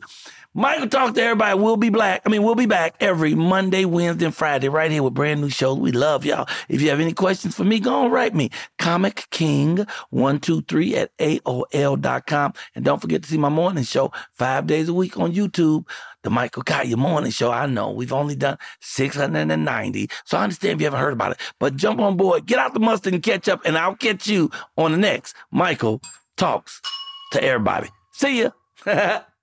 Michael 0.57 0.89
Talk 0.89 1.13
to 1.13 1.21
Everybody. 1.21 1.59
We'll 1.59 1.77
be 1.77 1.89
black. 1.89 2.23
I 2.25 2.29
mean, 2.29 2.41
we'll 2.41 2.55
be 2.55 2.65
back 2.65 2.95
every 2.99 3.35
Monday, 3.35 3.85
Wednesday, 3.85 4.25
and 4.25 4.35
Friday 4.35 4.69
right 4.69 4.89
here 4.89 5.03
with 5.03 5.13
brand 5.13 5.39
new 5.39 5.51
shows. 5.51 5.77
We 5.77 5.91
love 5.91 6.25
y'all. 6.25 6.49
If 6.67 6.81
you 6.81 6.89
have 6.89 6.99
any 6.99 7.13
questions 7.13 7.53
for 7.53 7.63
me, 7.63 7.79
go 7.79 8.05
and 8.05 8.11
write 8.11 8.33
me. 8.33 8.49
Comic 8.79 9.27
King 9.29 9.85
123 10.09 10.95
at 10.95 11.15
AOL.com. 11.19 12.53
And 12.73 12.83
don't 12.83 12.99
forget 12.99 13.21
to 13.21 13.29
see 13.29 13.37
my 13.37 13.49
morning 13.49 13.83
show 13.83 14.11
five 14.33 14.65
days 14.65 14.89
a 14.89 14.95
week 14.95 15.19
on 15.19 15.31
YouTube. 15.31 15.87
The 16.23 16.31
Michael 16.31 16.63
Colyar 16.63 16.97
Morning 16.97 17.29
Show. 17.29 17.51
I 17.51 17.67
know 17.67 17.91
we've 17.91 18.11
only 18.11 18.35
done 18.35 18.57
690. 18.81 20.09
So 20.25 20.39
I 20.39 20.43
understand 20.43 20.73
if 20.73 20.81
you 20.81 20.85
haven't 20.85 21.01
heard 21.01 21.13
about 21.13 21.33
it. 21.33 21.37
But 21.59 21.75
jump 21.75 21.99
on 21.99 22.17
board, 22.17 22.47
get 22.47 22.57
out 22.57 22.73
the 22.73 22.79
mustard 22.79 23.13
and 23.13 23.21
catch 23.21 23.47
up. 23.47 23.61
And 23.63 23.77
I'll 23.77 23.95
catch 23.95 24.27
you 24.27 24.49
on 24.75 24.91
the 24.91 24.97
next 24.97 25.35
Michael 25.51 26.01
Talks 26.35 26.81
to 27.33 27.43
Everybody. 27.43 27.89
See 28.11 28.41
ya. 28.41 29.19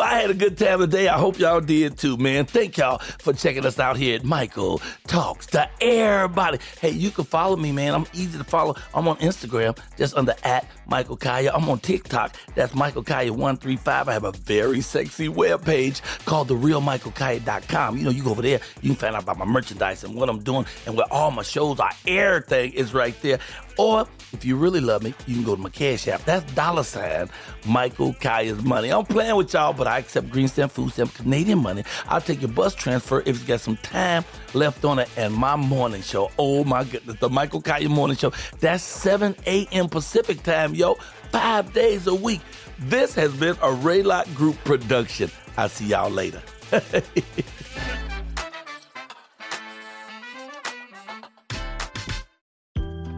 I 0.00 0.20
had 0.20 0.30
a 0.30 0.34
good 0.34 0.56
time 0.56 0.78
today. 0.80 1.08
I 1.08 1.18
hope 1.18 1.38
y'all 1.38 1.60
did 1.60 1.98
too, 1.98 2.16
man. 2.16 2.44
Thank 2.46 2.78
y'all 2.78 2.98
for 2.98 3.32
checking 3.32 3.66
us 3.66 3.78
out 3.78 3.96
here 3.96 4.16
at 4.16 4.24
Michael 4.24 4.80
Talks 5.06 5.46
to 5.48 5.68
Everybody. 5.80 6.58
Hey, 6.80 6.90
you 6.90 7.10
can 7.10 7.24
follow 7.24 7.56
me, 7.56 7.72
man. 7.72 7.94
I'm 7.94 8.06
easy 8.14 8.38
to 8.38 8.44
follow. 8.44 8.76
I'm 8.94 9.08
on 9.08 9.16
Instagram, 9.16 9.78
just 9.96 10.16
under 10.16 10.34
at 10.42 10.66
Michael 10.86 11.16
Colyar. 11.16 11.52
I'm 11.54 11.68
on 11.68 11.78
TikTok. 11.80 12.34
That's 12.54 12.74
Michael 12.74 13.04
Colyar135. 13.04 14.08
I 14.08 14.12
have 14.12 14.24
a 14.24 14.32
very 14.32 14.80
sexy 14.80 15.28
webpage 15.28 16.00
called 16.24 16.48
therealmichaelcolyar.com. 16.48 17.96
You 17.96 18.04
know, 18.04 18.10
you 18.10 18.24
go 18.24 18.30
over 18.30 18.42
there, 18.42 18.60
you 18.80 18.90
can 18.90 18.96
find 18.96 19.16
out 19.16 19.22
about 19.22 19.38
my 19.38 19.44
merchandise 19.44 20.04
and 20.04 20.14
what 20.14 20.28
I'm 20.28 20.42
doing 20.42 20.66
and 20.86 20.96
where 20.96 21.06
all 21.12 21.30
my 21.30 21.42
shows 21.42 21.78
are. 21.80 21.92
Everything 22.06 22.72
is 22.72 22.94
right 22.94 23.20
there. 23.22 23.38
Or 23.80 24.06
if 24.34 24.44
you 24.44 24.56
really 24.56 24.82
love 24.82 25.02
me, 25.02 25.14
you 25.26 25.36
can 25.36 25.42
go 25.42 25.56
to 25.56 25.62
my 25.62 25.70
cash 25.70 26.06
app. 26.06 26.22
That's 26.26 26.52
dollar 26.52 26.82
sign 26.82 27.30
Michael 27.66 28.12
Colyar's 28.12 28.62
Money. 28.62 28.90
I'm 28.92 29.06
playing 29.06 29.36
with 29.36 29.54
y'all, 29.54 29.72
but 29.72 29.86
I 29.86 29.96
accept 29.96 30.28
green 30.28 30.48
stamp, 30.48 30.72
food 30.72 30.92
stamp, 30.92 31.14
Canadian 31.14 31.60
money. 31.60 31.84
I'll 32.06 32.20
take 32.20 32.42
your 32.42 32.50
bus 32.50 32.74
transfer 32.74 33.22
if 33.24 33.40
you 33.40 33.46
got 33.46 33.60
some 33.60 33.78
time 33.78 34.22
left 34.52 34.84
on 34.84 34.98
it. 34.98 35.08
And 35.16 35.32
my 35.32 35.56
morning 35.56 36.02
show, 36.02 36.30
oh 36.38 36.62
my 36.62 36.84
goodness, 36.84 37.16
the 37.20 37.30
Michael 37.30 37.62
Colyar 37.62 37.88
Morning 37.88 38.18
Show. 38.18 38.34
That's 38.58 38.84
7 38.84 39.34
a.m. 39.46 39.88
Pacific 39.88 40.42
time, 40.42 40.74
yo. 40.74 40.96
Five 41.32 41.72
days 41.72 42.06
a 42.06 42.14
week. 42.14 42.42
This 42.80 43.14
has 43.14 43.34
been 43.34 43.56
a 43.62 43.72
Raylock 43.72 44.34
Group 44.34 44.62
production. 44.62 45.30
I'll 45.56 45.70
see 45.70 45.86
y'all 45.86 46.10
later. 46.10 46.42